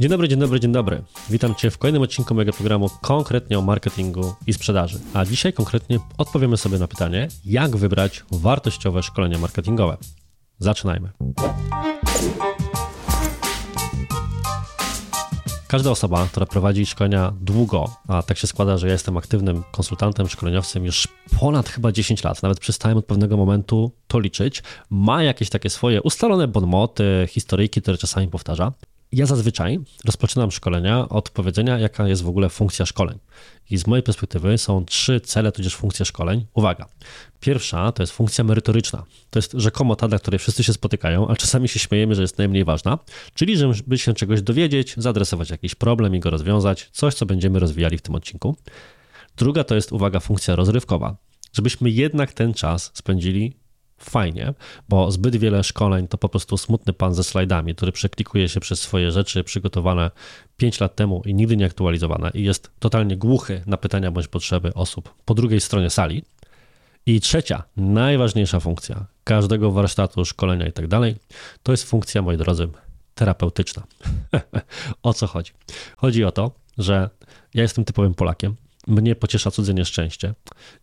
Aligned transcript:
Dzień 0.00 0.10
dobry, 0.10 0.28
dzień 0.28 0.38
dobry, 0.38 0.60
dzień 0.60 0.72
dobry. 0.72 1.02
Witam 1.30 1.54
Cię 1.54 1.70
w 1.70 1.78
kolejnym 1.78 2.02
odcinku 2.02 2.34
mojego 2.34 2.52
programu 2.52 2.90
konkretnie 3.02 3.58
o 3.58 3.62
marketingu 3.62 4.34
i 4.46 4.52
sprzedaży. 4.52 5.00
A 5.14 5.24
dzisiaj 5.24 5.52
konkretnie 5.52 5.98
odpowiemy 6.18 6.56
sobie 6.56 6.78
na 6.78 6.88
pytanie, 6.88 7.28
jak 7.44 7.76
wybrać 7.76 8.24
wartościowe 8.30 9.02
szkolenia 9.02 9.38
marketingowe. 9.38 9.96
Zaczynajmy. 10.58 11.10
Każda 15.68 15.90
osoba, 15.90 16.26
która 16.26 16.46
prowadzi 16.46 16.86
szkolenia 16.86 17.32
długo, 17.40 17.90
a 18.08 18.22
tak 18.22 18.38
się 18.38 18.46
składa, 18.46 18.78
że 18.78 18.86
ja 18.86 18.92
jestem 18.92 19.16
aktywnym 19.16 19.62
konsultantem, 19.72 20.28
szkoleniowcem 20.28 20.84
już 20.84 21.08
ponad 21.40 21.68
chyba 21.68 21.92
10 21.92 22.24
lat, 22.24 22.42
nawet 22.42 22.60
przestałem 22.60 22.98
od 22.98 23.06
pewnego 23.06 23.36
momentu 23.36 23.92
to 24.06 24.20
liczyć, 24.20 24.62
ma 24.90 25.22
jakieś 25.22 25.50
takie 25.50 25.70
swoje 25.70 26.02
ustalone 26.02 26.48
bonmoty, 26.48 27.26
historyjki, 27.30 27.82
które 27.82 27.98
czasami 27.98 28.28
powtarza. 28.28 28.72
Ja 29.12 29.26
zazwyczaj 29.26 29.78
rozpoczynam 30.04 30.50
szkolenia 30.50 31.08
od 31.08 31.30
powiedzenia, 31.30 31.78
jaka 31.78 32.08
jest 32.08 32.22
w 32.22 32.28
ogóle 32.28 32.48
funkcja 32.48 32.86
szkoleń. 32.86 33.18
I 33.70 33.78
z 33.78 33.86
mojej 33.86 34.02
perspektywy 34.02 34.58
są 34.58 34.84
trzy 34.84 35.20
cele, 35.20 35.52
tudzież 35.52 35.76
funkcje 35.76 36.04
szkoleń. 36.04 36.46
Uwaga. 36.54 36.86
Pierwsza 37.40 37.92
to 37.92 38.02
jest 38.02 38.12
funkcja 38.12 38.44
merytoryczna. 38.44 39.04
To 39.30 39.38
jest 39.38 39.52
rzekomo 39.52 39.96
ta, 39.96 40.08
dla 40.08 40.18
której 40.18 40.38
wszyscy 40.38 40.64
się 40.64 40.72
spotykają, 40.72 41.28
ale 41.28 41.36
czasami 41.36 41.68
się 41.68 41.78
śmiejemy, 41.78 42.14
że 42.14 42.22
jest 42.22 42.38
najmniej 42.38 42.64
ważna. 42.64 42.98
Czyli, 43.34 43.56
żeby 43.56 43.98
się 43.98 44.14
czegoś 44.14 44.42
dowiedzieć, 44.42 44.94
zaadresować 44.96 45.50
jakiś 45.50 45.74
problem 45.74 46.14
i 46.14 46.20
go 46.20 46.30
rozwiązać. 46.30 46.88
Coś, 46.92 47.14
co 47.14 47.26
będziemy 47.26 47.58
rozwijali 47.58 47.98
w 47.98 48.02
tym 48.02 48.14
odcinku. 48.14 48.56
Druga 49.36 49.64
to 49.64 49.74
jest, 49.74 49.92
uwaga, 49.92 50.20
funkcja 50.20 50.56
rozrywkowa. 50.56 51.16
Żebyśmy 51.52 51.90
jednak 51.90 52.32
ten 52.32 52.54
czas 52.54 52.90
spędzili 52.94 53.56
fajnie, 53.98 54.54
bo 54.88 55.10
zbyt 55.10 55.36
wiele 55.36 55.64
szkoleń 55.64 56.08
to 56.08 56.18
po 56.18 56.28
prostu 56.28 56.58
smutny 56.58 56.92
pan 56.92 57.14
ze 57.14 57.24
slajdami, 57.24 57.74
który 57.74 57.92
przeklikuje 57.92 58.48
się 58.48 58.60
przez 58.60 58.80
swoje 58.80 59.10
rzeczy 59.10 59.44
przygotowane 59.44 60.10
5 60.56 60.80
lat 60.80 60.96
temu 60.96 61.22
i 61.26 61.34
nigdy 61.34 61.56
nie 61.56 61.66
aktualizowane 61.66 62.30
i 62.34 62.42
jest 62.42 62.70
totalnie 62.78 63.16
głuchy 63.16 63.62
na 63.66 63.76
pytania 63.76 64.10
bądź 64.10 64.28
potrzeby 64.28 64.74
osób 64.74 65.14
po 65.24 65.34
drugiej 65.34 65.60
stronie 65.60 65.90
sali. 65.90 66.24
I 67.06 67.20
trzecia, 67.20 67.62
najważniejsza 67.76 68.60
funkcja 68.60 69.06
każdego 69.24 69.70
warsztatu, 69.70 70.24
szkolenia 70.24 70.66
i 70.66 70.72
tak 70.72 70.86
dalej, 70.86 71.16
to 71.62 71.72
jest 71.72 71.84
funkcja, 71.84 72.22
moi 72.22 72.36
drodzy, 72.36 72.68
terapeutyczna. 73.14 73.82
o 75.02 75.14
co 75.14 75.26
chodzi? 75.26 75.52
Chodzi 75.96 76.24
o 76.24 76.32
to, 76.32 76.50
że 76.78 77.10
ja 77.54 77.62
jestem 77.62 77.84
typowym 77.84 78.14
Polakiem, 78.14 78.56
mnie 78.88 79.16
pociesza 79.16 79.50
cudze 79.50 79.74
nieszczęście. 79.74 80.34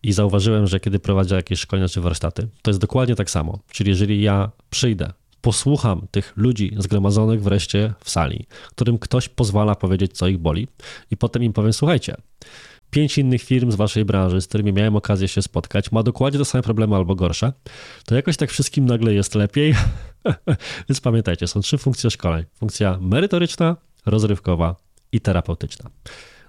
I 0.03 0.13
zauważyłem, 0.13 0.67
że 0.67 0.79
kiedy 0.79 0.99
prowadzę 0.99 1.35
jakieś 1.35 1.59
szkolenia 1.59 1.87
czy 1.87 2.01
warsztaty, 2.01 2.47
to 2.61 2.71
jest 2.71 2.79
dokładnie 2.79 3.15
tak 3.15 3.29
samo. 3.29 3.59
Czyli 3.71 3.89
jeżeli 3.89 4.21
ja 4.21 4.51
przyjdę, 4.69 5.11
posłucham 5.41 6.07
tych 6.11 6.33
ludzi 6.35 6.75
zgromadzonych 6.77 7.43
wreszcie 7.43 7.93
w 8.03 8.09
sali, 8.09 8.45
którym 8.69 8.99
ktoś 8.99 9.29
pozwala 9.29 9.75
powiedzieć, 9.75 10.13
co 10.13 10.27
ich 10.27 10.37
boli, 10.37 10.67
i 11.11 11.17
potem 11.17 11.43
im 11.43 11.53
powiem: 11.53 11.73
Słuchajcie, 11.73 12.15
pięć 12.89 13.17
innych 13.17 13.43
firm 13.43 13.71
z 13.71 13.75
waszej 13.75 14.05
branży, 14.05 14.41
z 14.41 14.47
którymi 14.47 14.73
miałem 14.73 14.95
okazję 14.95 15.27
się 15.27 15.41
spotkać, 15.41 15.91
ma 15.91 16.03
dokładnie 16.03 16.39
te 16.39 16.45
same 16.45 16.61
problemy 16.61 16.95
albo 16.95 17.15
gorsze, 17.15 17.53
to 18.05 18.15
jakoś 18.15 18.37
tak 18.37 18.51
wszystkim 18.51 18.85
nagle 18.85 19.13
jest 19.13 19.35
lepiej. 19.35 19.75
Więc 20.89 21.01
pamiętajcie, 21.01 21.47
są 21.47 21.61
trzy 21.61 21.77
funkcje 21.77 22.11
szkoleń: 22.11 22.45
funkcja 22.53 22.97
merytoryczna, 23.01 23.77
rozrywkowa 24.05 24.75
i 25.11 25.21
terapeutyczna. 25.21 25.89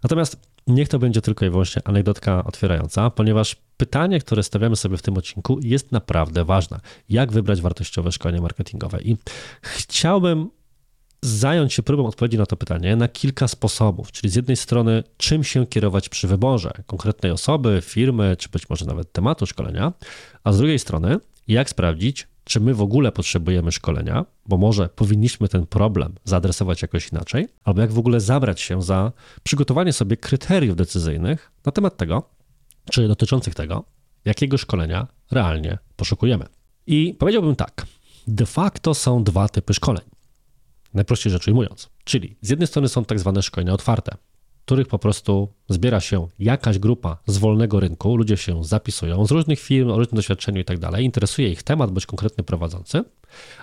Natomiast 0.07 0.37
Niech 0.67 0.89
to 0.89 0.99
będzie 0.99 1.21
tylko 1.21 1.47
i 1.47 1.51
wyłącznie 1.51 1.83
anegdotka 1.85 2.45
otwierająca, 2.45 3.11
ponieważ 3.11 3.57
pytanie, 3.77 4.21
które 4.21 4.43
stawiamy 4.43 4.77
sobie 4.77 4.97
w 4.97 5.03
tym 5.03 5.17
odcinku, 5.17 5.59
jest 5.63 5.93
naprawdę 5.93 6.45
ważne. 6.45 6.81
Jak 7.09 7.33
wybrać 7.33 7.61
wartościowe 7.61 8.13
szkolenie 8.13 8.41
marketingowe? 8.41 9.03
I 9.03 9.17
chciałbym 9.63 10.51
zająć 11.23 11.73
się 11.75 11.83
próbą 11.83 12.07
odpowiedzi 12.07 12.39
na 12.39 12.47
to 12.47 12.57
pytanie 12.57 12.97
na 12.97 13.09
kilka 13.09 13.49
sposobów. 13.49 14.13
Czyli 14.13 14.31
z 14.31 14.35
jednej 14.35 14.57
strony, 14.57 15.05
czym 15.17 15.45
się 15.45 15.67
kierować 15.67 16.09
przy 16.09 16.29
wyborze 16.29 16.73
konkretnej 16.87 17.33
osoby, 17.33 17.83
firmy, 17.85 18.37
czy 18.39 18.49
być 18.49 18.69
może 18.69 18.85
nawet 18.85 19.13
tematu 19.13 19.47
szkolenia, 19.47 19.93
a 20.45 20.53
z 20.53 20.59
drugiej 20.59 20.79
strony, 20.79 21.17
jak 21.49 21.71
sprawdzić, 21.71 22.29
czy 22.49 22.61
my 22.61 22.75
w 22.75 22.83
ogóle 22.83 23.13
potrzebujemy 23.13 23.73
szkolenia, 23.73 24.25
bo 24.47 24.57
może 24.57 24.89
powinniśmy 24.89 25.49
ten 25.49 25.67
problem 25.67 26.15
zaadresować 26.25 26.83
jakoś 26.83 27.09
inaczej, 27.13 27.49
albo 27.65 27.81
jak 27.81 27.93
w 27.93 27.99
ogóle 27.99 28.21
zabrać 28.21 28.61
się 28.61 28.83
za 28.83 29.13
przygotowanie 29.43 29.93
sobie 29.93 30.17
kryteriów 30.17 30.77
decyzyjnych 30.77 31.53
na 31.65 31.73
temat 31.73 31.97
tego, 31.97 32.23
czy 32.91 33.09
dotyczących 33.09 33.55
tego, 33.55 33.85
jakiego 34.25 34.59
szkolenia 34.59 35.07
realnie 35.31 35.79
poszukujemy. 35.97 36.45
I 36.87 37.15
powiedziałbym 37.19 37.57
tak, 37.57 37.87
de 38.27 38.47
facto 38.47 38.95
są 38.95 39.25
dwa 39.25 39.49
typy 39.49 39.75
szkoleń. 39.75 40.05
Najprościej 40.95 41.33
rzecz 41.33 41.49
ujmując. 41.49 41.89
Czyli 42.05 42.37
z 42.41 42.51
jednej 42.51 42.67
strony 42.67 42.89
są 42.89 43.05
tak 43.05 43.19
zwane 43.21 43.43
szkolenia 43.43 43.73
otwarte, 43.73 44.17
których 44.67 44.89
po 44.89 44.99
prostu 44.99 45.49
zbiera 45.69 46.01
się 46.01 46.29
jakaś 46.39 46.79
grupa 46.79 47.19
z 47.27 47.39
wolnego 47.39 47.81
rynku, 47.81 48.17
ludzie 48.17 48.37
się 48.37 48.65
zapisują 48.65 49.27
z 49.27 49.31
różnych 49.31 49.61
firm, 49.61 49.91
o 49.91 49.99
różnym 49.99 50.17
doświadczeniu 50.17 50.61
i 50.61 50.65
tak 50.65 50.79
dalej, 50.79 51.05
interesuje 51.05 51.49
ich 51.51 51.63
temat 51.63 51.91
bądź 51.91 52.07
konkretny 52.07 52.45
prowadzący, 52.45 53.05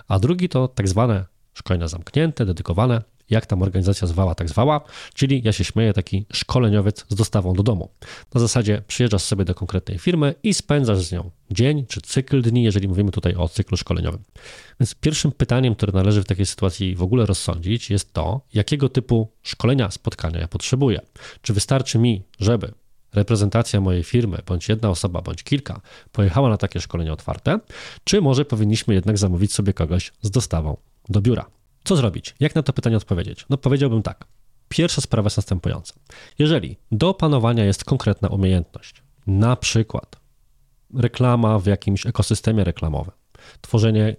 a 0.08 0.18
drugi 0.18 0.48
to 0.48 0.68
tak 0.68 0.88
zwane 0.88 1.24
szkolenia 1.54 1.88
zamknięte, 1.88 2.46
dedykowane, 2.46 3.02
jak 3.30 3.46
tam 3.46 3.62
organizacja 3.62 4.08
zwała, 4.08 4.34
tak 4.34 4.48
zwała, 4.48 4.80
czyli 5.14 5.42
ja 5.44 5.52
się 5.52 5.64
śmieję, 5.64 5.92
taki 5.92 6.26
szkoleniowiec 6.32 7.04
z 7.08 7.14
dostawą 7.14 7.54
do 7.54 7.62
domu. 7.62 7.90
Na 8.34 8.40
zasadzie 8.40 8.82
przyjeżdżasz 8.86 9.22
sobie 9.22 9.44
do 9.44 9.54
konkretnej 9.54 9.98
firmy 9.98 10.34
i 10.42 10.54
spędzasz 10.54 10.98
z 10.98 11.12
nią 11.12 11.30
dzień 11.50 11.86
czy 11.86 12.00
cykl 12.00 12.42
dni, 12.42 12.62
jeżeli 12.62 12.88
mówimy 12.88 13.10
tutaj 13.10 13.34
o 13.34 13.48
cyklu 13.48 13.76
szkoleniowym. 13.76 14.22
Więc 14.80 14.94
pierwszym 14.94 15.32
pytaniem, 15.32 15.74
które 15.74 15.92
należy 15.92 16.22
w 16.22 16.26
takiej 16.26 16.46
sytuacji 16.46 16.94
w 16.94 17.02
ogóle 17.02 17.26
rozsądzić, 17.26 17.90
jest 17.90 18.12
to, 18.12 18.40
jakiego 18.54 18.88
typu 18.88 19.28
szkolenia, 19.42 19.90
spotkania 19.90 20.40
ja 20.40 20.48
potrzebuję. 20.48 21.00
Czy 21.42 21.52
wystarczy 21.52 21.98
mi, 21.98 22.22
żeby 22.40 22.72
reprezentacja 23.12 23.80
mojej 23.80 24.02
firmy, 24.02 24.38
bądź 24.46 24.68
jedna 24.68 24.90
osoba, 24.90 25.22
bądź 25.22 25.42
kilka, 25.42 25.80
pojechała 26.12 26.48
na 26.48 26.56
takie 26.56 26.80
szkolenie 26.80 27.12
otwarte, 27.12 27.58
czy 28.04 28.20
może 28.20 28.44
powinniśmy 28.44 28.94
jednak 28.94 29.18
zamówić 29.18 29.52
sobie 29.52 29.72
kogoś 29.72 30.12
z 30.22 30.30
dostawą 30.30 30.76
do 31.08 31.20
biura. 31.20 31.46
Co 31.84 31.96
zrobić? 31.96 32.34
Jak 32.40 32.54
na 32.54 32.62
to 32.62 32.72
pytanie 32.72 32.96
odpowiedzieć? 32.96 33.46
No 33.50 33.56
powiedziałbym 33.56 34.02
tak. 34.02 34.26
Pierwsza 34.68 35.00
sprawa 35.00 35.26
jest 35.26 35.36
następująca. 35.36 35.94
Jeżeli 36.38 36.76
do 36.92 37.08
opanowania 37.08 37.64
jest 37.64 37.84
konkretna 37.84 38.28
umiejętność, 38.28 39.02
na 39.26 39.56
przykład 39.56 40.16
reklama 40.94 41.58
w 41.58 41.66
jakimś 41.66 42.06
ekosystemie 42.06 42.64
reklamowym, 42.64 43.14
tworzenie 43.60 44.16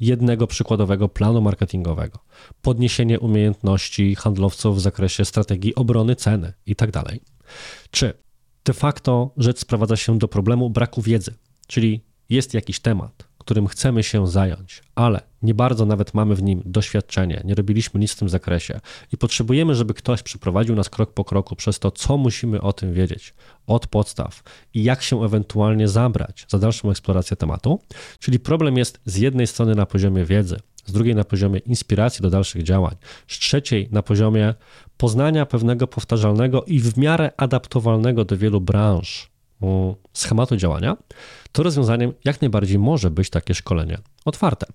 jednego 0.00 0.46
przykładowego 0.46 1.08
planu 1.08 1.40
marketingowego, 1.40 2.18
podniesienie 2.62 3.20
umiejętności 3.20 4.14
handlowców 4.14 4.76
w 4.76 4.80
zakresie 4.80 5.24
strategii 5.24 5.74
obrony 5.74 6.16
ceny 6.16 6.52
itd. 6.66 6.92
Tak 6.92 7.18
Czy 7.90 8.12
de 8.64 8.72
facto 8.72 9.30
rzecz 9.36 9.58
sprowadza 9.58 9.96
się 9.96 10.18
do 10.18 10.28
problemu 10.28 10.70
braku 10.70 11.02
wiedzy, 11.02 11.34
czyli 11.66 12.04
jest 12.28 12.54
jakiś 12.54 12.80
temat, 12.80 13.27
którym 13.48 13.66
chcemy 13.66 14.02
się 14.02 14.26
zająć, 14.26 14.82
ale 14.94 15.20
nie 15.42 15.54
bardzo 15.54 15.86
nawet 15.86 16.14
mamy 16.14 16.34
w 16.34 16.42
nim 16.42 16.62
doświadczenie, 16.64 17.42
nie 17.44 17.54
robiliśmy 17.54 18.00
nic 18.00 18.12
w 18.12 18.16
tym 18.16 18.28
zakresie 18.28 18.80
i 19.12 19.16
potrzebujemy, 19.16 19.74
żeby 19.74 19.94
ktoś 19.94 20.22
przyprowadził 20.22 20.74
nas 20.74 20.90
krok 20.90 21.12
po 21.12 21.24
kroku 21.24 21.56
przez 21.56 21.78
to, 21.78 21.90
co 21.90 22.16
musimy 22.16 22.60
o 22.60 22.72
tym 22.72 22.92
wiedzieć, 22.92 23.34
od 23.66 23.86
podstaw 23.86 24.42
i 24.74 24.84
jak 24.84 25.02
się 25.02 25.24
ewentualnie 25.24 25.88
zabrać 25.88 26.46
za 26.48 26.58
dalszą 26.58 26.90
eksplorację 26.90 27.36
tematu. 27.36 27.80
Czyli 28.18 28.38
problem 28.38 28.76
jest 28.76 29.00
z 29.04 29.16
jednej 29.16 29.46
strony 29.46 29.74
na 29.74 29.86
poziomie 29.86 30.24
wiedzy, 30.24 30.60
z 30.86 30.92
drugiej 30.92 31.14
na 31.14 31.24
poziomie 31.24 31.58
inspiracji 31.58 32.22
do 32.22 32.30
dalszych 32.30 32.62
działań, 32.62 32.96
z 33.28 33.38
trzeciej 33.38 33.88
na 33.92 34.02
poziomie 34.02 34.54
poznania 34.96 35.46
pewnego 35.46 35.86
powtarzalnego 35.86 36.64
i 36.64 36.80
w 36.80 36.96
miarę 36.96 37.30
adaptowalnego 37.36 38.24
do 38.24 38.36
wielu 38.36 38.60
branż 38.60 39.37
schematu 40.12 40.56
działania, 40.56 40.96
to 41.52 41.62
rozwiązaniem 41.62 42.12
jak 42.24 42.40
najbardziej 42.40 42.78
może 42.78 43.10
być 43.10 43.30
takie 43.30 43.54
szkolenie 43.54 43.98
otwarte. 44.24 44.66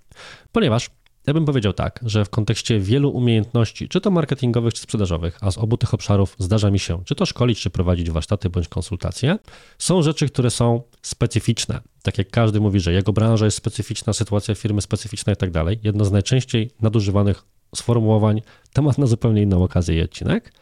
Ponieważ 0.51 0.89
ja 1.27 1.33
bym 1.33 1.45
powiedział 1.45 1.73
tak, 1.73 1.99
że 2.05 2.25
w 2.25 2.29
kontekście 2.29 2.79
wielu 2.79 3.09
umiejętności, 3.09 3.89
czy 3.89 4.01
to 4.01 4.11
marketingowych, 4.11 4.73
czy 4.73 4.81
sprzedażowych, 4.81 5.38
a 5.41 5.51
z 5.51 5.57
obu 5.57 5.77
tych 5.77 5.94
obszarów 5.94 6.35
zdarza 6.39 6.71
mi 6.71 6.80
się, 6.80 7.03
czy 7.06 7.15
to 7.15 7.25
szkolić, 7.25 7.62
czy 7.62 7.69
prowadzić 7.69 8.12
warsztaty 8.12 8.50
bądź 8.50 8.68
konsultacje, 8.68 9.38
są 9.77 10.01
rzeczy, 10.01 10.30
które 10.30 10.50
są 10.50 10.81
specyficzne. 11.01 11.81
Tak 12.03 12.18
jak 12.18 12.30
każdy 12.30 12.59
mówi, 12.59 12.80
że 12.80 12.94
jego 12.94 13.13
branża 13.13 13.45
jest 13.45 13.57
specyficzna, 13.57 14.13
sytuacja 14.13 14.56
firmy 14.56 14.81
specyficzna 14.81 15.33
i 15.33 15.35
tak 15.35 15.51
dalej. 15.51 15.80
Jedno 15.83 16.06
z 16.06 16.12
najczęściej 16.12 16.71
nadużywanych 16.81 17.44
sformułowań, 17.75 18.41
temat 18.74 18.97
na 18.97 19.06
zupełnie 19.06 19.41
inną 19.41 19.63
okazję 19.63 19.97
i 19.97 20.01
odcinek. 20.01 20.53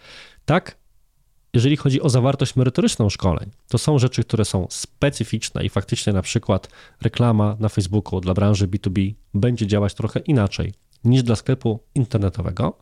Tak, 0.46 0.78
jeżeli 1.54 1.78
chodzi 1.78 2.02
o 2.02 2.10
zawartość 2.10 2.56
merytoryczną 2.56 3.10
szkoleń, 3.10 3.52
to 3.68 3.78
są 3.78 4.00
rzeczy, 4.00 4.24
które 4.24 4.46
są 4.46 4.68
specyficzne 4.70 5.66
i 5.66 5.70
faktycznie 5.70 6.14
na 6.14 6.22
przykład 6.22 6.70
reklama 7.02 7.58
na 7.60 7.70
Facebooku 7.70 8.22
dla 8.22 8.34
branży 8.34 8.68
B2B 8.68 9.14
będzie 9.34 9.68
działać 9.68 9.94
trochę 9.94 10.20
inaczej 10.20 10.74
niż 11.04 11.24
dla 11.24 11.36
sklepu 11.36 11.80
internetowego. 11.96 12.78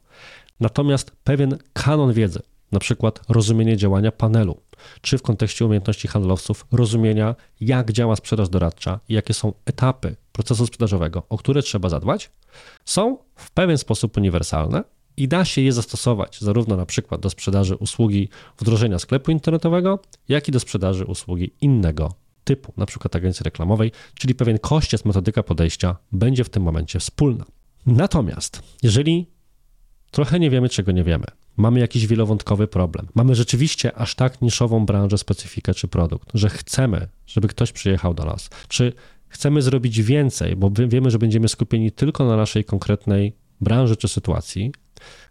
Natomiast 0.60 1.12
pewien 1.24 1.58
kanon 1.74 2.14
wiedzy, 2.14 2.40
na 2.72 2.80
przykład 2.80 3.22
rozumienie 3.30 3.78
działania 3.78 4.12
panelu, 4.12 4.62
czy 5.02 5.18
w 5.18 5.22
kontekście 5.22 5.66
umiejętności 5.66 6.08
handlowców 6.08 6.66
rozumienia, 6.72 7.36
jak 7.62 7.92
działa 7.92 8.16
sprzedaż 8.16 8.50
doradcza 8.50 9.00
i 9.10 9.14
jakie 9.14 9.34
są 9.34 9.54
etapy 9.66 10.16
procesu 10.32 10.66
sprzedażowego, 10.66 11.24
o 11.30 11.38
które 11.38 11.62
trzeba 11.62 11.90
zadbać, 11.90 12.32
są 12.86 13.18
w 13.36 13.52
pewien 13.52 13.78
sposób 13.78 14.18
uniwersalne 14.18 14.84
i 15.20 15.28
da 15.28 15.46
się 15.46 15.62
je 15.62 15.74
zastosować 15.74 16.42
zarówno 16.42 16.78
na 16.78 16.86
przykład 16.86 17.22
do 17.22 17.30
sprzedaży 17.30 17.76
usługi 17.76 18.30
wdrożenia 18.58 19.00
sklepu 19.00 19.32
internetowego, 19.32 20.00
jak 20.30 20.48
i 20.48 20.52
do 20.52 20.60
sprzedaży 20.60 21.06
usługi 21.06 21.52
innego 21.62 22.14
typu, 22.44 22.74
na 22.78 22.86
przykład 22.86 23.16
agencji 23.16 23.44
reklamowej, 23.44 23.92
czyli 24.14 24.36
pewien 24.36 24.60
kościec, 24.60 25.06
metodyka 25.06 25.44
podejścia 25.44 25.96
będzie 26.12 26.44
w 26.44 26.50
tym 26.50 26.64
momencie 26.64 27.00
wspólna. 27.00 27.46
Natomiast 27.86 28.62
jeżeli 28.84 29.28
trochę 30.12 30.40
nie 30.40 30.50
wiemy, 30.50 30.70
czego 30.70 30.92
nie 30.92 31.04
wiemy, 31.04 31.26
mamy 31.58 31.80
jakiś 31.80 32.08
wielowątkowy 32.08 32.68
problem, 32.68 33.08
mamy 33.16 33.36
rzeczywiście 33.36 33.96
aż 33.96 34.16
tak 34.16 34.42
niszową 34.42 34.86
branżę, 34.86 35.18
specyfikę 35.18 35.74
czy 35.74 35.88
produkt, 35.88 36.30
że 36.34 36.50
chcemy, 36.50 37.08
żeby 37.28 37.48
ktoś 37.48 37.72
przyjechał 37.72 38.14
do 38.14 38.26
nas, 38.26 38.50
czy 38.68 38.94
chcemy 39.28 39.62
zrobić 39.62 40.02
więcej, 40.02 40.56
bo 40.56 40.72
wiemy, 40.88 41.12
że 41.12 41.20
będziemy 41.20 41.48
skupieni 41.48 41.92
tylko 41.92 42.26
na 42.26 42.38
naszej 42.38 42.66
konkretnej 42.66 43.34
branży 43.62 43.96
czy 43.98 44.08
sytuacji, 44.08 44.72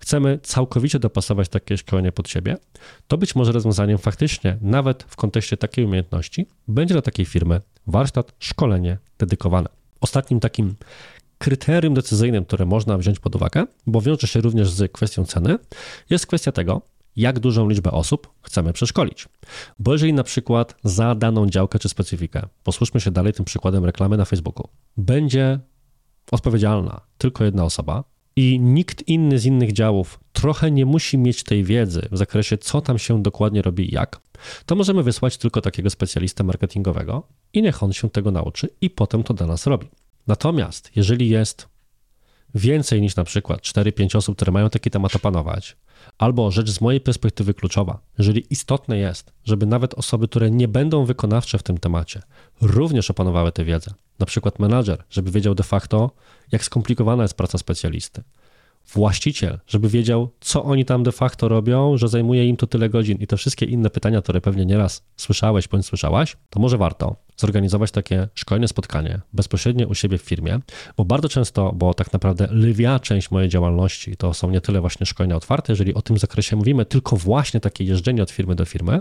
chcemy 0.01 0.39
całkowicie 0.43 0.99
dopasować 0.99 1.49
takie 1.49 1.79
szkolenie 1.79 2.13
pod 2.13 2.29
siebie, 2.29 2.57
to 3.09 3.19
być 3.19 3.35
może 3.35 3.53
rozwiązaniem 3.53 3.99
faktycznie, 3.99 4.59
nawet 4.61 5.03
w 5.03 5.17
kontekście 5.17 5.57
takiej 5.57 5.85
umiejętności, 5.85 6.47
będzie 6.69 6.95
dla 6.95 7.03
takiej 7.03 7.27
firmy 7.27 7.61
warsztat, 7.87 8.33
szkolenie 8.39 8.99
dedykowane. 9.19 9.69
Ostatnim 10.01 10.41
takim 10.41 10.75
kryterium 11.39 11.95
decyzyjnym, 11.95 12.45
które 12.45 12.67
można 12.67 12.99
wziąć 12.99 13.21
pod 13.21 13.37
uwagę, 13.37 13.65
bo 13.87 14.01
wiąże 14.01 14.27
się 14.27 14.41
również 14.41 14.71
z 14.71 14.93
kwestią 14.93 15.25
ceny, 15.25 15.59
jest 16.11 16.27
kwestia 16.27 16.53
tego, 16.53 16.83
jak 17.17 17.39
dużą 17.39 17.69
liczbę 17.69 17.91
osób 17.91 18.31
chcemy 18.43 18.73
przeszkolić. 18.73 19.29
Bo 19.79 19.93
jeżeli 19.93 20.13
na 20.13 20.25
przykład 20.25 20.75
za 20.85 21.15
daną 21.15 21.47
działkę 21.47 21.79
czy 21.79 21.89
specyfikę, 21.89 22.43
posłuszmy 22.65 23.01
się 23.01 23.11
dalej 23.11 23.33
tym 23.33 23.45
przykładem 23.45 23.85
reklamy 23.85 24.17
na 24.17 24.25
Facebooku, 24.25 24.69
będzie 24.97 25.61
odpowiedzialna 26.31 27.01
tylko 27.19 27.45
jedna 27.45 27.65
osoba 27.65 28.05
i 28.39 28.61
nikt 28.61 29.09
inny 29.09 29.39
z 29.39 29.47
innych 29.47 29.73
działów 29.73 30.21
trochę 30.33 30.71
nie 30.71 30.87
musi 30.87 31.19
mieć 31.19 31.43
tej 31.45 31.65
wiedzy 31.65 32.09
w 32.11 32.17
zakresie, 32.17 32.59
co 32.59 32.81
tam 32.81 32.99
się 32.99 33.23
dokładnie 33.23 33.63
robi 33.63 33.91
i 33.91 33.95
jak, 33.95 34.21
to 34.67 34.77
możemy 34.77 35.03
wysłać 35.03 35.37
tylko 35.37 35.61
takiego 35.61 35.91
specjalistę 35.91 36.45
marketingowego 36.45 37.23
i 37.53 37.63
niech 37.63 37.83
on 37.83 37.93
się 37.93 38.11
tego 38.11 38.31
nauczy 38.31 38.69
i 38.81 38.91
potem 38.91 39.23
to 39.23 39.35
dla 39.35 39.47
nas 39.47 39.67
robi. 39.67 39.89
Natomiast 40.27 40.91
jeżeli 40.97 41.29
jest 41.29 41.69
więcej 42.55 43.01
niż 43.01 43.17
na 43.17 43.25
przykład 43.25 43.61
4-5 43.61 44.17
osób, 44.17 44.37
które 44.37 44.53
mają 44.53 44.71
taki 44.71 44.91
temat 44.91 45.17
opanować, 45.17 45.77
albo 46.19 46.51
rzecz 46.51 46.71
z 46.71 46.81
mojej 46.81 47.01
perspektywy 47.01 47.55
kluczowa, 47.55 47.99
jeżeli 48.19 48.47
istotne 48.51 48.99
jest, 48.99 49.33
żeby 49.45 49.67
nawet 49.67 49.95
osoby, 49.95 50.29
które 50.29 50.51
nie 50.51 50.69
będą 50.69 51.05
wykonawcze 51.05 51.59
w 51.59 51.63
tym 51.63 51.79
temacie, 51.79 52.23
również 52.61 53.11
opanowały 53.11 53.53
tę 53.53 53.65
wiedzę, 53.65 53.95
na 54.19 54.27
przykład 54.27 54.59
menadżer, 54.59 55.05
żeby 55.11 55.31
wiedział 55.31 55.55
de 55.55 55.65
facto, 55.65 56.11
jak 56.53 56.65
skomplikowana 56.65 57.23
jest 57.23 57.35
praca 57.35 57.59
specjalisty, 57.59 58.23
właściciel, 58.93 59.59
żeby 59.67 59.89
wiedział, 59.89 60.31
co 60.41 60.65
oni 60.65 60.85
tam 60.85 61.03
de 61.03 61.13
facto 61.13 61.49
robią, 61.49 61.97
że 61.97 62.09
zajmuje 62.09 62.49
im 62.49 62.57
to 62.57 62.67
tyle 62.67 62.89
godzin. 62.89 63.19
I 63.21 63.27
te 63.27 63.37
wszystkie 63.37 63.67
inne 63.67 63.91
pytania, 63.91 64.23
które 64.23 64.41
pewnie 64.41 64.67
nieraz 64.67 65.03
słyszałeś 65.17 65.69
bądź 65.69 65.87
słyszałaś, 65.87 66.37
to 66.51 66.61
może 66.61 66.79
warto 66.79 67.17
zorganizować 67.37 67.91
takie 67.91 68.29
szkolne 68.35 68.69
spotkanie 68.69 69.21
bezpośrednio 69.33 69.87
u 69.87 69.95
siebie 69.95 70.19
w 70.19 70.23
firmie, 70.23 70.59
bo 70.97 71.05
bardzo 71.05 71.29
często, 71.29 71.73
bo 71.75 71.95
tak 71.95 72.13
naprawdę 72.13 72.49
lwia 72.51 73.01
część 73.01 73.31
mojej 73.31 73.49
działalności 73.49 74.17
to 74.17 74.35
są 74.35 74.51
nie 74.51 74.61
tyle 74.61 74.81
właśnie 74.81 75.07
szkolenia 75.07 75.37
otwarte, 75.37 75.73
jeżeli 75.73 75.95
o 75.95 76.03
tym 76.03 76.19
zakresie 76.19 76.57
mówimy, 76.57 76.85
tylko 76.85 77.17
właśnie 77.17 77.61
takie 77.61 77.85
jeżdżenie 77.85 78.23
od 78.23 78.31
firmy 78.31 78.55
do 78.55 78.65
firmy, 78.65 79.01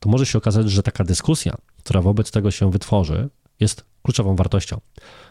to 0.00 0.08
może 0.08 0.26
się 0.26 0.38
okazać, 0.38 0.70
że 0.70 0.82
taka 0.82 1.04
dyskusja, 1.04 1.54
która 1.78 2.02
wobec 2.02 2.30
tego 2.30 2.50
się 2.50 2.70
wytworzy, 2.70 3.28
jest 3.60 3.93
kluczową 4.04 4.36
wartością. 4.36 4.80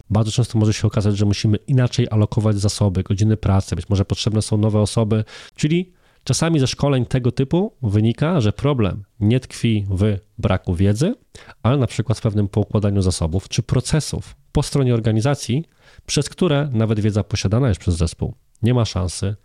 Bardzo 0.09 0.31
często 0.31 0.59
może 0.59 0.73
się 0.73 0.87
okazać, 0.87 1.17
że 1.17 1.25
musimy 1.25 1.57
inaczej 1.57 2.07
alokować 2.11 2.59
zasoby, 2.59 3.03
godziny 3.03 3.37
pracy, 3.37 3.75
być 3.75 3.89
może 3.89 4.05
potrzebne 4.05 4.41
są 4.41 4.57
nowe 4.57 4.79
osoby, 4.79 5.23
czyli 5.55 5.93
czasami 6.23 6.59
ze 6.59 6.67
szkoleń 6.67 7.05
tego 7.05 7.31
typu 7.31 7.73
wynika, 7.81 8.41
że 8.41 8.53
problem 8.53 9.03
nie 9.19 9.39
tkwi 9.39 9.85
w 9.89 10.17
braku 10.37 10.75
wiedzy, 10.75 11.15
ale 11.63 11.77
na 11.77 11.87
przykład 11.87 12.19
w 12.19 12.21
pewnym 12.21 12.47
poukładaniu 12.47 13.01
zasobów 13.01 13.49
czy 13.49 13.63
procesów 13.63 14.35
po 14.51 14.63
stronie 14.63 14.93
organizacji, 14.93 15.65
przez 16.05 16.29
które 16.29 16.69
nawet 16.71 16.99
wiedza 16.99 17.23
posiadana 17.23 17.67
jest 17.67 17.79
przez 17.79 17.95
zespół 17.95 18.33
nie 18.63 18.73
ma 18.73 18.85
szansy 18.85 19.35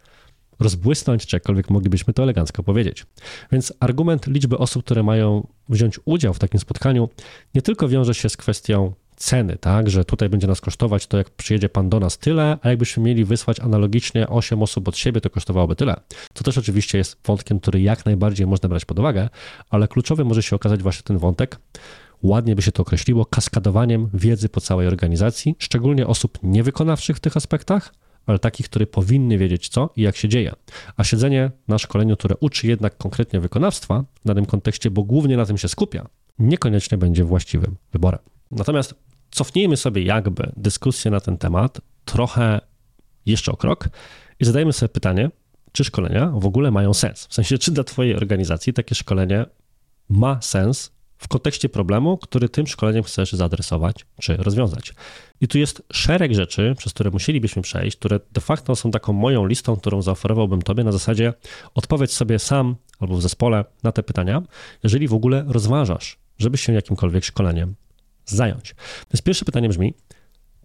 rozbłysnąć, 0.61 1.27
czy 1.27 1.37
jakkolwiek 1.37 1.71
moglibyśmy 1.71 2.15
to 2.15 2.23
elegancko 2.23 2.63
powiedzieć. 2.63 3.07
Więc 3.53 3.73
argument 3.81 4.27
liczby 4.27 4.59
osób, 4.59 4.85
które 4.85 5.03
mają 5.03 5.47
wziąć 5.69 6.01
udział 6.05 6.35
w 6.35 6.39
takim 6.39 6.61
spotkaniu, 6.61 7.09
nie 7.55 7.63
tylko 7.63 7.89
wiąże 7.89 8.15
się 8.15 8.29
z 8.29 8.37
kwestią 8.37 8.93
ceny, 9.19 9.57
tak, 9.57 9.91
że 9.91 10.05
tutaj 10.05 10.29
będzie 10.29 10.47
nas 10.47 10.61
kosztować 10.61 11.07
to, 11.07 11.19
jak 11.19 11.31
przyjedzie 11.31 11.69
pan 11.69 11.89
do 11.89 12.01
nas 12.01 12.19
tyle, 12.19 12.59
a 12.63 12.69
jakbyśmy 12.69 13.03
mieli 13.03 13.25
wysłać 13.25 13.61
analogicznie 13.61 14.29
8 14.29 14.63
osób 14.63 14.89
od 14.89 14.97
siebie, 14.97 15.21
to 15.21 15.31
kosztowałoby 15.31 15.77
tyle. 15.77 15.97
To 16.33 16.45
też 16.45 16.59
oczywiście 16.59 16.99
jest 16.99 17.17
wątkiem, 17.27 17.61
który 17.61 17.81
jak 17.81 18.07
najbardziej 18.07 18.47
można 18.47 18.69
brać 18.69 18.85
pod 18.85 18.99
uwagę, 18.99 19.29
ale 19.71 19.89
kluczowy 19.89 20.25
może 20.25 20.43
się 20.43 20.57
okazać 20.57 20.83
właśnie 20.83 21.03
ten 21.03 21.19
wątek, 21.19 21.61
ładnie 22.23 22.57
by 22.57 22.63
się 22.63 22.73
to 22.73 22.83
określiło, 22.83 23.27
kaskadowaniem 23.27 24.11
wiedzy 24.15 24.49
po 24.49 24.61
całej 24.61 24.87
organizacji, 24.87 25.57
szczególnie 25.59 26.07
osób 26.07 26.39
niewykonawczych 26.43 27.17
w 27.17 27.21
tych 27.21 27.37
aspektach, 27.37 27.95
ale 28.27 28.39
takich, 28.39 28.69
które 28.69 28.87
powinny 28.87 29.39
wiedzieć 29.39 29.69
co 29.69 29.91
i 29.97 30.03
jak 30.03 30.17
się 30.17 30.29
dzieje. 30.29 30.53
A 30.97 31.05
siedzenie 31.05 31.51
na 31.69 31.79
szkoleniu, 31.79 32.17
które 32.17 32.37
uczy 32.41 32.67
jednak 32.67 32.97
konkretnie 32.97 33.41
wykonawstwa 33.41 34.05
w 34.25 34.29
danym 34.29 34.47
kontekście, 34.47 34.91
bo 34.91 35.03
głównie 35.03 35.37
na 35.37 35.47
tym 35.47 35.59
się 35.59 35.69
skupia, 35.69 36.07
niekoniecznie 36.39 36.99
będzie 36.99 37.25
właściwym 37.25 37.77
wyborem. 37.93 38.21
Natomiast 38.51 38.95
cofnijmy 39.31 39.77
sobie 39.77 40.03
jakby 40.03 40.53
dyskusję 40.57 41.11
na 41.11 41.21
ten 41.21 41.39
temat 41.39 41.81
trochę 42.05 42.61
jeszcze 43.27 43.53
o 43.53 43.57
krok 43.57 43.89
i 44.41 44.45
zadajmy 44.45 44.73
sobie 44.73 44.89
pytanie, 44.89 45.31
czy 45.73 45.85
szkolenia 45.85 46.27
w 46.27 46.47
ogóle 46.47 46.71
mają 46.71 46.95
sens? 46.95 47.27
W 47.27 47.35
sensie, 47.35 47.59
czy 47.59 47.71
dla 47.71 47.85
Twojej 47.85 48.17
organizacji 48.17 48.73
takie 48.73 48.95
szkolenie 48.95 49.47
ma 50.09 50.43
sens 50.43 50.93
w 51.19 51.29
kontekście 51.29 51.69
problemu, 51.69 52.19
który 52.19 52.49
tym 52.49 52.67
szkoleniem 52.67 53.03
chcesz 53.03 53.33
zaadresować 53.33 54.07
czy 54.21 54.37
rozwiązać. 54.37 54.95
I 55.41 55.49
tu 55.49 55.59
jest 55.59 55.83
szereg 55.93 56.35
rzeczy, 56.35 56.75
przez 56.79 56.93
które 56.93 57.11
musielibyśmy 57.11 57.63
przejść, 57.63 57.97
które 57.97 58.21
de 58.33 58.41
facto 58.41 58.77
są 58.77 58.91
taką 58.91 59.13
moją 59.13 59.47
listą, 59.47 59.77
którą 59.77 60.03
zaoferowałbym 60.03 60.63
Tobie 60.63 60.85
na 60.85 60.93
zasadzie 60.93 61.35
odpowiedz 61.75 62.13
sobie 62.13 62.39
sam 62.39 62.77
albo 63.01 63.17
w 63.17 63.23
zespole 63.23 63.65
na 63.83 63.93
te 63.93 64.03
pytania, 64.03 64.43
jeżeli 64.83 65.09
w 65.09 65.15
ogóle 65.15 65.45
rozważasz, 65.49 66.19
żeby 66.39 66.59
się 66.59 66.73
jakimkolwiek 66.73 67.25
szkoleniem 67.25 67.75
zająć. 68.31 68.75
Więc 69.13 69.23
pierwsze 69.23 69.45
pytanie 69.45 69.69
brzmi, 69.69 69.95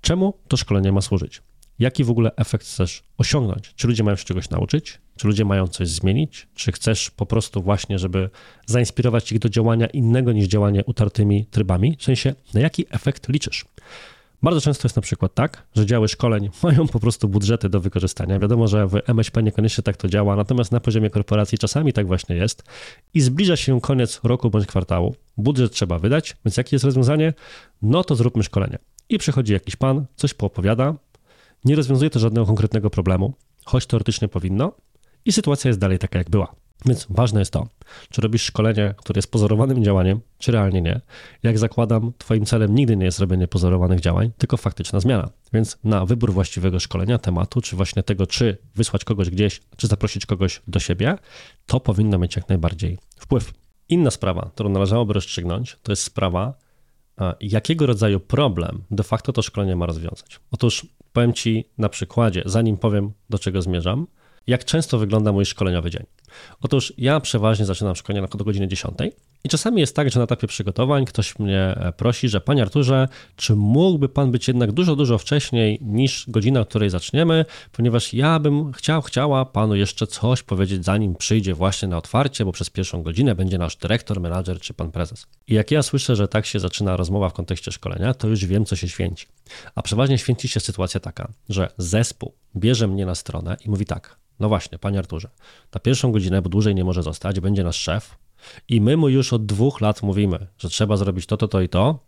czemu 0.02 0.34
to 0.48 0.58
szkolenie 0.58 0.92
ma 0.92 1.02
służyć? 1.02 1.42
Jaki 1.80 2.04
w 2.04 2.10
ogóle 2.10 2.36
efekt 2.36 2.66
chcesz 2.66 3.04
osiągnąć? 3.18 3.74
Czy 3.76 3.88
ludzie 3.88 4.04
mają 4.04 4.16
się 4.16 4.26
czegoś 4.26 4.50
nauczyć? 4.50 5.02
Czy 5.18 5.28
ludzie 5.28 5.46
mają 5.46 5.68
coś 5.68 5.88
zmienić? 5.88 6.48
Czy 6.56 6.72
chcesz 6.72 7.12
po 7.12 7.26
prostu 7.26 7.62
właśnie, 7.62 8.00
żeby 8.00 8.30
zainspirować 8.66 9.32
ich 9.32 9.40
do 9.40 9.50
działania 9.50 9.88
innego 9.88 10.32
niż 10.32 10.48
działanie 10.48 10.84
utartymi 10.86 11.46
trybami? 11.46 11.98
W 12.00 12.04
sensie, 12.04 12.36
na 12.54 12.60
jaki 12.60 12.86
efekt 12.90 13.30
liczysz? 13.30 13.66
Bardzo 14.44 14.62
często 14.62 14.86
jest 14.88 14.96
na 14.96 15.02
przykład 15.02 15.34
tak, 15.34 15.68
że 15.76 15.86
działy 15.86 16.08
szkoleń 16.08 16.50
mają 16.64 16.88
po 16.88 17.00
prostu 17.00 17.30
budżety 17.30 17.70
do 17.70 17.80
wykorzystania. 17.80 18.40
Wiadomo, 18.40 18.68
że 18.68 18.88
w 18.88 19.00
MŚP 19.08 19.44
niekoniecznie 19.44 19.84
tak 19.84 19.98
to 19.98 20.08
działa, 20.08 20.36
natomiast 20.36 20.72
na 20.72 20.80
poziomie 20.80 21.10
korporacji 21.10 21.58
czasami 21.58 21.94
tak 21.94 22.08
właśnie 22.08 22.36
jest 22.36 22.64
i 23.14 23.22
zbliża 23.22 23.56
się 23.56 23.82
koniec 23.82 24.20
roku 24.24 24.50
bądź 24.50 24.66
kwartału. 24.66 25.16
Budżet 25.38 25.72
trzeba 25.72 26.00
wydać, 26.00 26.38
więc 26.46 26.58
jakie 26.58 26.76
jest 26.76 26.86
rozwiązanie? 26.86 27.34
No 27.82 28.04
to 28.04 28.16
zróbmy 28.16 28.44
szkolenie. 28.44 28.78
I 29.10 29.18
przychodzi 29.18 29.54
jakiś 29.54 29.76
pan, 29.76 30.06
coś 30.16 30.34
poopowiada, 30.34 30.96
nie 31.66 31.76
rozwiązuje 31.76 32.10
to 32.10 32.20
żadnego 32.20 32.46
konkretnego 32.46 32.90
problemu, 32.90 33.34
choć 33.66 33.86
teoretycznie 33.86 34.28
powinno, 34.28 34.72
i 35.26 35.32
sytuacja 35.32 35.70
jest 35.70 35.80
dalej 35.80 36.00
taka, 36.00 36.18
jak 36.18 36.30
była. 36.30 36.56
Więc 36.86 37.08
ważne 37.10 37.40
jest 37.40 37.52
to, 37.52 37.68
czy 38.10 38.22
robisz 38.22 38.42
szkolenie, 38.42 38.94
które 38.98 39.18
jest 39.18 39.32
pozorowanym 39.32 39.84
działaniem, 39.84 40.20
czy 40.38 40.52
realnie 40.52 40.82
nie. 40.82 41.02
Jak 41.44 41.58
zakładam, 41.58 42.14
Twoim 42.18 42.46
celem 42.46 42.76
nigdy 42.76 42.98
nie 42.98 43.06
jest 43.06 43.20
robienie 43.20 43.48
pozorowanych 43.48 44.00
działań, 44.00 44.32
tylko 44.38 44.58
faktyczna 44.58 45.00
zmiana. 45.00 45.30
Więc 45.54 45.78
na 45.84 46.06
wybór 46.06 46.34
właściwego 46.34 46.80
szkolenia, 46.80 47.18
tematu, 47.18 47.62
czy 47.62 47.76
właśnie 47.76 48.04
tego, 48.04 48.28
czy 48.28 48.58
wysłać 48.76 49.06
kogoś 49.06 49.30
gdzieś, 49.30 49.62
czy 49.78 49.88
zaprosić 49.88 50.26
kogoś 50.26 50.62
do 50.68 50.80
siebie, 50.80 51.18
to 51.66 51.80
powinno 51.80 52.18
mieć 52.18 52.36
jak 52.36 52.50
najbardziej 52.50 52.98
wpływ. 53.20 53.54
Inna 53.90 54.12
sprawa, 54.12 54.50
którą 54.54 54.70
należałoby 54.70 55.14
rozstrzygnąć, 55.14 55.78
to 55.84 55.92
jest 55.92 56.04
sprawa, 56.04 56.54
jakiego 57.42 57.86
rodzaju 57.86 58.20
problem 58.20 58.84
de 58.92 59.04
facto 59.04 59.34
to 59.34 59.42
szkolenie 59.42 59.76
ma 59.76 59.86
rozwiązać. 59.86 60.40
Otóż 60.52 60.86
powiem 61.14 61.34
Ci 61.34 61.66
na 61.78 61.90
przykładzie, 61.90 62.44
zanim 62.46 62.78
powiem, 62.78 63.14
do 63.30 63.40
czego 63.40 63.62
zmierzam, 63.62 64.08
jak 64.48 64.66
często 64.66 64.98
wygląda 64.98 65.32
mój 65.32 65.46
szkoleniowy 65.46 65.90
dzień. 65.90 66.06
Otóż 66.62 66.94
ja 66.98 67.20
przeważnie 67.20 67.66
zaczynam 67.66 67.96
szkolenie 67.96 68.28
do 68.28 68.46
godziny 68.46 68.68
10 68.68 68.98
i 69.44 69.50
czasami 69.50 69.82
jest 69.82 69.96
tak, 69.96 70.12
że 70.12 70.20
na 70.20 70.24
etapie 70.24 70.48
przygotowań 70.48 71.06
ktoś 71.06 71.40
mnie 71.40 71.60
e, 71.60 71.94
prosi, 71.98 72.30
że 72.30 72.42
panie 72.42 72.62
Arturze, 72.62 73.08
czy 73.36 73.56
mógłby 73.56 74.10
pan 74.10 74.32
być 74.32 74.48
jednak 74.48 74.72
dużo, 74.72 74.96
dużo 74.96 75.18
wcześniej 75.18 75.80
niż 75.82 76.26
godzina, 76.28 76.60
o 76.60 76.66
której 76.66 76.90
zaczniemy, 76.90 77.46
ponieważ 77.72 78.14
ja 78.14 78.40
bym 78.40 78.74
chciał, 78.74 79.02
chciała 79.02 79.46
panu 79.46 79.76
jeszcze 79.76 80.08
coś 80.08 80.44
powiedzieć, 80.44 80.86
zanim 80.86 81.16
przyjdzie 81.16 81.54
właśnie 81.54 81.88
na 81.88 81.98
otwarcie, 81.98 82.46
bo 82.46 82.52
przez 82.52 82.70
pierwszą 82.70 83.04
godzinę 83.04 83.36
będzie 83.36 83.58
nasz 83.58 83.76
dyrektor, 83.76 84.22
menadżer 84.22 84.60
czy 84.60 84.74
pan 84.74 84.92
prezes. 84.92 85.28
I 85.48 85.54
jak 85.54 85.72
ja 85.72 85.84
słyszę, 85.84 86.16
że 86.16 86.28
tak 86.28 86.46
się 86.46 86.60
zaczyna 86.60 86.98
rozmowa 86.98 87.30
w 87.30 87.34
kontekście 87.34 87.72
szkolenia, 87.72 88.14
to 88.14 88.28
już 88.28 88.46
wiem, 88.46 88.66
co 88.66 88.76
się 88.76 88.90
święci. 88.90 89.28
A 89.76 89.82
przeważnie 89.82 90.18
święci 90.18 90.48
się 90.48 90.60
sytuacja 90.60 91.00
taka, 91.00 91.32
że 91.50 91.70
zespół 91.78 92.34
bierze 92.56 92.88
mnie 92.88 93.06
na 93.06 93.16
stronę 93.16 93.58
i 93.66 93.70
mówi 93.70 93.86
tak, 93.86 94.18
no 94.40 94.50
właśnie, 94.50 94.80
panie 94.80 95.00
Arturze, 95.00 95.30
na 95.74 95.80
pierwszą 95.80 96.12
godzinę, 96.12 96.42
bo 96.42 96.50
dłużej 96.50 96.76
nie 96.76 96.84
może 96.84 97.04
zostać, 97.04 97.40
będzie 97.40 97.64
nasz 97.64 97.78
szef 97.78 98.23
i 98.70 98.82
my 98.82 98.98
mu 98.98 99.10
już 99.10 99.34
od 99.34 99.46
dwóch 99.46 99.82
lat 99.82 100.04
mówimy, 100.04 100.48
że 100.58 100.70
trzeba 100.70 100.98
zrobić 100.98 101.26
to, 101.26 101.38
to, 101.38 101.48
to 101.48 101.62
i 101.62 101.70
to, 101.70 102.00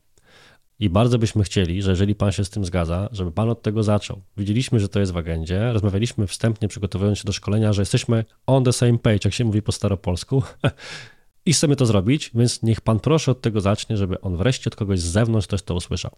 i 0.79 0.89
bardzo 0.89 1.19
byśmy 1.19 1.43
chcieli, 1.43 1.81
że 1.81 1.89
jeżeli 1.89 2.15
Pan 2.15 2.31
się 2.31 2.45
z 2.45 2.49
tym 2.49 2.65
zgadza, 2.65 3.09
żeby 3.11 3.31
Pan 3.31 3.49
od 3.49 3.61
tego 3.61 3.83
zaczął. 3.83 4.21
Widzieliśmy, 4.37 4.79
że 4.79 4.89
to 4.89 4.99
jest 4.99 5.11
w 5.11 5.17
agendzie, 5.17 5.73
rozmawialiśmy 5.73 6.27
wstępnie, 6.27 6.67
przygotowując 6.67 7.17
się 7.17 7.25
do 7.25 7.33
szkolenia, 7.33 7.73
że 7.73 7.81
jesteśmy 7.81 8.25
on 8.47 8.63
the 8.63 8.73
same 8.73 8.97
page, 8.97 9.19
jak 9.25 9.33
się 9.33 9.45
mówi 9.45 9.61
po 9.61 9.71
staropolsku, 9.71 10.43
i 11.45 11.53
chcemy 11.53 11.75
to 11.75 11.85
zrobić, 11.85 12.31
więc 12.35 12.63
niech 12.63 12.81
Pan 12.81 12.99
proszę 12.99 13.31
od 13.31 13.41
tego 13.41 13.61
zacznie, 13.61 13.97
żeby 13.97 14.21
on 14.21 14.37
wreszcie 14.37 14.69
od 14.69 14.75
kogoś 14.75 14.99
z 14.99 15.05
zewnątrz 15.05 15.47
też 15.47 15.61
to 15.61 15.75
usłyszał. 15.75 16.11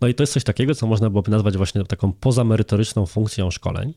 No 0.00 0.08
i 0.08 0.14
to 0.14 0.22
jest 0.22 0.32
coś 0.32 0.44
takiego, 0.44 0.74
co 0.74 0.86
można 0.86 1.10
byłoby 1.10 1.30
nazwać 1.30 1.56
właśnie 1.56 1.84
taką 1.84 2.12
pozamerytoryczną 2.12 3.06
funkcją 3.06 3.50
szkoleń. 3.50 3.94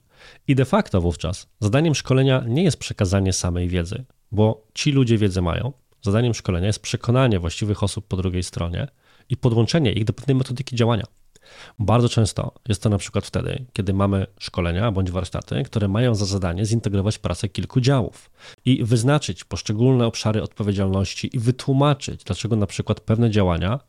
I 0.48 0.56
de 0.56 0.66
facto 0.66 1.02
wówczas 1.02 1.48
zadaniem 1.60 1.96
szkolenia 1.96 2.44
nie 2.48 2.64
jest 2.64 2.78
przekazanie 2.78 3.34
samej 3.34 3.70
wiedzy, 3.70 4.06
bo 4.32 4.68
ci 4.74 4.92
ludzie 4.92 5.18
wiedzę 5.18 5.42
mają. 5.42 5.74
Zadaniem 6.02 6.34
szkolenia 6.34 6.68
jest 6.68 6.80
przekonanie 6.80 7.40
właściwych 7.40 7.84
osób 7.84 8.08
po 8.08 8.18
drugiej 8.18 8.44
stronie, 8.44 8.88
i 9.30 9.38
podłączenie 9.38 9.92
ich 9.92 10.06
do 10.06 10.14
pewnej 10.14 10.36
metodyki 10.36 10.76
działania. 10.76 11.04
Bardzo 11.80 12.10
często 12.10 12.54
jest 12.68 12.84
to 12.84 12.90
na 12.90 12.98
przykład 12.98 13.26
wtedy, 13.26 13.66
kiedy 13.74 13.94
mamy 13.94 14.28
szkolenia 14.40 14.92
bądź 14.92 15.12
warsztaty, 15.12 15.64
które 15.64 15.88
mają 15.88 16.16
za 16.16 16.26
zadanie 16.26 16.66
zintegrować 16.66 17.18
pracę 17.18 17.50
kilku 17.50 17.82
działów 17.82 18.32
i 18.66 18.84
wyznaczyć 18.84 19.44
poszczególne 19.44 20.06
obszary 20.06 20.44
odpowiedzialności 20.44 21.36
i 21.36 21.40
wytłumaczyć, 21.40 22.24
dlaczego 22.24 22.56
na 22.56 22.68
przykład 22.68 23.00
pewne 23.00 23.32
działania 23.32 23.80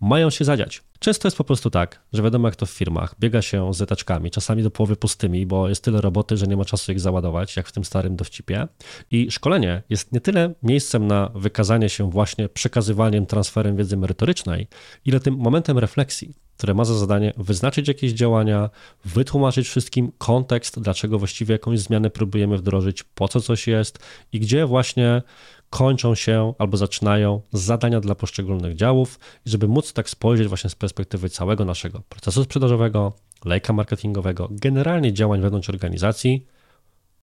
mają 0.00 0.30
się 0.30 0.44
zadziać. 0.44 0.82
Często 0.98 1.28
jest 1.28 1.36
po 1.36 1.44
prostu 1.44 1.70
tak, 1.70 2.02
że 2.12 2.22
wiadomo 2.22 2.48
jak 2.48 2.56
to 2.56 2.66
w 2.66 2.70
firmach, 2.70 3.14
biega 3.20 3.42
się 3.42 3.74
z 3.74 3.82
etaczkami, 3.82 4.30
czasami 4.30 4.62
do 4.62 4.70
połowy 4.70 4.96
pustymi, 4.96 5.46
bo 5.46 5.68
jest 5.68 5.84
tyle 5.84 6.00
roboty, 6.00 6.36
że 6.36 6.46
nie 6.46 6.56
ma 6.56 6.64
czasu 6.64 6.92
ich 6.92 7.00
załadować, 7.00 7.56
jak 7.56 7.68
w 7.68 7.72
tym 7.72 7.84
starym 7.84 8.16
dowcipie. 8.16 8.68
I 9.10 9.30
szkolenie 9.30 9.82
jest 9.88 10.12
nie 10.12 10.20
tyle 10.20 10.54
miejscem 10.62 11.06
na 11.06 11.30
wykazanie 11.34 11.88
się 11.88 12.10
właśnie 12.10 12.48
przekazywaniem, 12.48 13.26
transferem 13.26 13.76
wiedzy 13.76 13.96
merytorycznej, 13.96 14.66
ile 15.04 15.20
tym 15.20 15.36
momentem 15.36 15.78
refleksji, 15.78 16.34
które 16.56 16.74
ma 16.74 16.84
za 16.84 16.98
zadanie 16.98 17.32
wyznaczyć 17.36 17.88
jakieś 17.88 18.12
działania, 18.12 18.70
wytłumaczyć 19.04 19.68
wszystkim 19.68 20.12
kontekst, 20.18 20.80
dlaczego 20.80 21.18
właściwie 21.18 21.52
jakąś 21.52 21.78
zmianę 21.78 22.10
próbujemy 22.10 22.58
wdrożyć, 22.58 23.02
po 23.02 23.28
co 23.28 23.40
coś 23.40 23.66
jest 23.66 23.98
i 24.32 24.40
gdzie 24.40 24.66
właśnie 24.66 25.22
kończą 25.70 26.14
się 26.14 26.54
albo 26.58 26.76
zaczynają 26.76 27.40
zadania 27.52 28.00
dla 28.00 28.14
poszczególnych 28.14 28.76
działów, 28.76 29.18
i 29.46 29.50
żeby 29.50 29.68
móc 29.68 29.92
tak 29.92 30.10
spojrzeć 30.10 30.48
właśnie 30.48 30.70
z 30.70 30.74
perspektywy 30.74 31.28
całego 31.30 31.64
naszego 31.64 32.00
procesu 32.08 32.44
sprzedażowego, 32.44 33.12
lejka 33.44 33.72
marketingowego, 33.72 34.48
generalnie 34.50 35.12
działań 35.12 35.40
wewnątrz 35.40 35.70
organizacji, 35.70 36.46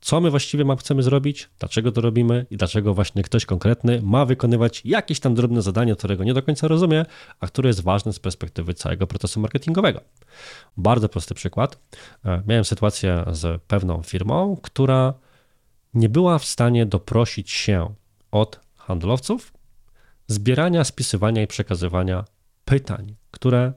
co 0.02 0.22
my 0.22 0.30
właściwie 0.30 0.76
chcemy 0.80 1.04
zrobić, 1.04 1.50
dlaczego 1.60 1.92
to 1.92 2.02
robimy 2.02 2.46
i 2.50 2.58
dlaczego 2.58 2.94
właśnie 2.94 3.24
ktoś 3.24 3.46
konkretny 3.46 4.02
ma 4.04 4.26
wykonywać 4.26 4.82
jakieś 4.86 5.20
tam 5.20 5.36
drobne 5.36 5.62
zadanie, 5.62 5.96
którego 5.96 6.24
nie 6.24 6.34
do 6.34 6.44
końca 6.44 6.68
rozumie, 6.68 7.06
a 7.40 7.48
które 7.48 7.70
jest 7.70 7.84
ważne 7.84 8.14
z 8.14 8.20
perspektywy 8.20 8.74
całego 8.74 9.08
procesu 9.08 9.40
marketingowego. 9.40 10.02
Bardzo 10.78 11.10
prosty 11.10 11.36
przykład. 11.36 11.80
E, 12.26 12.44
miałem 12.48 12.66
sytuację 12.66 13.26
z 13.32 13.62
pewną 13.62 14.02
firmą, 14.02 14.58
która 14.62 15.14
nie 15.94 16.10
była 16.10 16.40
w 16.40 16.46
stanie 16.46 16.86
doprosić 16.86 17.52
się 17.52 17.94
od 18.42 18.60
handlowców 18.76 19.54
zbierania, 20.28 20.84
spisywania 20.84 21.42
i 21.42 21.48
przekazywania 21.48 22.26
pytań, 22.66 23.16
które 23.32 23.74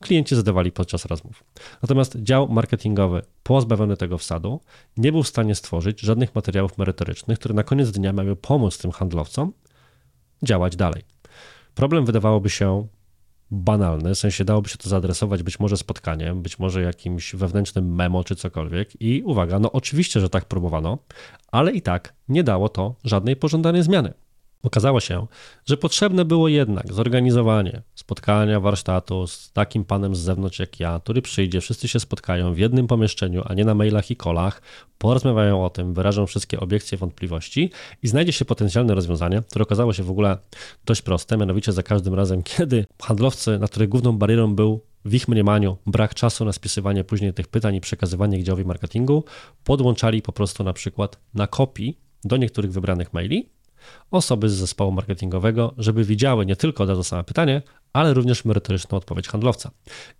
klienci 0.00 0.36
zadawali 0.36 0.72
podczas 0.72 1.04
rozmów. 1.04 1.44
Natomiast 1.82 2.16
dział 2.16 2.48
marketingowy, 2.48 3.22
pozbawiony 3.42 3.96
tego 3.96 4.18
wsadu, 4.18 4.60
nie 4.96 5.12
był 5.12 5.22
w 5.22 5.28
stanie 5.28 5.54
stworzyć 5.54 6.00
żadnych 6.00 6.34
materiałów 6.34 6.78
merytorycznych, 6.78 7.38
które 7.38 7.54
na 7.54 7.62
koniec 7.62 7.90
dnia 7.90 8.12
miały 8.12 8.36
pomóc 8.36 8.78
tym 8.78 8.90
handlowcom 8.90 9.52
działać 10.42 10.76
dalej. 10.76 11.02
Problem 11.74 12.06
wydawałoby 12.06 12.50
się 12.50 12.86
banalny, 13.52 14.14
w 14.14 14.18
sensie 14.18 14.44
dałoby 14.44 14.68
się 14.68 14.78
to 14.78 14.88
zaadresować 14.88 15.42
być 15.42 15.60
może 15.60 15.76
spotkaniem, 15.76 16.42
być 16.42 16.58
może 16.58 16.82
jakimś 16.82 17.34
wewnętrznym 17.34 17.94
memo 17.94 18.24
czy 18.24 18.36
cokolwiek. 18.36 19.00
I 19.00 19.22
uwaga, 19.22 19.58
no 19.58 19.72
oczywiście, 19.72 20.20
że 20.20 20.28
tak 20.28 20.44
próbowano, 20.44 20.98
ale 21.48 21.72
i 21.72 21.82
tak 21.82 22.14
nie 22.28 22.44
dało 22.44 22.68
to 22.68 22.94
żadnej 23.04 23.36
pożądanej 23.36 23.82
zmiany. 23.82 24.12
Okazało 24.62 25.00
się, 25.00 25.26
że 25.66 25.76
potrzebne 25.76 26.24
było 26.24 26.48
jednak 26.48 26.92
zorganizowanie 26.92 27.82
spotkania, 27.94 28.60
warsztatu 28.60 29.26
z 29.26 29.52
takim 29.52 29.84
panem 29.84 30.16
z 30.16 30.18
zewnątrz 30.18 30.58
jak 30.58 30.80
ja, 30.80 31.00
który 31.04 31.22
przyjdzie, 31.22 31.60
wszyscy 31.60 31.88
się 31.88 32.00
spotkają 32.00 32.54
w 32.54 32.58
jednym 32.58 32.86
pomieszczeniu, 32.86 33.42
a 33.46 33.54
nie 33.54 33.64
na 33.64 33.74
mailach 33.74 34.10
i 34.10 34.16
kolach, 34.16 34.62
porozmawiają 34.98 35.64
o 35.64 35.70
tym, 35.70 35.94
wyrażą 35.94 36.26
wszystkie 36.26 36.60
obiekcje, 36.60 36.98
wątpliwości 36.98 37.70
i 38.02 38.08
znajdzie 38.08 38.32
się 38.32 38.44
potencjalne 38.44 38.94
rozwiązanie, 38.94 39.42
które 39.50 39.62
okazało 39.62 39.92
się 39.92 40.02
w 40.02 40.10
ogóle 40.10 40.38
dość 40.84 41.02
proste, 41.02 41.36
mianowicie 41.36 41.72
za 41.72 41.82
każdym 41.82 42.14
razem, 42.14 42.42
kiedy 42.56 42.86
handlowcy, 43.02 43.58
na 43.58 43.68
których 43.68 43.88
główną 43.88 44.18
barierą 44.18 44.54
był 44.54 44.80
w 45.04 45.14
ich 45.14 45.28
mniemaniu 45.28 45.76
brak 45.86 46.14
czasu 46.14 46.44
na 46.44 46.52
spisywanie 46.52 47.04
później 47.04 47.34
tych 47.34 47.48
pytań 47.48 47.74
i 47.74 47.80
przekazywanie 47.80 48.38
ich 48.38 48.44
działowi 48.44 48.64
marketingu, 48.64 49.24
podłączali 49.64 50.22
po 50.22 50.32
prostu 50.32 50.64
na 50.64 50.72
przykład 50.72 51.18
na 51.34 51.46
kopii 51.46 51.98
do 52.24 52.36
niektórych 52.36 52.72
wybranych 52.72 53.12
maili 53.12 53.48
osoby 54.10 54.48
z 54.48 54.52
zespołu 54.52 54.92
marketingowego, 54.92 55.74
żeby 55.78 56.04
widziały 56.04 56.46
nie 56.46 56.56
tylko 56.56 56.86
to 56.86 57.04
same 57.04 57.24
pytanie, 57.24 57.62
ale 57.92 58.14
również 58.14 58.44
merytoryczną 58.44 58.98
odpowiedź 58.98 59.28
handlowca. 59.28 59.70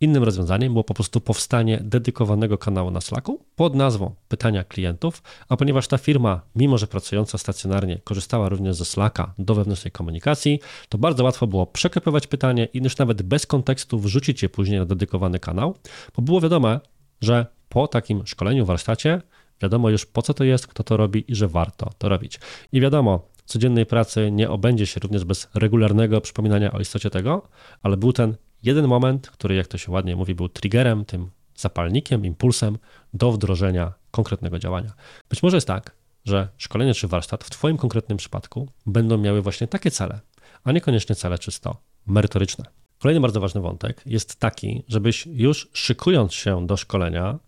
Innym 0.00 0.22
rozwiązaniem 0.24 0.72
było 0.72 0.84
po 0.84 0.94
prostu 0.94 1.20
powstanie 1.20 1.78
dedykowanego 1.82 2.58
kanału 2.58 2.90
na 2.90 3.00
Slacku 3.00 3.44
pod 3.56 3.74
nazwą 3.74 4.14
Pytania 4.28 4.64
klientów, 4.64 5.22
a 5.48 5.56
ponieważ 5.56 5.88
ta 5.88 5.98
firma, 5.98 6.40
mimo 6.56 6.78
że 6.78 6.86
pracująca 6.86 7.38
stacjonarnie, 7.38 8.00
korzystała 8.04 8.48
również 8.48 8.76
ze 8.76 8.84
Slacka 8.84 9.34
do 9.38 9.54
wewnętrznej 9.54 9.92
komunikacji, 9.92 10.60
to 10.88 10.98
bardzo 10.98 11.24
łatwo 11.24 11.46
było 11.46 11.66
przekopiować 11.66 12.26
pytanie 12.26 12.68
i 12.72 12.78
już 12.78 12.98
nawet 12.98 13.22
bez 13.22 13.46
kontekstu 13.46 13.98
wrzucić 13.98 14.42
je 14.42 14.48
później 14.48 14.78
na 14.78 14.84
dedykowany 14.84 15.38
kanał, 15.38 15.76
bo 16.16 16.22
było 16.22 16.40
wiadome, 16.40 16.80
że 17.20 17.46
po 17.68 17.88
takim 17.88 18.26
szkoleniu, 18.26 18.66
warsztacie 18.66 19.20
wiadomo 19.62 19.90
już 19.90 20.06
po 20.06 20.22
co 20.22 20.34
to 20.34 20.44
jest, 20.44 20.66
kto 20.66 20.84
to 20.84 20.96
robi 20.96 21.24
i 21.28 21.34
że 21.34 21.48
warto 21.48 21.90
to 21.98 22.08
robić. 22.08 22.40
I 22.72 22.80
wiadomo, 22.80 23.28
codziennej 23.44 23.86
pracy 23.86 24.30
nie 24.30 24.50
obędzie 24.50 24.86
się 24.86 25.00
również 25.00 25.24
bez 25.24 25.48
regularnego 25.54 26.20
przypominania 26.20 26.72
o 26.72 26.80
istocie 26.80 27.10
tego, 27.10 27.48
ale 27.82 27.96
był 27.96 28.12
ten 28.12 28.36
jeden 28.62 28.88
moment, 28.88 29.30
który, 29.30 29.54
jak 29.54 29.66
to 29.66 29.78
się 29.78 29.92
ładnie 29.92 30.16
mówi, 30.16 30.34
był 30.34 30.48
triggerem, 30.48 31.04
tym 31.04 31.30
zapalnikiem, 31.56 32.24
impulsem 32.24 32.78
do 33.14 33.32
wdrożenia 33.32 33.92
konkretnego 34.10 34.58
działania. 34.58 34.92
Być 35.30 35.42
może 35.42 35.56
jest 35.56 35.66
tak, 35.66 35.96
że 36.24 36.48
szkolenie 36.56 36.94
czy 36.94 37.08
warsztat 37.08 37.44
w 37.44 37.50
Twoim 37.50 37.76
konkretnym 37.76 38.18
przypadku 38.18 38.68
będą 38.86 39.18
miały 39.18 39.42
właśnie 39.42 39.66
takie 39.66 39.90
cele, 39.90 40.20
a 40.64 40.72
niekoniecznie 40.72 41.14
cele 41.14 41.38
czysto 41.38 41.76
merytoryczne. 42.06 42.64
Kolejny 42.98 43.20
bardzo 43.20 43.40
ważny 43.40 43.60
wątek 43.60 44.02
jest 44.06 44.36
taki, 44.36 44.82
żebyś 44.88 45.26
już 45.26 45.70
szykując 45.72 46.34
się 46.34 46.66
do 46.66 46.76
szkolenia, 46.76 47.38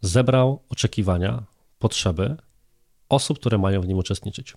zebrał 0.00 0.62
oczekiwania, 0.68 1.42
potrzeby 1.78 2.36
osób, 3.10 3.38
które 3.38 3.58
mają 3.58 3.80
w 3.80 3.88
nim 3.88 3.98
uczestniczyć. 3.98 4.54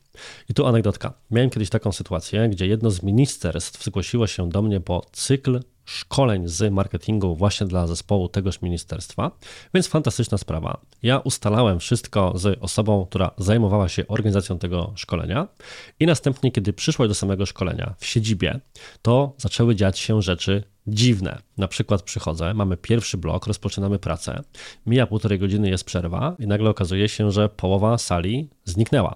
I 0.49 0.53
tu 0.53 0.65
anegdotka. 0.65 1.13
Miałem 1.31 1.49
kiedyś 1.49 1.69
taką 1.69 1.91
sytuację, 1.91 2.49
gdzie 2.49 2.67
jedno 2.67 2.91
z 2.91 3.03
ministerstw 3.03 3.83
zgłosiło 3.83 4.27
się 4.27 4.49
do 4.49 4.61
mnie 4.61 4.79
po 4.79 5.05
cykl 5.11 5.59
szkoleń 5.85 6.47
z 6.47 6.73
marketingu 6.73 7.35
właśnie 7.35 7.67
dla 7.67 7.87
zespołu 7.87 8.29
tegoż 8.29 8.61
ministerstwa, 8.61 9.31
więc 9.73 9.87
fantastyczna 9.87 10.37
sprawa. 10.37 10.81
Ja 11.03 11.19
ustalałem 11.19 11.79
wszystko 11.79 12.33
z 12.35 12.59
osobą, 12.61 13.05
która 13.05 13.31
zajmowała 13.37 13.89
się 13.89 14.07
organizacją 14.07 14.59
tego 14.59 14.93
szkolenia 14.95 15.47
i 15.99 16.05
następnie, 16.05 16.51
kiedy 16.51 16.73
przyszło 16.73 17.07
do 17.07 17.13
samego 17.15 17.45
szkolenia 17.45 17.95
w 17.97 18.05
siedzibie, 18.05 18.59
to 19.01 19.33
zaczęły 19.37 19.75
dziać 19.75 19.99
się 19.99 20.21
rzeczy 20.21 20.63
dziwne. 20.87 21.41
Na 21.57 21.67
przykład 21.67 22.01
przychodzę, 22.01 22.53
mamy 22.53 22.77
pierwszy 22.77 23.17
blok, 23.17 23.47
rozpoczynamy 23.47 23.99
pracę, 23.99 24.41
mija 24.85 25.07
półtorej 25.07 25.39
godziny, 25.39 25.69
jest 25.69 25.83
przerwa 25.83 26.35
i 26.39 26.47
nagle 26.47 26.69
okazuje 26.69 27.09
się, 27.09 27.31
że 27.31 27.49
połowa 27.49 27.97
sali 27.97 28.49
zniknęła. 28.65 29.15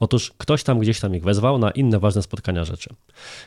Otóż 0.00 0.32
ktoś 0.38 0.62
tam 0.62 0.78
gdzieś 0.78 1.00
tam 1.00 1.14
ich 1.16 1.24
wezwał 1.24 1.58
na 1.58 1.70
inne 1.70 1.98
ważne 1.98 2.22
spotkania 2.22 2.64
rzeczy. 2.64 2.90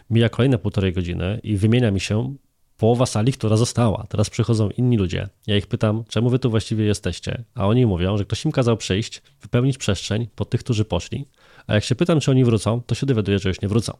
Mija 0.10 0.30
kolejne 0.30 0.58
półtorej 0.58 0.94
godziny 0.94 1.40
i 1.44 1.58
wymienia 1.58 1.92
mi 1.92 2.00
się 2.00 2.36
połowa 2.78 3.06
sali, 3.06 3.34
która 3.34 3.58
została. 3.58 4.06
Teraz 4.10 4.30
przychodzą 4.30 4.70
inni 4.70 4.98
ludzie. 4.98 5.30
Ja 5.48 5.58
ich 5.58 5.68
pytam, 5.68 6.04
czemu 6.10 6.30
wy 6.30 6.40
tu 6.40 6.50
właściwie 6.50 6.86
jesteście? 6.86 7.44
A 7.56 7.68
oni 7.68 7.86
mówią, 7.86 8.18
że 8.18 8.26
ktoś 8.26 8.46
im 8.46 8.52
kazał 8.52 8.78
przyjść, 8.78 9.22
wypełnić 9.42 9.78
przestrzeń 9.78 10.28
pod 10.36 10.50
tych, 10.50 10.60
którzy 10.60 10.86
poszli. 10.86 11.26
A 11.68 11.74
jak 11.74 11.84
się 11.84 11.96
pytam, 11.96 12.20
czy 12.20 12.32
oni 12.32 12.46
wrócą, 12.46 12.82
to 12.82 12.96
się 12.96 13.06
dowiaduję, 13.06 13.40
że 13.40 13.50
już 13.50 13.62
nie 13.62 13.68
wrócą. 13.68 13.98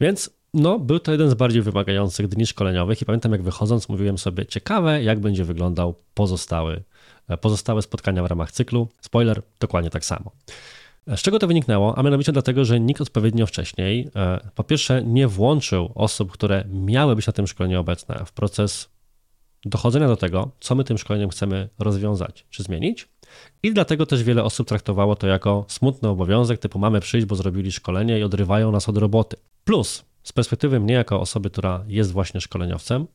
Więc 0.00 0.30
no, 0.54 0.78
był 0.78 0.98
to 0.98 1.12
jeden 1.12 1.30
z 1.30 1.34
bardziej 1.34 1.62
wymagających 1.62 2.28
dni 2.28 2.46
szkoleniowych 2.46 3.02
i 3.02 3.04
pamiętam, 3.04 3.32
jak 3.32 3.42
wychodząc, 3.42 3.88
mówiłem 3.88 4.18
sobie, 4.18 4.46
ciekawe, 4.46 5.02
jak 5.02 5.20
będzie 5.20 5.44
wyglądał 5.44 5.94
pozostały, 6.14 6.82
pozostałe 7.40 7.82
spotkania 7.82 8.22
w 8.22 8.26
ramach 8.26 8.52
cyklu. 8.52 8.88
Spoiler, 9.00 9.42
dokładnie 9.60 9.90
tak 9.90 10.04
samo. 10.04 10.30
Z 11.06 11.22
czego 11.22 11.38
to 11.38 11.46
wyniknęło? 11.46 11.98
A 11.98 12.02
mianowicie 12.02 12.32
dlatego, 12.32 12.64
że 12.64 12.80
nikt 12.80 13.00
odpowiednio 13.00 13.46
wcześniej, 13.46 14.10
e, 14.16 14.50
po 14.54 14.64
pierwsze, 14.64 15.02
nie 15.04 15.28
włączył 15.28 15.92
osób, 15.94 16.32
które 16.32 16.64
miały 16.68 17.16
być 17.16 17.26
na 17.26 17.32
tym 17.32 17.46
szkoleniu 17.46 17.80
obecne 17.80 18.22
w 18.26 18.32
proces 18.32 18.88
dochodzenia 19.64 20.08
do 20.08 20.16
tego, 20.16 20.50
co 20.60 20.74
my 20.74 20.84
tym 20.84 20.98
szkoleniem 20.98 21.30
chcemy 21.30 21.68
rozwiązać 21.78 22.46
czy 22.50 22.62
zmienić. 22.62 23.08
I 23.62 23.74
dlatego 23.74 24.06
też 24.06 24.22
wiele 24.22 24.44
osób 24.44 24.68
traktowało 24.68 25.16
to 25.16 25.26
jako 25.26 25.64
smutny 25.68 26.08
obowiązek, 26.08 26.58
typu 26.58 26.78
mamy 26.78 27.00
przyjść, 27.00 27.26
bo 27.26 27.36
zrobili 27.36 27.72
szkolenie 27.72 28.18
i 28.18 28.22
odrywają 28.22 28.72
nas 28.72 28.88
od 28.88 28.98
roboty. 28.98 29.36
Plus, 29.64 30.04
z 30.22 30.32
perspektywy 30.32 30.80
mnie 30.80 30.94
jako 30.94 31.20
osoby, 31.20 31.50
która 31.50 31.84
jest 31.88 32.12
właśnie 32.12 32.40
szkoleniowcem, 32.40 33.06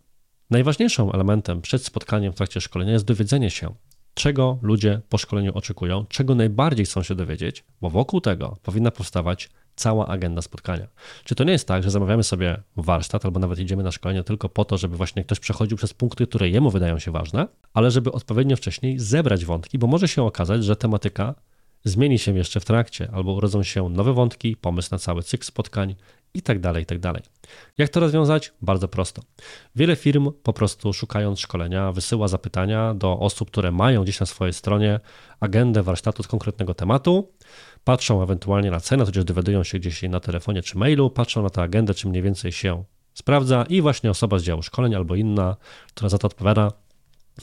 najważniejszym 0.50 1.10
elementem 1.14 1.62
przed 1.62 1.86
spotkaniem 1.86 2.34
w 2.34 2.36
trakcie 2.36 2.62
szkolenia 2.62 2.94
jest 2.94 3.06
dowiedzenie 3.06 3.50
się, 3.50 3.76
czego 4.18 4.60
ludzie 4.62 5.02
po 5.10 5.18
szkoleniu 5.18 5.52
oczekują, 5.54 6.06
czego 6.10 6.36
najbardziej 6.36 6.86
chcą 6.86 7.04
się 7.04 7.16
dowiedzieć, 7.16 7.64
bo 7.82 7.90
wokół 7.90 8.22
tego 8.22 8.58
powinna 8.64 8.92
powstawać 8.92 9.50
cała 9.76 10.08
agenda 10.08 10.42
spotkania. 10.42 10.88
Czy 11.24 11.36
to 11.36 11.44
nie 11.44 11.52
jest 11.52 11.68
tak, 11.68 11.84
że 11.84 11.92
zamawiamy 11.92 12.24
sobie 12.24 12.62
warsztat 12.76 13.26
albo 13.26 13.40
nawet 13.40 13.60
idziemy 13.60 13.84
na 13.84 13.92
szkolenie 13.92 14.24
tylko 14.24 14.50
po 14.50 14.66
to, 14.66 14.78
żeby 14.78 14.98
właśnie 14.98 15.24
ktoś 15.24 15.40
przechodził 15.40 15.78
przez 15.78 15.94
punkty, 15.94 16.28
które 16.28 16.50
jemu 16.50 16.70
wydają 16.70 17.00
się 17.00 17.12
ważne, 17.12 17.48
ale 17.74 17.92
żeby 17.92 18.12
odpowiednio 18.12 18.56
wcześniej 18.56 19.00
zebrać 19.00 19.46
wątki, 19.46 19.78
bo 19.78 19.88
może 19.88 20.08
się 20.08 20.24
okazać, 20.24 20.64
że 20.64 20.76
tematyka 20.76 21.36
zmieni 21.84 22.20
się 22.20 22.38
jeszcze 22.38 22.60
w 22.60 22.66
trakcie, 22.66 23.10
albo 23.14 23.34
urodzą 23.34 23.64
się 23.64 23.90
nowe 23.90 24.14
wątki, 24.14 24.56
pomysł 24.56 24.90
na 24.92 25.00
cały 25.00 25.24
cykl 25.24 25.46
spotkań 25.46 25.96
i 26.38 26.42
tak 26.42 26.60
dalej, 26.60 26.84
i 26.84 26.86
tak 26.86 27.00
dalej. 27.00 27.24
Jak 27.78 27.90
to 27.90 28.00
rozwiązać? 28.00 28.54
Bardzo 28.62 28.88
prosto. 28.88 29.22
Wiele 29.76 29.96
firm 29.96 30.32
po 30.44 30.54
prostu 30.54 30.94
szukając 30.94 31.40
szkolenia 31.40 31.92
wysyła 31.92 32.28
zapytania 32.28 32.94
do 32.94 33.20
osób, 33.20 33.52
które 33.52 33.72
mają 33.72 34.04
gdzieś 34.04 34.20
na 34.20 34.26
swojej 34.26 34.54
stronie 34.54 35.00
agendę 35.40 35.84
warsztatu 35.84 36.24
z 36.24 36.28
konkretnego 36.28 36.74
tematu, 36.74 37.32
patrzą 37.84 38.24
ewentualnie 38.24 38.72
na 38.72 38.80
cenę, 38.80 39.06
tudzież 39.06 39.24
dowiadują 39.24 39.64
się 39.64 39.80
gdzieś 39.80 40.02
na 40.02 40.20
telefonie 40.20 40.62
czy 40.62 40.78
mailu, 40.78 41.10
patrzą 41.10 41.44
na 41.44 41.50
tę 41.50 41.62
agendę, 41.62 41.94
czy 41.94 42.08
mniej 42.08 42.22
więcej 42.22 42.52
się 42.52 42.84
sprawdza 43.14 43.66
i 43.70 43.82
właśnie 43.82 44.12
osoba 44.12 44.40
z 44.40 44.44
działu 44.44 44.64
szkoleń 44.64 44.96
albo 44.96 45.16
inna, 45.16 45.56
która 45.88 46.10
za 46.10 46.18
to 46.18 46.28
odpowiada, 46.28 46.72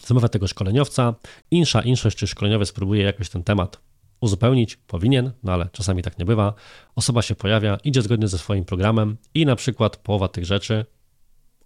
zamawia 0.07 0.29
tego 0.29 0.47
szkoleniowca, 0.47 1.15
insza 1.51 1.81
inszość 1.81 2.17
czy 2.17 2.27
szkoleniowy 2.27 2.67
spróbuje 2.67 3.03
jakoś 3.03 3.29
ten 3.29 3.45
temat 3.45 3.81
uzupełnić, 4.21 4.77
powinien, 4.77 5.33
no 5.43 5.53
ale 5.53 5.69
czasami 5.73 6.03
tak 6.03 6.19
nie 6.19 6.25
bywa. 6.25 6.55
Osoba 6.97 7.23
się 7.23 7.35
pojawia, 7.35 7.79
idzie 7.85 8.03
zgodnie 8.03 8.29
ze 8.29 8.39
swoim 8.39 8.65
programem 8.65 9.17
i 9.35 9.47
na 9.47 9.57
przykład 9.57 9.97
połowa 9.97 10.29
tych 10.29 10.45
rzeczy, 10.45 10.87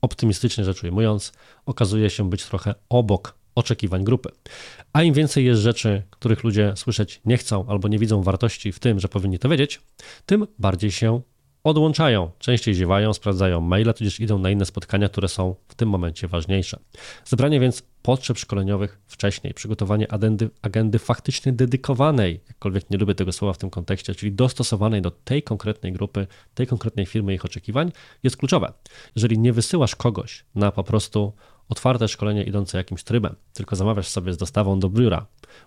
optymistycznie 0.00 0.64
rzecz 0.64 0.84
ujmując, 0.84 1.32
okazuje 1.66 2.10
się 2.10 2.30
być 2.30 2.44
trochę 2.44 2.74
obok 2.88 3.38
oczekiwań 3.54 4.04
grupy. 4.04 4.30
A 4.92 5.02
im 5.02 5.14
więcej 5.14 5.44
jest 5.44 5.60
rzeczy, 5.60 6.02
których 6.10 6.44
ludzie 6.44 6.72
słyszeć 6.76 7.20
nie 7.24 7.36
chcą 7.36 7.66
albo 7.68 7.88
nie 7.88 7.98
widzą 7.98 8.22
wartości 8.22 8.72
w 8.72 8.78
tym, 8.78 9.00
że 9.00 9.08
powinni 9.08 9.38
to 9.38 9.48
wiedzieć, 9.48 9.80
tym 10.26 10.46
bardziej 10.58 10.90
się 10.90 11.20
odłączają, 11.64 12.30
częściej 12.38 12.74
ziewają, 12.74 13.12
sprawdzają 13.12 13.60
maile, 13.60 13.94
tudzież 13.94 14.20
idą 14.20 14.38
na 14.38 14.50
inne 14.50 14.66
spotkania, 14.66 15.08
które 15.08 15.28
są 15.28 15.54
w 15.68 15.74
tym 15.74 15.88
momencie 15.88 16.28
ważniejsze. 16.28 16.78
Zebranie 17.24 17.60
więc 17.60 17.82
potrzeb 18.02 18.38
szkoleniowych 18.38 19.00
wcześniej, 19.06 19.54
przygotowanie 19.54 20.12
agendy, 20.12 20.50
agendy 20.62 20.98
faktycznie 20.98 21.52
dedykowanej, 21.52 22.40
jakkolwiek 22.48 22.90
nie 22.90 22.98
lubię 22.98 23.14
tego 23.14 23.32
słowa 23.32 23.52
w 23.52 23.58
tym 23.58 23.70
kontekście, 23.70 24.14
czyli 24.14 24.32
dostosowanej 24.32 25.02
do 25.02 25.10
tej 25.10 25.42
konkretnej 25.42 25.92
grupy, 25.92 26.26
tej 26.54 26.66
konkretnej 26.66 27.06
firmy, 27.06 27.34
ich 27.34 27.44
oczekiwań, 27.44 27.92
jest 28.22 28.36
kluczowe. 28.36 28.72
Jeżeli 29.16 29.38
nie 29.38 29.52
wysyłasz 29.52 29.96
kogoś 29.96 30.44
na 30.54 30.72
po 30.72 30.84
prostu 30.84 31.32
otwarte 31.68 32.08
szkolenie 32.08 32.44
idące 32.44 32.78
jakimś 32.78 33.04
trybem, 33.04 33.36
tylko 33.52 33.76
zamawiasz 33.76 34.08
sobie 34.08 34.32
z 34.32 34.36
dostawą 34.36 34.80
do 34.80 34.88
biura 34.88 35.26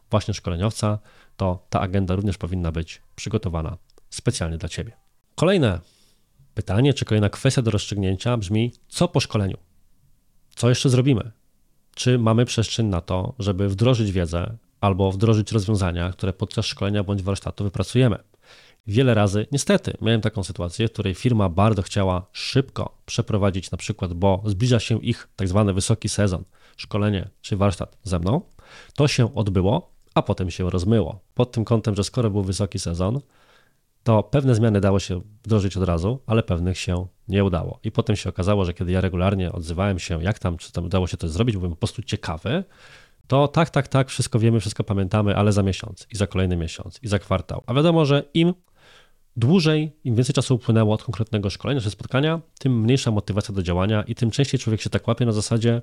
właśnie 0.10 0.34
szkoleniowca, 0.34 1.00
to 1.38 1.66
ta 1.70 1.80
agenda 1.80 2.16
również 2.16 2.38
powinna 2.38 2.72
być 2.72 3.02
przygotowana 3.16 3.78
specjalnie 4.10 4.58
dla 4.58 4.70
Ciebie. 4.70 5.11
Kolejne 5.42 5.80
pytanie, 6.54 6.94
czy 6.94 7.06
kolejna 7.06 7.30
kwestia 7.30 7.62
do 7.62 7.72
rozstrzygnięcia 7.72 8.38
brzmi: 8.38 8.72
co 8.88 9.08
po 9.08 9.20
szkoleniu? 9.20 9.58
Co 10.56 10.70
jeszcze 10.70 10.90
zrobimy? 10.90 11.32
Czy 11.96 12.20
mamy 12.20 12.46
przestrzeń 12.46 12.88
na 12.88 13.02
to, 13.02 13.34
żeby 13.40 13.70
wdrożyć 13.70 14.12
wiedzę 14.12 14.58
albo 14.82 15.12
wdrożyć 15.12 15.52
rozwiązania, 15.52 16.12
które 16.12 16.34
podczas 16.34 16.66
szkolenia 16.66 17.04
bądź 17.04 17.24
warsztatu 17.24 17.64
wypracujemy? 17.64 18.18
Wiele 18.88 19.14
razy, 19.14 19.48
niestety, 19.52 19.94
miałem 20.02 20.22
taką 20.22 20.44
sytuację, 20.44 20.88
w 20.88 20.92
której 20.92 21.16
firma 21.16 21.50
bardzo 21.50 21.82
chciała 21.82 22.26
szybko 22.32 22.98
przeprowadzić, 23.06 23.72
na 23.72 23.78
przykład, 23.78 24.14
bo 24.14 24.44
zbliża 24.46 24.80
się 24.80 25.00
ich 25.04 25.28
tak 25.36 25.48
zwany 25.48 25.74
wysoki 25.74 26.10
sezon, 26.10 26.44
szkolenie 26.78 27.30
czy 27.42 27.58
warsztat 27.58 27.98
ze 28.04 28.20
mną. 28.20 28.42
To 28.96 29.08
się 29.08 29.36
odbyło, 29.36 29.92
a 30.14 30.22
potem 30.22 30.52
się 30.52 30.70
rozmyło. 30.70 31.20
Pod 31.34 31.52
tym 31.52 31.66
kątem, 31.66 31.96
że 31.96 32.04
skoro 32.04 32.30
był 32.30 32.44
wysoki 32.44 32.80
sezon, 32.80 33.20
to 34.04 34.24
pewne 34.24 34.56
zmiany 34.56 34.82
dało 34.82 35.00
się 35.00 35.22
wdrożyć 35.44 35.78
od 35.78 35.84
razu, 35.84 36.20
ale 36.26 36.44
pewnych 36.44 36.78
się 36.78 37.08
nie 37.28 37.44
udało. 37.44 37.80
I 37.84 37.92
potem 37.92 38.16
się 38.16 38.30
okazało, 38.30 38.66
że 38.66 38.74
kiedy 38.74 38.92
ja 38.92 39.02
regularnie 39.02 39.52
odzywałem 39.52 40.00
się, 40.00 40.24
jak 40.24 40.40
tam, 40.40 40.58
czy 40.58 40.72
tam 40.72 40.86
udało 40.86 41.08
się 41.08 41.18
to 41.18 41.28
zrobić, 41.28 41.58
byłem 41.58 41.72
po 41.72 41.78
prostu 41.78 42.04
ciekawy, 42.04 42.64
to 43.28 43.48
tak, 43.48 43.70
tak, 43.70 43.88
tak, 43.88 44.10
wszystko 44.10 44.40
wiemy, 44.40 44.60
wszystko 44.60 44.84
pamiętamy, 44.84 45.36
ale 45.36 45.52
za 45.52 45.64
miesiąc 45.64 46.08
i 46.12 46.16
za 46.16 46.28
kolejny 46.28 46.58
miesiąc 46.58 47.00
i 47.04 47.08
za 47.08 47.20
kwartał. 47.20 47.64
A 47.66 47.74
wiadomo, 47.74 48.06
że 48.06 48.24
im 48.34 48.54
dłużej, 49.38 49.92
im 50.04 50.16
więcej 50.16 50.36
czasu 50.36 50.56
upłynęło 50.56 50.94
od 50.94 51.04
konkretnego 51.04 51.50
szkolenia 51.50 51.82
czy 51.82 51.90
spotkania, 51.90 52.42
tym 52.60 52.82
mniejsza 52.82 53.12
motywacja 53.12 53.56
do 53.56 53.64
działania 53.64 54.04
i 54.04 54.16
tym 54.16 54.32
częściej 54.32 54.60
człowiek 54.60 54.82
się 54.82 54.90
tak 54.90 55.08
łapie 55.08 55.26
na 55.26 55.32
zasadzie, 55.32 55.82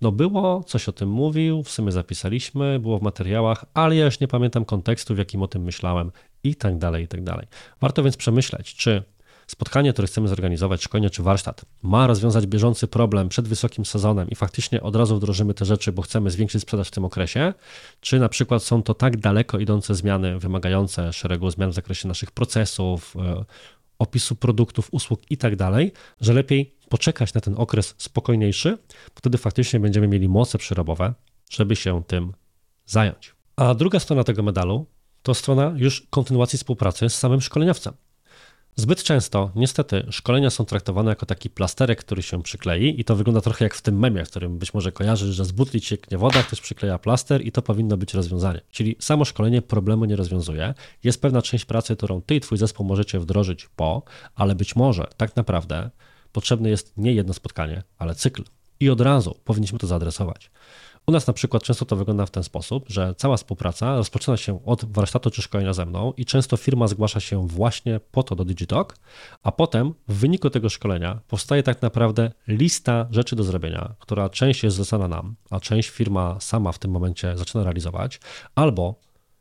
no 0.00 0.12
było, 0.12 0.64
coś 0.64 0.88
o 0.88 0.92
tym 0.92 1.08
mówił, 1.08 1.62
w 1.62 1.70
sumie 1.70 1.92
zapisaliśmy, 1.92 2.78
było 2.78 2.98
w 2.98 3.02
materiałach, 3.02 3.64
ale 3.74 3.96
ja 3.96 4.04
już 4.04 4.20
nie 4.20 4.28
pamiętam 4.28 4.64
kontekstu, 4.64 5.14
w 5.14 5.18
jakim 5.18 5.42
o 5.42 5.48
tym 5.48 5.62
myślałem 5.62 6.12
i 6.44 6.54
tak 6.54 6.78
dalej, 6.78 7.04
i 7.04 7.08
tak 7.08 7.24
dalej. 7.24 7.46
Warto 7.80 8.02
więc 8.02 8.16
przemyśleć, 8.16 8.74
czy 8.74 9.02
spotkanie, 9.48 9.92
które 9.92 10.08
chcemy 10.08 10.28
zorganizować, 10.28 10.82
szkolenie 10.82 11.10
czy 11.10 11.22
warsztat, 11.22 11.64
ma 11.82 12.06
rozwiązać 12.06 12.46
bieżący 12.46 12.88
problem 12.88 13.28
przed 13.28 13.48
wysokim 13.48 13.84
sezonem 13.84 14.30
i 14.30 14.34
faktycznie 14.34 14.82
od 14.82 14.96
razu 14.96 15.16
wdrożymy 15.16 15.54
te 15.54 15.64
rzeczy, 15.64 15.92
bo 15.92 16.02
chcemy 16.02 16.30
zwiększyć 16.30 16.62
sprzedaż 16.62 16.88
w 16.88 16.90
tym 16.90 17.04
okresie, 17.04 17.54
czy 18.00 18.18
na 18.18 18.28
przykład 18.28 18.62
są 18.62 18.82
to 18.82 18.94
tak 18.94 19.16
daleko 19.16 19.58
idące 19.58 19.94
zmiany, 19.94 20.38
wymagające 20.38 21.12
szeregu 21.12 21.50
zmian 21.50 21.70
w 21.70 21.74
zakresie 21.74 22.08
naszych 22.08 22.30
procesów, 22.30 23.16
e, 23.16 23.44
opisu 23.98 24.36
produktów, 24.36 24.88
usług 24.92 25.20
i 25.30 25.36
tak 25.36 25.56
dalej, 25.56 25.92
że 26.20 26.32
lepiej 26.32 26.74
poczekać 26.88 27.34
na 27.34 27.40
ten 27.40 27.54
okres 27.56 27.94
spokojniejszy, 27.98 28.78
wtedy 29.14 29.38
faktycznie 29.38 29.80
będziemy 29.80 30.08
mieli 30.08 30.28
moce 30.28 30.58
przerobowe, 30.58 31.14
żeby 31.50 31.76
się 31.76 32.02
tym 32.06 32.32
zająć. 32.86 33.34
A 33.56 33.74
druga 33.74 34.00
strona 34.00 34.24
tego 34.24 34.42
medalu 34.42 34.86
to 35.22 35.34
strona 35.34 35.74
już 35.76 36.06
kontynuacji 36.10 36.58
współpracy 36.58 37.08
z 37.08 37.14
samym 37.18 37.40
szkoleniowcem. 37.40 37.94
Zbyt 38.80 39.02
często, 39.02 39.50
niestety, 39.54 40.06
szkolenia 40.10 40.50
są 40.50 40.64
traktowane 40.64 41.10
jako 41.10 41.26
taki 41.26 41.50
plasterek, 41.50 41.98
który 41.98 42.22
się 42.22 42.42
przyklei 42.42 43.00
i 43.00 43.04
to 43.04 43.16
wygląda 43.16 43.40
trochę 43.40 43.64
jak 43.64 43.74
w 43.74 43.82
tym 43.82 43.98
memie, 43.98 44.24
w 44.24 44.30
którym 44.30 44.58
być 44.58 44.74
może 44.74 44.92
kojarzysz, 44.92 45.36
że 45.36 45.44
z 45.44 45.52
butli 45.52 45.80
cieknie 45.80 46.18
woda, 46.18 46.42
ktoś 46.42 46.60
przykleja 46.60 46.98
plaster 46.98 47.46
i 47.46 47.52
to 47.52 47.62
powinno 47.62 47.96
być 47.96 48.14
rozwiązanie. 48.14 48.60
Czyli 48.70 48.96
samo 49.00 49.24
szkolenie 49.24 49.62
problemu 49.62 50.04
nie 50.04 50.16
rozwiązuje. 50.16 50.74
Jest 51.04 51.22
pewna 51.22 51.42
część 51.42 51.64
pracy, 51.64 51.96
którą 51.96 52.22
ty 52.22 52.34
i 52.34 52.40
twój 52.40 52.58
zespół 52.58 52.86
możecie 52.86 53.20
wdrożyć 53.20 53.68
po, 53.76 54.02
ale 54.34 54.54
być 54.54 54.76
może 54.76 55.06
tak 55.16 55.36
naprawdę 55.36 55.90
potrzebne 56.32 56.70
jest 56.70 56.92
nie 56.96 57.12
jedno 57.12 57.34
spotkanie, 57.34 57.82
ale 57.98 58.14
cykl. 58.14 58.42
I 58.80 58.90
od 58.90 59.00
razu 59.00 59.36
powinniśmy 59.44 59.78
to 59.78 59.86
zaadresować. 59.86 60.50
U 61.08 61.12
nas 61.12 61.26
na 61.26 61.32
przykład 61.32 61.62
często 61.62 61.84
to 61.84 61.96
wygląda 61.96 62.26
w 62.26 62.30
ten 62.30 62.42
sposób, 62.42 62.84
że 62.88 63.14
cała 63.16 63.36
współpraca 63.36 63.96
rozpoczyna 63.96 64.36
się 64.36 64.64
od 64.64 64.92
warsztatu 64.92 65.30
czy 65.30 65.42
szkolenia 65.42 65.72
ze 65.72 65.86
mną 65.86 66.12
i 66.16 66.24
często 66.24 66.56
firma 66.56 66.86
zgłasza 66.86 67.20
się 67.20 67.46
właśnie 67.46 68.00
po 68.12 68.22
to 68.22 68.36
do 68.36 68.44
Digitalk, 68.44 68.96
a 69.42 69.52
potem 69.52 69.94
w 70.08 70.14
wyniku 70.14 70.50
tego 70.50 70.68
szkolenia 70.68 71.20
powstaje 71.28 71.62
tak 71.62 71.82
naprawdę 71.82 72.30
lista 72.48 73.06
rzeczy 73.10 73.36
do 73.36 73.44
zrobienia, 73.44 73.94
która 73.98 74.28
część 74.28 74.62
jest 74.62 74.76
zlecana 74.76 75.08
nam, 75.08 75.36
a 75.50 75.60
część 75.60 75.88
firma 75.88 76.36
sama 76.40 76.72
w 76.72 76.78
tym 76.78 76.90
momencie 76.90 77.36
zaczyna 77.36 77.64
realizować, 77.64 78.20
albo 78.54 79.00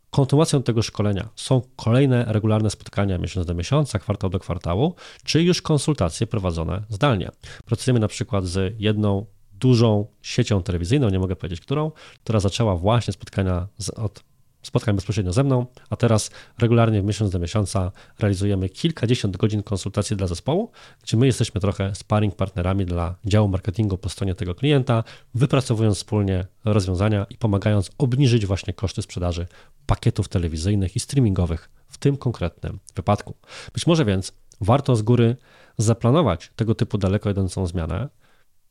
kontynuacją 0.09 0.63
tego 0.63 0.81
szkolenia 0.81 1.29
są 1.35 1.61
kolejne 1.75 2.25
regularne 2.27 2.69
spotkania 2.69 3.17
miesiąc 3.17 3.47
do 3.47 3.53
miesiąca, 3.53 3.99
kwartał 3.99 4.29
do 4.29 4.39
kwartału, 4.39 4.95
czy 5.23 5.43
już 5.43 5.61
konsultacje 5.61 6.27
prowadzone 6.27 6.81
zdalnie. 6.89 7.29
Pracujemy 7.65 7.99
na 7.99 8.07
przykład 8.07 8.45
z 8.45 8.75
jedną 8.79 9.25
dużą 9.59 10.05
siecią 10.21 10.63
telewizyjną, 10.63 11.09
nie 11.09 11.19
mogę 11.19 11.35
powiedzieć 11.35 11.61
którą, 11.61 11.91
która 12.23 12.39
zaczęła 12.39 12.75
właśnie 12.75 13.13
spotkania 13.13 13.67
z, 13.77 13.89
od 13.89 14.23
spotkań 14.67 14.95
bezpośrednio 14.95 15.33
ze 15.33 15.43
mną, 15.43 15.65
a 15.89 15.95
teraz 15.95 16.31
regularnie 16.59 17.01
miesiąc 17.01 17.31
do 17.31 17.39
miesiąca 17.39 17.91
realizujemy 18.19 18.69
kilkadziesiąt 18.69 19.37
godzin 19.37 19.63
konsultacji 19.63 20.15
dla 20.15 20.27
zespołu, 20.27 20.71
gdzie 21.03 21.17
my 21.17 21.25
jesteśmy 21.25 21.61
trochę 21.61 21.95
sparring 21.95 22.35
partnerami 22.35 22.85
dla 22.85 23.15
działu 23.25 23.47
marketingu 23.47 23.97
po 23.97 24.09
stronie 24.09 24.35
tego 24.35 24.55
klienta, 24.55 25.03
wypracowując 25.33 25.97
wspólnie 25.97 26.45
rozwiązania 26.65 27.25
i 27.29 27.37
pomagając 27.37 27.91
obniżyć 27.97 28.45
właśnie 28.45 28.73
koszty 28.73 29.01
sprzedaży 29.01 29.47
pakietów 29.85 30.27
telewizyjnych 30.27 30.95
i 30.95 30.99
streamingowych 30.99 31.69
w 31.87 31.97
tym 31.97 32.17
konkretnym 32.17 32.79
wypadku. 32.95 33.33
Być 33.73 33.87
może 33.87 34.05
więc 34.05 34.33
warto 34.61 34.95
z 34.95 35.01
góry 35.01 35.35
zaplanować 35.77 36.51
tego 36.55 36.75
typu 36.75 36.97
daleko 36.97 37.29
idącą 37.29 37.67
zmianę, 37.67 38.09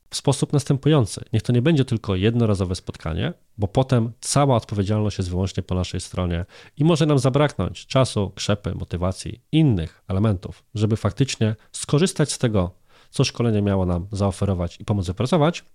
w 0.09 0.15
sposób 0.15 0.53
następujący. 0.53 1.25
Niech 1.33 1.43
to 1.43 1.53
nie 1.53 1.61
będzie 1.61 1.85
tylko 1.85 2.15
jednorazowe 2.15 2.75
spotkanie, 2.75 3.33
bo 3.57 3.67
potem 3.67 4.11
cała 4.19 4.55
odpowiedzialność 4.55 5.17
jest 5.17 5.29
wyłącznie 5.29 5.63
po 5.63 5.75
naszej 5.75 6.01
stronie 6.01 6.45
i 6.77 6.83
może 6.83 7.05
nam 7.05 7.19
zabraknąć 7.19 7.85
czasu, 7.85 8.31
krzepy, 8.35 8.75
motywacji, 8.75 9.41
innych 9.51 10.03
elementów, 10.07 10.63
żeby 10.75 10.95
faktycznie 10.95 11.55
skorzystać 11.71 12.31
z 12.31 12.37
tego, 12.37 12.71
co 13.09 13.23
szkolenie 13.23 13.61
miało 13.61 13.85
nam 13.85 14.07
zaoferować 14.11 14.79
i 14.79 14.85
pomóc 14.85 15.07
wypracować, 15.07 15.65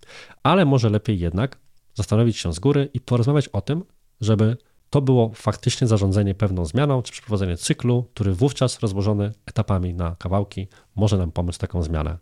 ale 0.43 0.65
może 0.65 0.89
lepiej 0.89 1.19
jednak 1.19 1.57
zastanowić 1.93 2.37
się 2.37 2.53
z 2.53 2.59
góry 2.59 2.89
i 2.93 2.99
porozmawiać 2.99 3.47
o 3.47 3.61
tym, 3.61 3.83
żeby 4.21 4.57
to 4.89 5.01
było 5.01 5.31
faktycznie 5.35 5.87
zarządzanie 5.87 6.35
pewną 6.35 6.65
zmianą, 6.65 7.01
czy 7.01 7.11
przeprowadzenie 7.11 7.57
cyklu, 7.57 8.03
który 8.13 8.33
wówczas 8.33 8.79
rozłożony 8.79 9.31
etapami 9.45 9.93
na 9.93 10.15
kawałki 10.15 10.67
może 10.95 11.17
nam 11.17 11.31
pomóc 11.31 11.57
taką 11.57 11.83
zmianę 11.83 12.17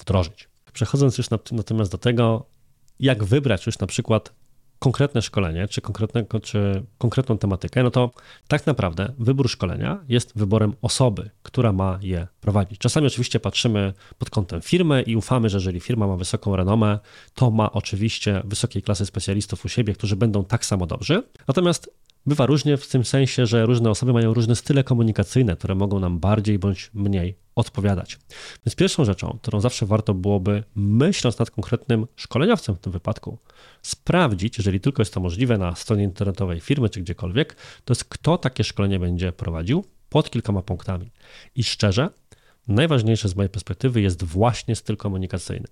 wdrożyć. 0.00 0.53
Przechodząc 0.74 1.18
już 1.18 1.26
natomiast 1.52 1.92
do 1.92 1.98
tego, 1.98 2.46
jak 3.00 3.24
wybrać 3.24 3.66
już 3.66 3.78
na 3.78 3.86
przykład 3.86 4.32
konkretne 4.78 5.22
szkolenie, 5.22 5.68
czy, 5.68 5.80
konkretnego, 5.80 6.40
czy 6.40 6.82
konkretną 6.98 7.38
tematykę, 7.38 7.82
no 7.82 7.90
to 7.90 8.10
tak 8.48 8.66
naprawdę 8.66 9.12
wybór 9.18 9.50
szkolenia 9.50 10.04
jest 10.08 10.32
wyborem 10.36 10.72
osoby, 10.82 11.30
która 11.42 11.72
ma 11.72 11.98
je 12.02 12.26
prowadzić. 12.40 12.78
Czasami 12.78 13.06
oczywiście 13.06 13.40
patrzymy 13.40 13.92
pod 14.18 14.30
kątem 14.30 14.60
firmy 14.60 15.02
i 15.02 15.16
ufamy, 15.16 15.48
że 15.48 15.56
jeżeli 15.56 15.80
firma 15.80 16.06
ma 16.06 16.16
wysoką 16.16 16.56
renomę, 16.56 16.98
to 17.34 17.50
ma 17.50 17.72
oczywiście 17.72 18.42
wysokiej 18.44 18.82
klasy 18.82 19.06
specjalistów 19.06 19.64
u 19.64 19.68
siebie, 19.68 19.94
którzy 19.94 20.16
będą 20.16 20.44
tak 20.44 20.64
samo 20.64 20.86
dobrzy. 20.86 21.22
Natomiast 21.48 21.90
bywa 22.26 22.46
różnie 22.46 22.76
w 22.76 22.88
tym 22.88 23.04
sensie, 23.04 23.46
że 23.46 23.66
różne 23.66 23.90
osoby 23.90 24.12
mają 24.12 24.34
różne 24.34 24.56
style 24.56 24.84
komunikacyjne, 24.84 25.56
które 25.56 25.74
mogą 25.74 26.00
nam 26.00 26.18
bardziej 26.18 26.58
bądź 26.58 26.90
mniej 26.94 27.43
odpowiadać. 27.56 28.18
Więc 28.66 28.76
pierwszą 28.76 29.04
rzeczą, 29.04 29.38
którą 29.42 29.60
zawsze 29.60 29.86
warto 29.86 30.14
byłoby, 30.14 30.64
myśląc 30.74 31.38
nad 31.38 31.50
konkretnym 31.50 32.06
szkoleniowcem 32.16 32.74
w 32.74 32.78
tym 32.78 32.92
wypadku, 32.92 33.38
sprawdzić, 33.82 34.58
jeżeli 34.58 34.80
tylko 34.80 35.02
jest 35.02 35.14
to 35.14 35.20
możliwe 35.20 35.58
na 35.58 35.74
stronie 35.74 36.04
internetowej 36.04 36.60
firmy 36.60 36.88
czy 36.88 37.00
gdziekolwiek, 37.00 37.56
to 37.84 37.92
jest 37.92 38.04
kto 38.04 38.38
takie 38.38 38.64
szkolenie 38.64 38.98
będzie 38.98 39.32
prowadził 39.32 39.84
pod 40.08 40.30
kilkoma 40.30 40.62
punktami. 40.62 41.10
I 41.54 41.64
szczerze, 41.64 42.08
najważniejsze 42.68 43.28
z 43.28 43.36
mojej 43.36 43.50
perspektywy 43.50 44.00
jest 44.00 44.24
właśnie 44.24 44.76
styl 44.76 44.96
komunikacyjny. 44.96 45.66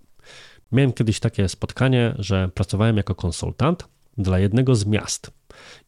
Miałem 0.72 0.92
kiedyś 0.92 1.20
takie 1.20 1.48
spotkanie, 1.48 2.14
że 2.18 2.48
pracowałem 2.54 2.96
jako 2.96 3.14
konsultant 3.14 3.88
dla 4.18 4.38
jednego 4.38 4.74
z 4.74 4.86
miast 4.86 5.30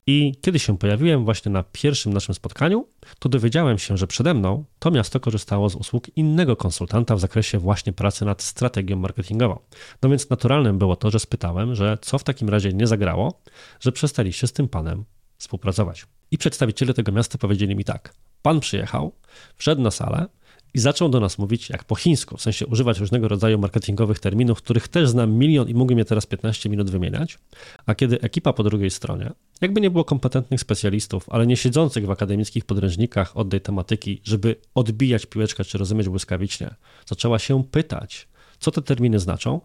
i 0.06 0.34
kiedy 0.40 0.58
się 0.58 0.78
pojawiłem 0.78 1.24
właśnie 1.24 1.52
na 1.52 1.62
pierwszym 1.62 2.12
naszym 2.12 2.34
spotkaniu, 2.34 2.86
to 3.18 3.28
dowiedziałem 3.28 3.78
się, 3.78 3.96
że 3.96 4.06
przede 4.06 4.34
mną 4.34 4.64
to 4.78 4.90
miasto 4.90 5.20
korzystało 5.20 5.70
z 5.70 5.74
usług 5.74 6.16
innego 6.16 6.56
konsultanta 6.56 7.16
w 7.16 7.20
zakresie 7.20 7.58
właśnie 7.58 7.92
pracy 7.92 8.24
nad 8.24 8.42
strategią 8.42 8.96
marketingową. 8.96 9.58
No 10.02 10.08
więc 10.08 10.30
naturalnym 10.30 10.78
było 10.78 10.96
to, 10.96 11.10
że 11.10 11.20
spytałem, 11.20 11.74
że 11.74 11.98
co 12.00 12.18
w 12.18 12.24
takim 12.24 12.48
razie 12.48 12.72
nie 12.72 12.86
zagrało, 12.86 13.40
że 13.80 13.92
przestaliście 13.92 14.46
z 14.46 14.52
tym 14.52 14.68
panem 14.68 15.04
współpracować. 15.38 16.06
I 16.30 16.38
przedstawiciele 16.38 16.94
tego 16.94 17.12
miasta 17.12 17.38
powiedzieli 17.38 17.76
mi 17.76 17.84
tak: 17.84 18.14
Pan 18.42 18.60
przyjechał, 18.60 19.12
wszedł 19.56 19.82
na 19.82 19.90
salę, 19.90 20.26
i 20.74 20.78
zaczął 20.78 21.08
do 21.08 21.20
nas 21.20 21.38
mówić 21.38 21.70
jak 21.70 21.84
po 21.84 21.94
chińsku, 21.94 22.36
w 22.36 22.42
sensie 22.42 22.66
używać 22.66 22.98
różnego 22.98 23.28
rodzaju 23.28 23.58
marketingowych 23.58 24.18
terminów, 24.18 24.58
których 24.58 24.88
też 24.88 25.08
znam 25.08 25.32
milion 25.32 25.68
i 25.68 25.74
mógłbym 25.74 25.98
je 25.98 26.04
teraz 26.04 26.26
15 26.26 26.68
minut 26.68 26.90
wymieniać. 26.90 27.38
A 27.86 27.94
kiedy 27.94 28.20
ekipa 28.20 28.52
po 28.52 28.62
drugiej 28.62 28.90
stronie, 28.90 29.32
jakby 29.60 29.80
nie 29.80 29.90
było 29.90 30.04
kompetentnych 30.04 30.60
specjalistów, 30.60 31.26
ale 31.28 31.46
nie 31.46 31.56
siedzących 31.56 32.06
w 32.06 32.10
akademickich 32.10 32.64
podręcznikach 32.64 33.36
od 33.36 33.50
tej 33.50 33.60
tematyki, 33.60 34.20
żeby 34.24 34.56
odbijać 34.74 35.26
piłeczkę 35.26 35.64
czy 35.64 35.78
rozumieć 35.78 36.08
błyskawicznie, 36.08 36.74
zaczęła 37.06 37.38
się 37.38 37.64
pytać, 37.64 38.28
co 38.58 38.70
te 38.70 38.82
terminy 38.82 39.18
znaczą, 39.18 39.60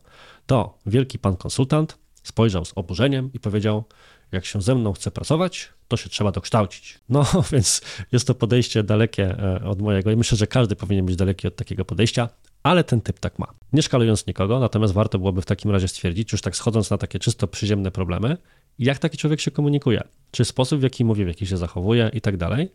to 0.46 0.78
wielki 0.86 1.20
pan 1.20 1.38
konsultant 1.38 1.98
spojrzał 2.24 2.66
z 2.66 2.72
oburzeniem 2.76 3.30
i 3.34 3.40
powiedział: 3.40 3.84
Jak 4.32 4.46
się 4.46 4.62
ze 4.62 4.76
mną 4.76 4.94
chce 4.94 5.12
pracować, 5.12 5.70
to 5.88 5.98
się 5.98 6.10
trzeba 6.10 6.32
dokształcić. 6.32 7.00
No 7.10 7.26
więc 7.52 7.82
jest 8.12 8.28
to 8.28 8.36
podejście 8.36 8.84
dalekie 8.84 9.40
e, 9.40 9.66
od 9.66 9.82
mojego 9.82 10.12
i 10.12 10.16
myślę, 10.16 10.38
że 10.38 10.48
każdy 10.48 10.76
powinien 10.76 11.06
być 11.06 11.16
daleki 11.16 11.48
od 11.48 11.56
takiego 11.56 11.86
podejścia, 11.86 12.30
ale 12.64 12.84
ten 12.84 13.02
typ 13.02 13.20
tak 13.20 13.40
ma. 13.40 13.48
Nie 13.74 13.82
szkalując 13.82 14.28
nikogo, 14.28 14.60
natomiast 14.60 14.94
warto 14.94 15.20
byłoby 15.20 15.42
w 15.42 15.46
takim 15.46 15.72
razie 15.72 15.88
stwierdzić, 15.88 16.32
już 16.32 16.42
tak 16.42 16.56
schodząc 16.56 16.90
na 16.90 16.98
takie 16.98 17.20
czysto 17.20 17.48
przyziemne 17.48 17.92
problemy, 17.92 18.38
jak 18.80 18.98
taki 19.00 19.18
człowiek 19.18 19.42
się 19.42 19.52
komunikuje, 19.52 20.04
czy 20.32 20.46
sposób, 20.46 20.80
w 20.80 20.84
jaki 20.84 21.06
mówi, 21.06 21.26
w 21.26 21.28
jaki 21.28 21.46
się 21.46 21.58
zachowuje 21.58 22.12
i 22.14 22.22
tak 22.22 22.38
dalej, 22.38 22.72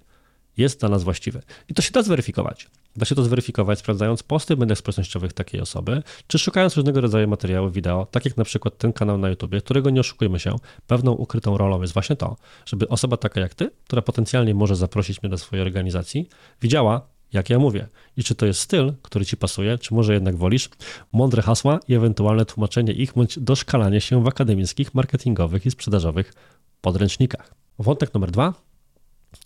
jest 0.57 0.81
dla 0.81 0.89
nas 0.89 1.05
właściwy. 1.05 1.43
I 1.69 1.75
to 1.75 1.83
się 1.83 1.91
da 1.91 2.03
zweryfikować. 2.03 2.71
Da 2.97 3.05
się 3.05 3.15
to 3.15 3.23
zweryfikować, 3.23 3.79
sprawdzając 3.79 4.23
posty 4.23 4.57
w 4.57 4.59
mediach 4.59 4.79
społecznościowych 4.79 5.33
takiej 5.33 5.61
osoby, 5.61 6.03
czy 6.27 6.39
szukając 6.39 6.77
różnego 6.77 7.01
rodzaju 7.01 7.29
materiałów 7.29 7.73
wideo, 7.73 8.07
tak 8.11 8.25
jak 8.25 8.37
na 8.37 8.45
przykład 8.45 8.79
ten 8.79 8.93
kanał 8.93 9.19
na 9.19 9.29
YouTube, 9.29 9.55
którego 9.65 9.91
nie 9.91 10.01
oszukujmy 10.01 10.41
się, 10.41 10.57
pewną 10.87 11.13
ukrytą 11.13 11.59
rolą 11.59 11.81
jest 11.81 11.95
właśnie 11.95 12.17
to, 12.17 12.37
żeby 12.67 12.89
osoba 12.89 13.17
taka 13.17 13.41
jak 13.41 13.55
ty, 13.55 13.71
która 13.85 14.03
potencjalnie 14.03 14.55
może 14.55 14.77
zaprosić 14.77 15.23
mnie 15.23 15.31
do 15.31 15.39
swojej 15.39 15.63
organizacji, 15.63 16.29
widziała, 16.63 17.15
jak 17.33 17.51
ja 17.51 17.59
mówię 17.59 17.89
i 18.17 18.25
czy 18.25 18.35
to 18.35 18.47
jest 18.47 18.61
styl, 18.61 18.93
który 19.03 19.27
ci 19.27 19.37
pasuje, 19.37 19.79
czy 19.79 19.95
może 19.95 20.15
jednak 20.15 20.37
wolisz 20.37 20.71
mądre 21.13 21.43
hasła 21.43 21.81
i 21.89 21.95
ewentualne 21.95 22.45
tłumaczenie 22.45 22.93
ich 22.93 23.13
bądź 23.13 23.39
doszkalanie 23.39 24.01
się 24.01 24.23
w 24.23 24.27
akademickich, 24.27 24.95
marketingowych 24.95 25.67
i 25.67 25.71
sprzedażowych 25.71 26.33
podręcznikach. 26.81 27.55
Wątek 27.79 28.15
numer 28.15 28.31
dwa 28.31 28.55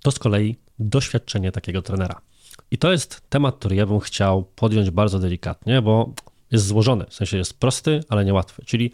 to 0.03 0.11
z 0.11 0.19
kolei 0.19 0.57
doświadczenie 0.79 1.53
takiego 1.53 1.83
trenera. 1.83 2.21
I 2.71 2.79
to 2.79 2.93
jest 2.93 3.23
temat, 3.29 3.57
który 3.59 3.77
ja 3.77 3.87
bym 3.87 4.01
chciał 4.01 4.43
podjąć 4.43 4.91
bardzo 4.91 5.19
delikatnie, 5.19 5.83
bo 5.83 6.13
jest 6.51 6.67
złożony, 6.67 7.07
w 7.09 7.15
sensie 7.15 7.37
jest 7.37 7.61
prosty, 7.61 8.01
ale 8.09 8.25
niełatwy. 8.25 8.65
Czyli 8.65 8.93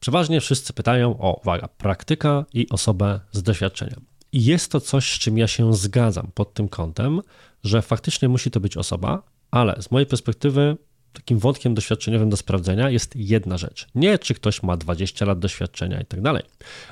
przeważnie 0.00 0.40
wszyscy 0.40 0.72
pytają 0.72 1.18
o, 1.18 1.40
uwaga, 1.40 1.68
praktyka 1.68 2.44
i 2.52 2.68
osobę 2.68 3.20
z 3.32 3.42
doświadczeniem. 3.42 4.00
I 4.32 4.44
jest 4.44 4.72
to 4.72 4.80
coś, 4.80 5.12
z 5.12 5.18
czym 5.18 5.38
ja 5.38 5.46
się 5.46 5.74
zgadzam 5.74 6.30
pod 6.34 6.54
tym 6.54 6.68
kątem, 6.68 7.20
że 7.64 7.82
faktycznie 7.82 8.28
musi 8.28 8.50
to 8.50 8.60
być 8.60 8.76
osoba, 8.76 9.22
ale 9.50 9.82
z 9.82 9.90
mojej 9.90 10.06
perspektywy 10.06 10.76
takim 11.12 11.38
wątkiem 11.38 11.74
doświadczeniowym 11.74 12.30
do 12.30 12.36
sprawdzenia 12.36 12.90
jest 12.90 13.16
jedna 13.16 13.58
rzecz. 13.58 13.86
Nie 13.94 14.18
czy 14.18 14.34
ktoś 14.34 14.62
ma 14.62 14.76
20 14.76 15.24
lat 15.24 15.38
doświadczenia 15.38 16.00
i 16.00 16.04
tak 16.04 16.20
dalej, 16.20 16.42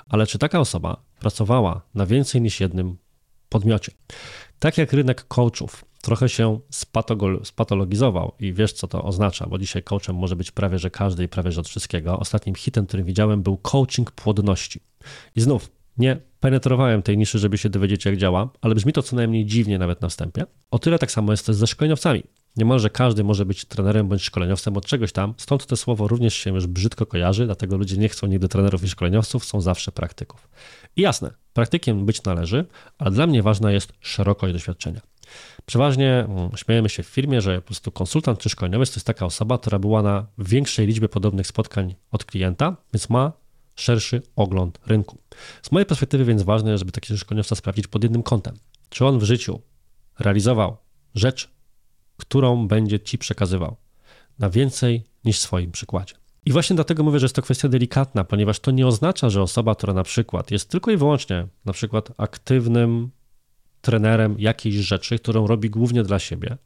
ale 0.09 0.27
czy 0.27 0.39
taka 0.39 0.61
osoba 0.61 1.03
pracowała 1.21 1.81
na 1.95 2.07
więcej 2.07 2.41
niż 2.41 2.61
jednym 2.61 2.97
podmiocie. 3.49 3.93
Tak 4.59 4.79
jak 4.79 4.93
rynek 4.93 5.25
coachów 5.29 5.85
trochę 6.03 6.29
się 6.29 6.61
spatologizował 7.43 8.33
i 8.41 8.53
wiesz, 8.53 8.73
co 8.73 8.89
to 8.89 9.05
oznacza, 9.05 9.47
bo 9.47 9.59
dzisiaj 9.59 9.83
coachem 9.83 10.17
może 10.17 10.37
być 10.37 10.51
prawie 10.51 10.79
że 10.79 10.91
każdy 10.91 11.25
i 11.25 11.29
prawie 11.29 11.53
że 11.53 11.61
od 11.61 11.69
wszystkiego. 11.69 12.19
Ostatnim 12.19 12.55
hitem, 12.55 12.87
który 12.87 13.05
widziałem, 13.05 13.43
był 13.43 13.57
coaching 13.57 14.11
płodności. 14.11 14.81
I 15.37 15.41
znów, 15.41 15.71
nie 15.99 16.21
penetrowałem 16.41 17.03
tej 17.03 17.19
niszy, 17.19 17.39
żeby 17.39 17.59
się 17.59 17.69
dowiedzieć, 17.69 18.05
jak 18.05 18.17
działa, 18.17 18.51
ale 18.61 18.75
brzmi 18.75 18.93
to 18.93 19.03
co 19.03 19.17
najmniej 19.17 19.47
dziwnie 19.47 19.79
nawet 19.79 20.01
na 20.01 20.09
wstępie. 20.09 20.45
O 20.71 20.79
tyle 20.79 20.99
tak 20.99 21.11
samo 21.11 21.33
jest 21.33 21.47
też 21.47 21.57
ze 21.57 21.67
szkoleniowcami. 21.67 22.23
Niemalże 22.57 22.91
każdy 22.91 23.25
może 23.25 23.47
być 23.47 23.65
trenerem 23.65 24.09
bądź 24.09 24.23
szkoleniowcem 24.23 24.77
od 24.77 24.87
czegoś 24.87 25.13
tam, 25.13 25.35
stąd 25.37 25.67
to 25.67 25.77
słowo 25.77 26.09
również 26.09 26.35
się 26.35 26.55
już 26.55 26.67
brzydko 26.67 27.07
kojarzy, 27.07 27.47
dlatego 27.47 27.77
ludzie 27.77 27.97
nie 27.97 28.09
chcą 28.09 28.27
nigdy 28.27 28.49
trenerów 28.49 28.85
i 28.85 28.89
szkoleniowców, 28.89 29.45
są 29.45 29.61
zawsze 29.61 29.93
praktyków. 29.93 30.49
I 30.97 31.03
jasne, 31.03 31.31
praktykiem 31.53 32.07
być 32.07 32.23
należy, 32.23 32.65
ale 32.99 33.11
dla 33.11 33.27
mnie 33.27 33.43
ważna 33.43 33.73
jest 33.73 33.93
szerokość 34.01 34.53
doświadczenia. 34.53 35.01
Przeważnie 35.67 36.27
mm, 36.29 36.51
śmiejemy 36.57 36.89
się 36.89 37.03
w 37.03 37.07
firmie, 37.07 37.41
że 37.41 37.61
po 37.61 37.67
prostu 37.67 37.93
konsultant 37.93 38.39
czy 38.39 38.49
szkoleniowiec 38.49 38.91
to 38.91 38.97
jest 38.97 39.07
taka 39.07 39.27
osoba, 39.27 39.59
która 39.59 39.79
była 39.79 40.03
na 40.03 40.27
większej 40.39 40.87
liczbie 40.87 41.09
podobnych 41.09 41.47
spotkań 41.47 41.95
od 42.11 42.25
klienta, 42.25 42.77
więc 42.93 43.09
ma 43.09 43.33
szerszy 43.79 44.23
ogląd 44.37 44.79
rynku. 44.87 45.19
Z 45.63 45.73
mojej 45.73 45.87
perspektywy 45.87 46.25
więc 46.25 46.43
ważne 46.43 46.71
jest, 46.71 46.79
żeby 46.79 46.93
taki 46.93 47.19
szkoleniowca 47.19 47.55
sprawdzić 47.55 47.87
pod 47.87 48.03
jednym 48.03 48.23
kątem. 48.23 48.57
Czy 48.89 49.07
on 49.07 49.19
w 49.19 49.23
życiu 49.23 49.61
realizował 50.19 50.77
rzecz, 51.15 51.51
którą 52.17 52.69
będzie 52.69 53.01
ci 53.01 53.19
przekazywał 53.19 53.77
na 54.39 54.51
więcej 54.51 55.05
niż 55.25 55.39
swoim 55.39 55.73
przykładzie. 55.73 56.15
I 56.47 56.53
właśnie 56.53 56.77
dlatego 56.77 57.03
mówię, 57.03 57.19
że 57.19 57.25
jest 57.25 57.37
to 57.37 57.43
kwestia 57.43 57.69
delikatna, 57.69 58.25
ponieważ 58.25 58.61
to 58.61 58.71
nie 58.71 58.87
oznacza, 58.87 59.31
że 59.31 59.43
osoba, 59.43 59.75
która 59.75 59.95
na 59.95 60.03
przykład 60.03 60.51
jest 60.51 60.71
tylko 60.71 60.91
i 60.91 60.97
wyłącznie 60.97 61.47
na 61.65 61.73
przykład 61.73 62.09
aktywnym 62.17 63.11
trenerem 63.81 64.37
jakiejś 64.39 64.75
rzeczy, 64.75 65.19
którą 65.19 65.47
robi 65.47 65.71
głównie 65.71 66.03
dla 66.03 66.19
siebie, 66.19 66.57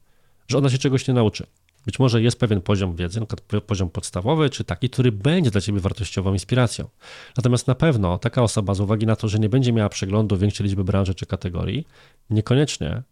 że 0.49 0.59
ona 0.59 0.71
się 0.71 0.79
czegoś 0.79 1.09
nie 1.09 1.15
nauczy. 1.15 1.47
Być 1.87 1.99
może 1.99 2.23
jest 2.23 2.39
pewien 2.39 2.61
poziom 2.61 2.97
wiedzy, 2.97 3.21
przykład 3.21 3.63
poziom 3.63 3.91
podstawowy, 3.91 4.51
czy 4.51 4.65
taki, 4.65 4.91
który 4.91 5.13
będzie 5.13 5.51
dla 5.51 5.61
ciebie 5.61 5.81
wartościową 5.81 6.33
inspiracją. 6.33 6.89
Natomiast 7.37 7.67
na 7.67 7.75
pewno 7.75 8.19
taka 8.19 8.43
osoba, 8.43 8.75
z 8.75 8.81
uwagi 8.81 9.07
na 9.07 9.17
to, 9.17 9.29
że 9.29 9.39
nie 9.39 9.49
będzie 9.49 9.73
miała 9.73 9.89
przeglądu 9.89 10.37
większej 10.37 10.67
liczby 10.67 10.85
branży 10.85 11.15
czy 11.15 11.27
kategorii, 11.27 11.87
niekoniecznie 12.31 13.03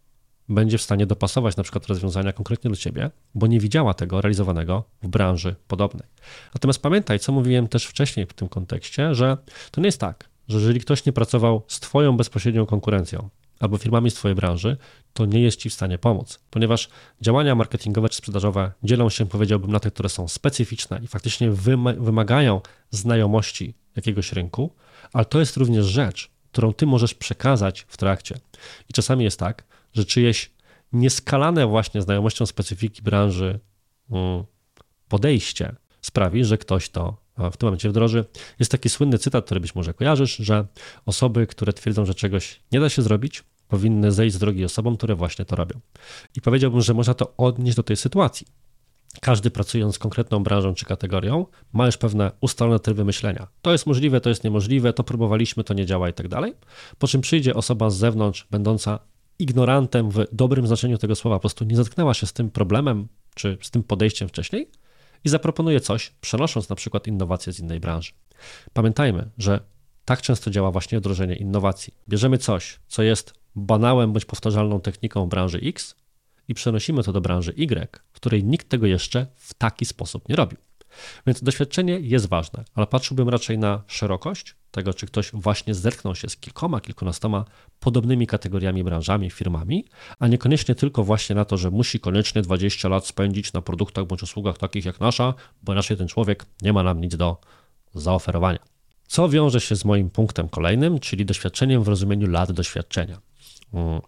będzie 0.49 0.77
w 0.77 0.81
stanie 0.81 1.05
dopasować 1.05 1.57
na 1.57 1.63
przykład 1.63 1.87
rozwiązania 1.87 2.33
konkretnie 2.33 2.69
do 2.69 2.75
ciebie, 2.75 3.11
bo 3.35 3.47
nie 3.47 3.59
widziała 3.59 3.93
tego 3.93 4.21
realizowanego 4.21 4.83
w 5.03 5.07
branży 5.07 5.55
podobnej. 5.67 6.07
Natomiast 6.53 6.81
pamiętaj, 6.81 7.19
co 7.19 7.31
mówiłem 7.31 7.67
też 7.67 7.85
wcześniej 7.85 8.25
w 8.25 8.33
tym 8.33 8.49
kontekście, 8.49 9.15
że 9.15 9.37
to 9.71 9.81
nie 9.81 9.87
jest 9.87 9.99
tak, 9.99 10.29
że 10.47 10.57
jeżeli 10.57 10.79
ktoś 10.79 11.05
nie 11.05 11.13
pracował 11.13 11.63
z 11.67 11.79
twoją 11.79 12.17
bezpośrednią 12.17 12.65
konkurencją 12.65 13.29
albo 13.61 13.77
firmami 13.77 14.11
z 14.11 14.13
twojej 14.13 14.35
branży, 14.35 14.77
to 15.13 15.25
nie 15.25 15.41
jest 15.41 15.59
ci 15.59 15.69
w 15.69 15.73
stanie 15.73 15.97
pomóc, 15.97 16.39
ponieważ 16.49 16.89
działania 17.21 17.55
marketingowe 17.55 18.09
czy 18.09 18.15
sprzedażowe 18.17 18.71
dzielą 18.83 19.09
się, 19.09 19.25
powiedziałbym, 19.25 19.71
na 19.71 19.79
te, 19.79 19.91
które 19.91 20.09
są 20.09 20.27
specyficzne 20.27 20.99
i 21.03 21.07
faktycznie 21.07 21.51
wymagają 21.97 22.61
znajomości 22.89 23.73
jakiegoś 23.95 24.31
rynku, 24.31 24.75
ale 25.13 25.25
to 25.25 25.39
jest 25.39 25.57
również 25.57 25.85
rzecz, 25.85 26.31
którą 26.51 26.73
ty 26.73 26.85
możesz 26.85 27.13
przekazać 27.13 27.85
w 27.87 27.97
trakcie. 27.97 28.39
I 28.89 28.93
czasami 28.93 29.23
jest 29.23 29.39
tak, 29.39 29.63
że 29.93 30.05
czyjeś 30.05 30.51
nieskalane 30.93 31.67
właśnie 31.67 32.01
znajomością 32.01 32.45
specyfiki 32.45 33.01
branży 33.01 33.59
mm, 34.11 34.43
podejście 35.07 35.75
sprawi, 36.01 36.45
że 36.45 36.57
ktoś 36.57 36.89
to 36.89 37.21
w 37.51 37.57
tym 37.57 37.67
momencie 37.67 37.89
wdroży. 37.89 38.25
Jest 38.59 38.71
taki 38.71 38.89
słynny 38.89 39.17
cytat, 39.17 39.45
który 39.45 39.59
być 39.59 39.75
może 39.75 39.93
kojarzysz, 39.93 40.35
że 40.35 40.67
osoby, 41.05 41.47
które 41.47 41.73
twierdzą, 41.73 42.05
że 42.05 42.15
czegoś 42.15 42.59
nie 42.71 42.79
da 42.79 42.89
się 42.89 43.01
zrobić, 43.01 43.43
powinny 43.71 44.11
zejść 44.11 44.35
z 44.35 44.39
drogi 44.39 44.65
osobom, 44.65 44.97
które 44.97 45.15
właśnie 45.15 45.45
to 45.45 45.55
robią. 45.55 45.79
I 46.35 46.41
powiedziałbym, 46.41 46.81
że 46.81 46.93
można 46.93 47.13
to 47.13 47.33
odnieść 47.37 47.77
do 47.77 47.83
tej 47.83 47.97
sytuacji. 47.97 48.47
Każdy 49.21 49.51
pracując 49.51 49.95
z 49.95 49.99
konkretną 49.99 50.43
branżą 50.43 50.73
czy 50.73 50.85
kategorią 50.85 51.45
ma 51.73 51.85
już 51.85 51.97
pewne 51.97 52.31
ustalone 52.41 52.79
tryby 52.79 53.05
myślenia. 53.05 53.47
To 53.61 53.71
jest 53.71 53.85
możliwe, 53.87 54.21
to 54.21 54.29
jest 54.29 54.43
niemożliwe, 54.43 54.93
to 54.93 55.03
próbowaliśmy, 55.03 55.63
to 55.63 55.73
nie 55.73 55.85
działa 55.85 56.09
i 56.09 56.13
tak 56.13 56.27
dalej. 56.27 56.53
Po 56.99 57.07
czym 57.07 57.21
przyjdzie 57.21 57.53
osoba 57.53 57.89
z 57.89 57.95
zewnątrz, 57.95 58.47
będąca 58.51 58.99
ignorantem 59.39 60.11
w 60.11 60.25
dobrym 60.31 60.67
znaczeniu 60.67 60.97
tego 60.97 61.15
słowa, 61.15 61.35
po 61.35 61.41
prostu 61.41 61.65
nie 61.65 61.75
zetknęła 61.75 62.13
się 62.13 62.27
z 62.27 62.33
tym 62.33 62.49
problemem 62.49 63.07
czy 63.35 63.57
z 63.61 63.71
tym 63.71 63.83
podejściem 63.83 64.29
wcześniej 64.29 64.69
i 65.23 65.29
zaproponuje 65.29 65.79
coś, 65.79 66.11
przenosząc 66.21 66.69
na 66.69 66.75
przykład 66.75 67.07
innowacje 67.07 67.53
z 67.53 67.59
innej 67.59 67.79
branży. 67.79 68.11
Pamiętajmy, 68.73 69.29
że 69.37 69.59
tak 70.05 70.21
często 70.21 70.51
działa 70.51 70.71
właśnie 70.71 70.99
wdrożenie 70.99 71.35
innowacji. 71.35 71.93
Bierzemy 72.09 72.37
coś, 72.37 72.79
co 72.87 73.03
jest 73.03 73.40
banałem 73.55 74.13
bądź 74.13 74.25
powtarzalną 74.25 74.81
techniką 74.81 75.25
branży 75.25 75.59
X 75.63 75.95
i 76.47 76.53
przenosimy 76.53 77.03
to 77.03 77.13
do 77.13 77.21
branży 77.21 77.53
Y, 77.57 78.01
w 78.11 78.15
której 78.15 78.43
nikt 78.43 78.69
tego 78.69 78.87
jeszcze 78.87 79.27
w 79.35 79.53
taki 79.53 79.85
sposób 79.85 80.29
nie 80.29 80.35
robił. 80.35 80.57
Więc 81.27 81.43
doświadczenie 81.43 81.99
jest 81.99 82.27
ważne, 82.27 82.63
ale 82.75 82.87
patrzyłbym 82.87 83.29
raczej 83.29 83.57
na 83.57 83.83
szerokość 83.87 84.55
tego, 84.71 84.93
czy 84.93 85.05
ktoś 85.05 85.31
właśnie 85.33 85.73
zerknął 85.73 86.15
się 86.15 86.29
z 86.29 86.37
kilkoma, 86.37 86.81
kilkunastoma 86.81 87.45
podobnymi 87.79 88.27
kategoriami, 88.27 88.83
branżami, 88.83 89.29
firmami, 89.29 89.85
a 90.19 90.27
niekoniecznie 90.27 90.75
tylko 90.75 91.03
właśnie 91.03 91.35
na 91.35 91.45
to, 91.45 91.57
że 91.57 91.71
musi 91.71 91.99
koniecznie 91.99 92.41
20 92.41 92.89
lat 92.89 93.07
spędzić 93.07 93.53
na 93.53 93.61
produktach 93.61 94.05
bądź 94.05 94.23
usługach 94.23 94.57
takich 94.57 94.85
jak 94.85 94.99
nasza, 94.99 95.33
bo 95.63 95.73
inaczej 95.73 95.97
ten 95.97 96.07
człowiek 96.07 96.45
nie 96.61 96.73
ma 96.73 96.83
nam 96.83 97.01
nic 97.01 97.15
do 97.15 97.37
zaoferowania. 97.93 98.59
Co 99.07 99.29
wiąże 99.29 99.61
się 99.61 99.75
z 99.75 99.85
moim 99.85 100.09
punktem 100.09 100.49
kolejnym, 100.49 100.99
czyli 100.99 101.25
doświadczeniem 101.25 101.83
w 101.83 101.87
rozumieniu 101.87 102.27
lat 102.27 102.51
doświadczenia. 102.51 103.30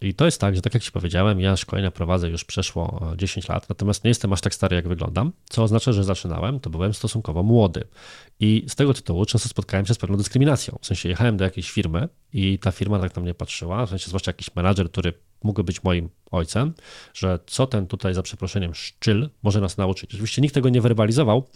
I 0.01 0.13
to 0.13 0.25
jest 0.25 0.41
tak, 0.41 0.55
że 0.55 0.61
tak 0.61 0.73
jak 0.73 0.83
Ci 0.83 0.91
powiedziałem, 0.91 1.39
ja 1.39 1.57
szkolenia 1.57 1.91
prowadzę 1.91 2.29
już 2.29 2.45
przeszło 2.45 3.11
10 3.17 3.49
e, 3.49 3.53
lat, 3.53 3.69
natomiast 3.69 4.03
nie 4.03 4.09
jestem 4.09 4.33
aż 4.33 4.41
tak 4.41 4.55
stary, 4.55 4.75
jak 4.75 4.87
wyglądam, 4.87 5.31
co 5.49 5.63
oznacza, 5.63 5.91
że 5.91 6.03
zaczynałem, 6.03 6.59
to 6.59 6.69
byłem 6.69 6.93
stosunkowo 6.93 7.43
młody. 7.43 7.83
I 8.39 8.65
z 8.67 8.75
tego 8.75 8.93
tytułu 8.93 9.25
często 9.25 9.49
spotkałem 9.49 9.85
się 9.85 9.93
z 9.93 9.97
pewną 9.97 10.17
dyskryminacją. 10.17 10.77
W 10.81 10.85
sensie 10.85 11.09
jechałem 11.09 11.37
do 11.37 11.43
jakiejś 11.43 11.71
firmy 11.71 12.09
i 12.33 12.59
ta 12.59 12.71
firma 12.71 12.99
tak 12.99 13.15
na 13.15 13.21
mnie 13.21 13.33
patrzyła, 13.33 13.85
w 13.85 13.89
sensie 13.89 14.07
zwłaszcza 14.07 14.29
jakiś 14.29 14.55
menadżer, 14.55 14.91
który 14.91 15.13
mógłby 15.43 15.63
być 15.63 15.83
moim 15.83 16.09
ojcem, 16.31 16.73
że 17.13 17.39
co 17.47 17.67
ten 17.67 17.87
tutaj 17.87 18.13
za 18.13 18.23
przeproszeniem 18.23 18.75
szczyl 18.75 19.29
może 19.43 19.61
nas 19.61 19.77
nauczyć. 19.77 20.13
Oczywiście 20.13 20.41
nikt 20.41 20.53
tego 20.53 20.69
nie 20.69 20.81
werbalizował, 20.81 21.47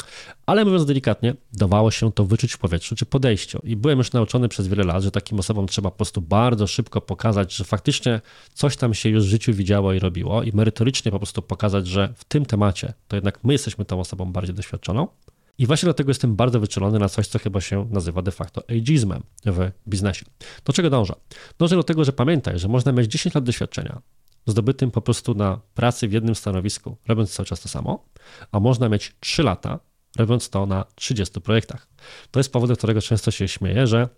ale 0.46 0.66
mówiąc 0.66 0.86
delikatnie, 0.86 1.36
dawało 1.54 1.92
się 1.92 2.12
to 2.12 2.26
wyczuć 2.26 2.54
w 2.54 2.58
powietrzu 2.58 2.96
czy 2.96 3.06
podejściu. 3.06 3.60
I 3.64 3.76
byłem 3.76 3.98
już 3.98 4.12
nauczony 4.12 4.50
przez 4.50 4.68
wiele 4.68 4.84
lat, 4.84 5.04
że 5.04 5.12
takim 5.12 5.40
osobom 5.40 5.68
trzeba 5.68 5.92
po 5.92 5.98
prostu 5.98 6.22
bardzo 6.22 6.68
szybko 6.68 7.02
pokazać, 7.02 7.56
że 7.56 7.64
faktycznie 7.64 8.22
coś 8.54 8.78
tam 8.78 8.94
się 8.94 9.10
już 9.10 9.26
w 9.26 9.30
życiu 9.30 9.54
widziało 9.54 9.94
i 9.94 10.00
robiło 10.00 10.44
i 10.44 10.52
merytorycznie 10.54 11.12
po 11.12 11.20
prostu 11.20 11.42
pokazać, 11.42 11.88
że 11.88 12.14
w 12.16 12.24
tym 12.24 12.46
temacie 12.46 12.94
to 13.08 13.16
jednak 13.16 13.44
my 13.44 13.54
jesteśmy 13.54 13.86
tą 13.86 14.00
osobą 14.00 14.32
bardziej 14.32 14.56
doświadczoną. 14.56 15.08
I 15.58 15.66
właśnie 15.66 15.86
dlatego 15.86 16.10
jestem 16.10 16.36
bardzo 16.36 16.60
wyczulony 16.60 17.00
na 17.00 17.10
coś, 17.10 17.28
co 17.28 17.40
chyba 17.40 17.62
się 17.62 17.88
nazywa 17.92 18.22
de 18.22 18.32
facto 18.32 18.64
ageizmem 18.70 19.24
w 19.46 19.72
biznesie. 19.88 20.26
Do 20.66 20.74
czego 20.74 20.90
dążę? 20.90 21.14
Dążę 21.60 21.76
do 21.76 21.84
tego, 21.84 22.04
że 22.04 22.14
pamiętaj, 22.14 22.60
że 22.60 22.68
można 22.68 22.92
mieć 22.92 23.12
10 23.12 23.36
lat 23.36 23.44
doświadczenia 23.44 24.02
zdobytym 24.48 24.92
po 24.92 25.02
prostu 25.02 25.34
na 25.34 25.60
pracy 25.74 26.08
w 26.08 26.14
jednym 26.14 26.36
stanowisku, 26.36 26.98
robiąc 27.08 27.34
cały 27.34 27.46
czas 27.46 27.62
to 27.62 27.70
samo, 27.70 28.06
a 28.52 28.60
można 28.60 28.90
mieć 28.90 29.16
3 29.20 29.44
lata, 29.44 29.80
robiąc 30.18 30.50
to 30.50 30.66
na 30.66 30.86
30 30.96 31.42
projektach. 31.42 31.88
To 32.32 32.40
jest 32.40 32.52
powód, 32.52 32.78
którego 32.78 33.02
często 33.02 33.32
się 33.32 33.48
śmieję, 33.48 33.88
że 33.88 34.10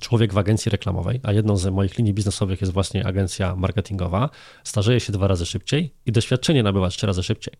człowiek 0.00 0.32
w 0.32 0.38
agencji 0.38 0.70
reklamowej, 0.70 1.20
a 1.22 1.32
jedną 1.32 1.56
z 1.56 1.66
moich 1.66 1.98
linii 1.98 2.14
biznesowych 2.14 2.60
jest 2.60 2.72
właśnie 2.72 3.06
agencja 3.06 3.56
marketingowa, 3.56 4.30
starzeje 4.64 5.00
się 5.00 5.12
dwa 5.12 5.28
razy 5.28 5.46
szybciej 5.46 5.94
i 6.06 6.12
doświadczenie 6.12 6.62
nabywa 6.62 6.88
trzy 6.88 7.06
razy 7.06 7.22
szybciej. 7.22 7.54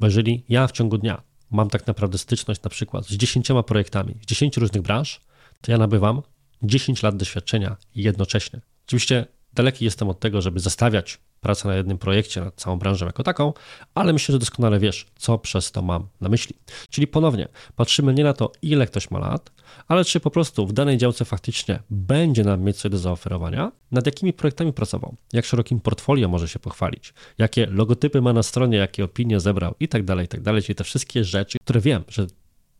Bo 0.00 0.06
jeżeli 0.06 0.44
ja 0.48 0.66
w 0.66 0.72
ciągu 0.72 0.98
dnia 0.98 1.22
mam 1.50 1.70
tak 1.70 1.86
naprawdę 1.86 2.18
styczność 2.18 2.62
na 2.62 2.70
przykład 2.70 3.06
z 3.06 3.12
dziesięcioma 3.12 3.62
projektami 3.62 4.14
z 4.22 4.26
dziesięciu 4.26 4.60
różnych 4.60 4.82
branż, 4.82 5.20
to 5.60 5.72
ja 5.72 5.78
nabywam 5.78 6.22
10 6.62 7.02
lat 7.02 7.16
doświadczenia 7.16 7.76
jednocześnie. 7.94 8.60
Oczywiście 8.86 9.26
daleki 9.58 9.84
jestem 9.84 10.08
od 10.08 10.20
tego, 10.20 10.42
żeby 10.42 10.60
zestawiać 10.60 11.18
pracę 11.40 11.68
na 11.68 11.74
jednym 11.74 11.98
projekcie, 11.98 12.40
nad 12.40 12.54
całą 12.54 12.78
branżą 12.78 13.06
jako 13.06 13.22
taką, 13.22 13.52
ale 13.94 14.12
myślę, 14.12 14.32
że 14.32 14.38
doskonale 14.38 14.78
wiesz, 14.78 15.06
co 15.16 15.38
przez 15.38 15.72
to 15.72 15.82
mam 15.82 16.08
na 16.20 16.28
myśli. 16.28 16.56
Czyli 16.90 17.06
ponownie, 17.06 17.48
patrzymy 17.76 18.14
nie 18.14 18.24
na 18.24 18.32
to, 18.32 18.52
ile 18.62 18.86
ktoś 18.86 19.10
ma 19.10 19.18
lat, 19.18 19.50
ale 19.88 20.04
czy 20.04 20.20
po 20.20 20.30
prostu 20.30 20.66
w 20.66 20.72
danej 20.72 20.98
działce 20.98 21.24
faktycznie 21.24 21.82
będzie 21.90 22.44
nam 22.44 22.62
mieć 22.62 22.76
coś 22.76 22.90
do 22.90 22.98
zaoferowania, 22.98 23.72
nad 23.90 24.06
jakimi 24.06 24.32
projektami 24.32 24.72
pracował, 24.72 25.16
jak 25.32 25.44
szerokim 25.44 25.80
portfolio 25.80 26.28
może 26.28 26.48
się 26.48 26.58
pochwalić, 26.58 27.14
jakie 27.38 27.66
logotypy 27.66 28.20
ma 28.20 28.32
na 28.32 28.42
stronie, 28.42 28.78
jakie 28.78 29.04
opinie 29.04 29.40
zebrał 29.40 29.74
i 29.80 29.88
tak 29.88 30.04
dalej, 30.04 30.24
i 30.24 30.28
tak 30.28 30.40
dalej, 30.40 30.62
czyli 30.62 30.74
te 30.74 30.84
wszystkie 30.84 31.24
rzeczy, 31.24 31.58
które 31.64 31.80
wiem, 31.80 32.04
że 32.08 32.26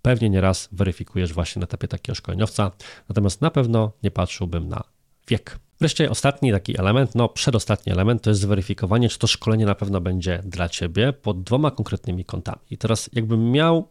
pewnie 0.03 0.31
nieraz 0.31 0.69
weryfikujesz 0.73 1.33
właśnie 1.33 1.61
na 1.61 1.65
etapie 1.65 1.89
takiego 1.89 2.15
szkoleniowca, 2.15 2.71
natomiast 3.09 3.41
na 3.41 3.51
pewno 3.51 3.93
nie 4.03 4.11
patrzyłbym 4.11 4.69
na 4.69 4.98
wiek. 5.29 5.59
Wreszcie 5.81 6.11
ostatni 6.11 6.53
taki 6.53 6.81
element, 6.81 7.15
no 7.15 7.29
przedostatni 7.29 7.93
element, 7.93 8.23
to 8.23 8.31
jest 8.31 8.41
zweryfikowanie, 8.41 9.09
czy 9.09 9.19
to 9.19 9.27
szkolenie 9.27 9.67
na 9.67 9.75
pewno 9.75 10.01
będzie 10.01 10.41
dla 10.45 10.69
Ciebie 10.69 11.13
pod 11.13 11.43
dwoma 11.43 11.71
konkretnymi 11.71 12.25
kątami. 12.25 12.61
I 12.71 12.79
teraz 12.79 13.11
jakbym 13.13 13.51
miał 13.51 13.89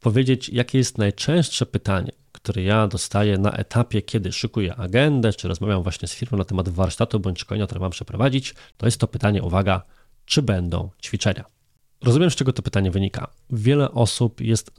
powiedzieć, 0.00 0.48
jakie 0.48 0.78
jest 0.78 0.98
najczęstsze 0.98 1.66
pytanie, 1.66 2.12
które 2.32 2.62
ja 2.62 2.86
dostaję 2.86 3.38
na 3.38 3.52
etapie, 3.52 4.02
kiedy 4.02 4.32
szykuję 4.32 4.74
agendę, 4.76 5.32
czy 5.32 5.48
rozmawiam 5.48 5.82
właśnie 5.82 6.08
z 6.08 6.14
firmą 6.14 6.38
na 6.38 6.44
temat 6.44 6.68
warsztatu 6.68 7.20
bądź 7.20 7.40
szkolenia, 7.40 7.66
które 7.66 7.80
mam 7.80 7.90
przeprowadzić, 7.90 8.54
to 8.76 8.86
jest 8.86 9.00
to 9.00 9.06
pytanie, 9.06 9.42
uwaga, 9.42 9.82
czy 10.24 10.42
będą 10.42 10.90
ćwiczenia. 11.02 11.44
Rozumiem, 12.04 12.30
z 12.30 12.36
czego 12.36 12.52
to 12.52 12.62
pytanie 12.62 12.90
wynika. 12.90 13.30
Wiele 13.50 13.90
osób 13.90 14.40
jest 14.40 14.70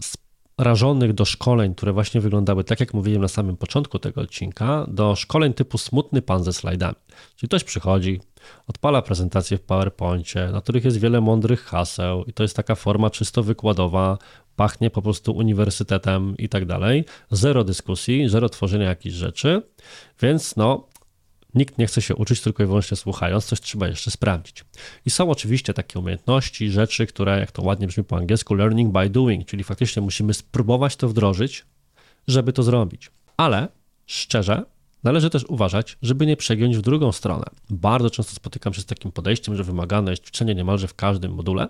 rażonych 0.57 1.13
do 1.13 1.25
szkoleń, 1.25 1.75
które 1.75 1.93
właśnie 1.93 2.21
wyglądały 2.21 2.63
tak, 2.63 2.79
jak 2.79 2.93
mówiłem 2.93 3.21
na 3.21 3.27
samym 3.27 3.57
początku 3.57 3.99
tego 3.99 4.21
odcinka, 4.21 4.85
do 4.87 5.15
szkoleń 5.15 5.53
typu 5.53 5.77
smutny 5.77 6.21
pan 6.21 6.43
ze 6.43 6.53
slajdami. 6.53 6.95
Czyli 7.35 7.47
ktoś 7.47 7.63
przychodzi, 7.63 8.21
odpala 8.67 9.01
prezentację 9.01 9.57
w 9.57 9.61
PowerPoincie, 9.61 10.49
na 10.51 10.61
których 10.61 10.85
jest 10.85 10.97
wiele 10.97 11.21
mądrych 11.21 11.63
haseł 11.63 12.23
i 12.23 12.33
to 12.33 12.43
jest 12.43 12.55
taka 12.55 12.75
forma 12.75 13.09
czysto 13.09 13.43
wykładowa, 13.43 14.17
pachnie 14.55 14.89
po 14.89 15.01
prostu 15.01 15.31
uniwersytetem 15.31 16.37
i 16.37 16.49
tak 16.49 16.65
dalej. 16.65 17.05
Zero 17.31 17.63
dyskusji, 17.63 18.29
zero 18.29 18.49
tworzenia 18.49 18.89
jakichś 18.89 19.15
rzeczy, 19.15 19.61
więc 20.21 20.55
no, 20.55 20.87
Nikt 21.55 21.77
nie 21.77 21.87
chce 21.87 22.01
się 22.01 22.15
uczyć 22.15 22.41
tylko 22.41 22.63
i 22.63 22.65
wyłącznie 22.65 22.97
słuchając, 22.97 23.45
coś 23.45 23.61
trzeba 23.61 23.87
jeszcze 23.87 24.11
sprawdzić. 24.11 24.65
I 25.05 25.09
są 25.09 25.29
oczywiście 25.29 25.73
takie 25.73 25.99
umiejętności, 25.99 26.71
rzeczy, 26.71 27.07
które, 27.07 27.39
jak 27.39 27.51
to 27.51 27.61
ładnie 27.61 27.87
brzmi 27.87 28.03
po 28.03 28.17
angielsku, 28.17 28.53
learning 28.53 28.93
by 28.93 29.09
doing, 29.09 29.47
czyli 29.47 29.63
faktycznie 29.63 30.01
musimy 30.01 30.33
spróbować 30.33 30.95
to 30.95 31.09
wdrożyć, 31.09 31.65
żeby 32.27 32.53
to 32.53 32.63
zrobić. 32.63 33.11
Ale 33.37 33.67
szczerze, 34.05 34.65
należy 35.03 35.29
też 35.29 35.43
uważać, 35.43 35.97
żeby 36.01 36.25
nie 36.25 36.37
przegiąć 36.37 36.77
w 36.77 36.81
drugą 36.81 37.11
stronę. 37.11 37.45
Bardzo 37.69 38.09
często 38.09 38.35
spotykam 38.35 38.73
się 38.73 38.81
z 38.81 38.85
takim 38.85 39.11
podejściem, 39.11 39.55
że 39.55 39.63
wymagane 39.63 40.11
jest 40.11 40.23
ćwiczenie 40.23 40.55
niemalże 40.55 40.87
w 40.87 40.95
każdym 40.95 41.33
module, 41.33 41.67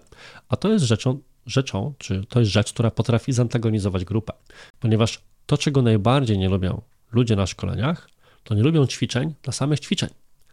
a 0.49 0.55
to 0.55 0.69
jest 0.69 0.85
rzeczą, 0.85 1.19
rzeczą, 1.45 1.93
czy 1.97 2.25
to 2.29 2.39
jest 2.39 2.51
rzecz, 2.51 2.73
która 2.73 2.91
potrafi 2.91 3.33
zantagonizować 3.33 4.05
grupę, 4.05 4.33
ponieważ 4.79 5.21
to, 5.45 5.57
czego 5.57 5.81
najbardziej 5.81 6.37
nie 6.37 6.49
lubią 6.49 6.81
ludzie 7.11 7.35
na 7.35 7.47
szkoleniach, 7.47 8.09
to 8.43 8.55
nie 8.55 8.63
lubią 8.63 8.87
ćwiczeń 8.87 9.33
dla 9.43 9.53
samych 9.53 9.79
ćwiczeń, 9.79 10.09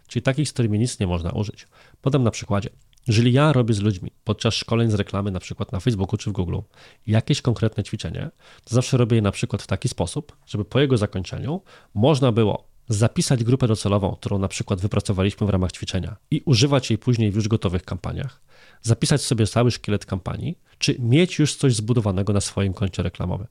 czyli 0.06 0.22
takich, 0.22 0.48
z 0.48 0.52
którymi 0.52 0.78
nic 0.78 1.00
nie 1.00 1.06
można 1.06 1.30
użyć. 1.30 1.66
Podam 2.02 2.22
na 2.22 2.30
przykładzie. 2.30 2.70
Jeżeli 3.06 3.32
ja 3.32 3.52
robię 3.52 3.74
z 3.74 3.80
ludźmi 3.80 4.10
podczas 4.24 4.54
szkoleń 4.54 4.90
z 4.90 4.94
reklamy, 4.94 5.30
na 5.30 5.40
przykład 5.40 5.72
na 5.72 5.80
Facebooku 5.80 6.16
czy 6.16 6.30
w 6.30 6.32
Google, 6.32 6.58
jakieś 7.06 7.42
konkretne 7.42 7.84
ćwiczenie, 7.84 8.30
to 8.64 8.74
zawsze 8.74 8.96
robię 8.96 9.16
je 9.16 9.22
na 9.22 9.32
przykład 9.32 9.62
w 9.62 9.66
taki 9.66 9.88
sposób, 9.88 10.36
żeby 10.46 10.64
po 10.64 10.80
jego 10.80 10.96
zakończeniu 10.96 11.62
można 11.94 12.32
było 12.32 12.68
zapisać 12.88 13.44
grupę 13.44 13.66
docelową, 13.68 14.16
którą 14.20 14.38
na 14.38 14.48
przykład 14.48 14.80
wypracowaliśmy 14.80 15.46
w 15.46 15.50
ramach 15.50 15.72
ćwiczenia 15.72 16.16
i 16.30 16.42
używać 16.44 16.90
jej 16.90 16.98
później 16.98 17.30
w 17.30 17.34
już 17.34 17.48
gotowych 17.48 17.84
kampaniach, 17.84 18.40
zapisać 18.82 19.22
sobie 19.22 19.46
cały 19.46 19.70
szkielet 19.70 20.06
kampanii, 20.06 20.58
czy 20.78 20.96
mieć 20.98 21.38
już 21.38 21.56
coś 21.56 21.74
zbudowanego 21.74 22.32
na 22.32 22.40
swoim 22.40 22.74
koncie 22.74 23.02
reklamowym. 23.02 23.46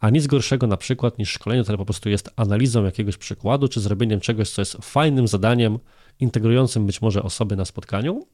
A 0.00 0.10
nic 0.10 0.26
gorszego 0.26 0.66
na 0.66 0.76
przykład 0.76 1.18
niż 1.18 1.30
szkolenie, 1.30 1.62
które 1.62 1.78
po 1.78 1.84
prostu 1.84 2.08
jest 2.08 2.30
analizą 2.36 2.84
jakiegoś 2.84 3.16
przykładu, 3.16 3.68
czy 3.68 3.80
zrobieniem 3.80 4.20
czegoś, 4.20 4.50
co 4.50 4.62
jest 4.62 4.76
fajnym 4.80 5.28
zadaniem, 5.28 5.78
integrującym 6.20 6.86
być 6.86 7.02
może 7.02 7.22
osoby 7.22 7.56
na 7.56 7.64
spotkaniu. 7.64 8.26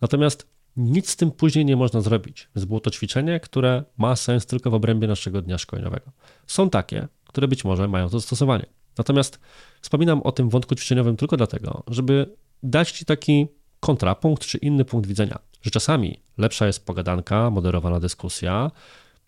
Natomiast 0.00 0.46
nic 0.76 1.10
z 1.10 1.16
tym 1.16 1.30
później 1.30 1.64
nie 1.64 1.76
można 1.76 2.00
zrobić. 2.00 2.48
Więc 2.56 2.64
było 2.64 2.80
to 2.80 2.90
ćwiczenie, 2.90 3.40
które 3.40 3.84
ma 3.96 4.16
sens 4.16 4.46
tylko 4.46 4.70
w 4.70 4.74
obrębie 4.74 5.08
naszego 5.08 5.42
dnia 5.42 5.58
szkoleniowego. 5.58 6.10
Są 6.46 6.70
takie, 6.70 7.08
które 7.26 7.48
być 7.48 7.64
może 7.64 7.88
mają 7.88 8.08
to 8.08 8.18
zastosowanie. 8.18 8.66
Natomiast 8.98 9.40
wspominam 9.80 10.22
o 10.22 10.32
tym 10.32 10.48
wątku 10.48 10.74
ćwiczeniowym 10.74 11.16
tylko 11.16 11.36
dlatego, 11.36 11.82
żeby 11.86 12.36
dać 12.62 12.92
Ci 12.92 13.04
taki 13.04 13.46
kontrapunkt 13.80 14.46
czy 14.46 14.58
inny 14.58 14.84
punkt 14.84 15.08
widzenia, 15.08 15.38
że 15.62 15.70
czasami 15.70 16.20
lepsza 16.38 16.66
jest 16.66 16.86
pogadanka, 16.86 17.50
moderowana 17.50 18.00
dyskusja, 18.00 18.70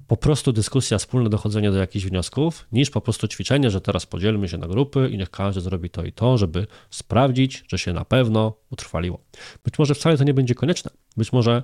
po 0.07 0.17
prostu 0.17 0.53
dyskusja, 0.53 0.99
wspólne 0.99 1.31
dochodzenie 1.31 1.71
do 1.71 1.79
jakichś 1.79 2.05
wniosków, 2.05 2.67
niż 2.73 2.91
po 2.91 3.01
prostu 3.01 3.29
ćwiczenie, 3.29 3.71
że 3.71 3.81
teraz 3.81 4.07
podzielmy 4.07 4.49
się 4.49 4.59
na 4.59 4.67
grupy 4.67 5.09
i 5.13 5.19
niech 5.19 5.31
każdy 5.31 5.61
zrobi 5.61 5.91
to 5.91 6.05
i 6.05 6.13
to, 6.13 6.39
żeby 6.39 6.67
sprawdzić, 6.91 7.65
że 7.69 7.79
się 7.79 7.93
na 7.93 8.05
pewno 8.05 8.57
utrwaliło. 8.71 9.21
Być 9.65 9.79
może 9.79 9.95
wcale 9.95 10.19
to 10.19 10.25
nie 10.25 10.35
będzie 10.35 10.55
konieczne. 10.55 10.91
Być 11.17 11.33
może 11.33 11.63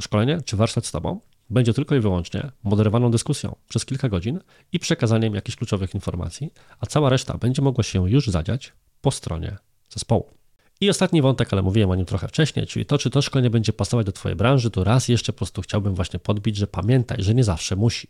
szkolenie 0.00 0.42
czy 0.44 0.56
warsztat 0.56 0.86
z 0.86 0.92
Tobą 0.92 1.20
będzie 1.50 1.74
tylko 1.74 1.94
i 1.94 2.00
wyłącznie 2.00 2.50
moderowaną 2.62 3.10
dyskusją 3.10 3.56
przez 3.68 3.84
kilka 3.84 4.08
godzin 4.08 4.40
i 4.72 4.78
przekazaniem 4.78 5.34
jakichś 5.34 5.56
kluczowych 5.56 5.94
informacji, 5.94 6.52
a 6.80 6.86
cała 6.86 7.10
reszta 7.10 7.38
będzie 7.38 7.62
mogła 7.62 7.84
się 7.84 8.10
już 8.10 8.26
zadziać 8.26 8.72
po 9.00 9.10
stronie 9.10 9.56
zespołu. 9.88 10.39
I 10.80 10.90
ostatni 10.90 11.22
wątek, 11.22 11.52
ale 11.52 11.62
mówiłem 11.62 11.90
o 11.90 11.94
nim 11.94 12.06
trochę 12.06 12.28
wcześniej, 12.28 12.66
czyli 12.66 12.86
to, 12.86 12.98
czy 12.98 13.10
to 13.10 13.22
szkolenie 13.22 13.50
będzie 13.50 13.72
pasować 13.72 14.06
do 14.06 14.12
Twojej 14.12 14.36
branży, 14.36 14.70
to 14.70 14.84
raz 14.84 15.08
jeszcze 15.08 15.32
po 15.32 15.36
prostu 15.36 15.62
chciałbym 15.62 15.94
właśnie 15.94 16.18
podbić, 16.18 16.56
że 16.56 16.66
pamiętaj, 16.66 17.22
że 17.22 17.34
nie 17.34 17.44
zawsze 17.44 17.76
musi. 17.76 18.08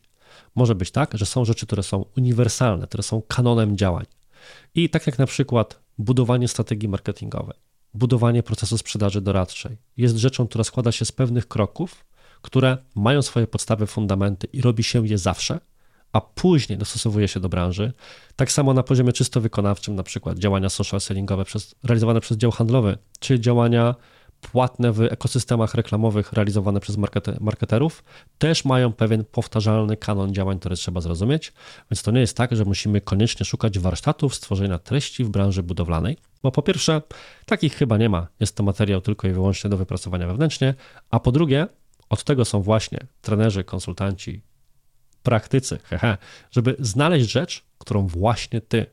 Może 0.54 0.74
być 0.74 0.90
tak, 0.90 1.18
że 1.18 1.26
są 1.26 1.44
rzeczy, 1.44 1.66
które 1.66 1.82
są 1.82 2.04
uniwersalne, 2.16 2.86
które 2.86 3.02
są 3.02 3.22
kanonem 3.22 3.76
działań. 3.76 4.06
I 4.74 4.90
tak 4.90 5.06
jak 5.06 5.18
na 5.18 5.26
przykład 5.26 5.80
budowanie 5.98 6.48
strategii 6.48 6.88
marketingowej, 6.88 7.56
budowanie 7.94 8.42
procesu 8.42 8.78
sprzedaży 8.78 9.20
doradczej 9.20 9.76
jest 9.96 10.16
rzeczą, 10.16 10.48
która 10.48 10.64
składa 10.64 10.92
się 10.92 11.04
z 11.04 11.12
pewnych 11.12 11.48
kroków, 11.48 12.04
które 12.42 12.78
mają 12.94 13.22
swoje 13.22 13.46
podstawy, 13.46 13.86
fundamenty 13.86 14.46
i 14.52 14.60
robi 14.60 14.82
się 14.82 15.06
je 15.06 15.18
zawsze, 15.18 15.60
a 16.12 16.20
później 16.20 16.78
dostosowuje 16.78 17.28
się 17.28 17.40
do 17.40 17.48
branży. 17.48 17.92
Tak 18.36 18.52
samo 18.52 18.74
na 18.74 18.82
poziomie 18.82 19.12
czysto 19.12 19.40
wykonawczym, 19.40 19.94
na 19.94 20.02
przykład 20.02 20.38
działania 20.38 20.68
social 20.68 21.00
sellingowe 21.00 21.44
przez, 21.44 21.74
realizowane 21.84 22.20
przez 22.20 22.36
dział 22.36 22.50
handlowy, 22.50 22.98
czy 23.20 23.40
działania 23.40 23.94
płatne 24.40 24.92
w 24.92 25.00
ekosystemach 25.00 25.74
reklamowych 25.74 26.32
realizowane 26.32 26.80
przez 26.80 26.96
marketerów, 27.40 28.04
też 28.38 28.64
mają 28.64 28.92
pewien 28.92 29.24
powtarzalny 29.24 29.96
kanon 29.96 30.34
działań, 30.34 30.58
które 30.58 30.76
trzeba 30.76 31.00
zrozumieć. 31.00 31.52
Więc 31.90 32.02
to 32.02 32.10
nie 32.10 32.20
jest 32.20 32.36
tak, 32.36 32.56
że 32.56 32.64
musimy 32.64 33.00
koniecznie 33.00 33.46
szukać 33.46 33.78
warsztatów 33.78 34.34
stworzenia 34.34 34.78
treści 34.78 35.24
w 35.24 35.28
branży 35.28 35.62
budowlanej, 35.62 36.16
bo 36.42 36.52
po 36.52 36.62
pierwsze, 36.62 37.02
takich 37.46 37.74
chyba 37.74 37.96
nie 37.96 38.08
ma. 38.08 38.26
Jest 38.40 38.56
to 38.56 38.62
materiał 38.62 39.00
tylko 39.00 39.28
i 39.28 39.32
wyłącznie 39.32 39.70
do 39.70 39.76
wypracowania 39.76 40.26
wewnętrznie, 40.26 40.74
a 41.10 41.20
po 41.20 41.32
drugie, 41.32 41.66
od 42.08 42.24
tego 42.24 42.44
są 42.44 42.62
właśnie 42.62 42.98
trenerzy, 43.20 43.64
konsultanci, 43.64 44.42
praktycy, 45.22 45.78
hehe, 45.78 46.18
żeby 46.50 46.76
znaleźć 46.78 47.30
rzecz, 47.30 47.64
którą 47.78 48.06
właśnie 48.06 48.60
ty 48.60 48.86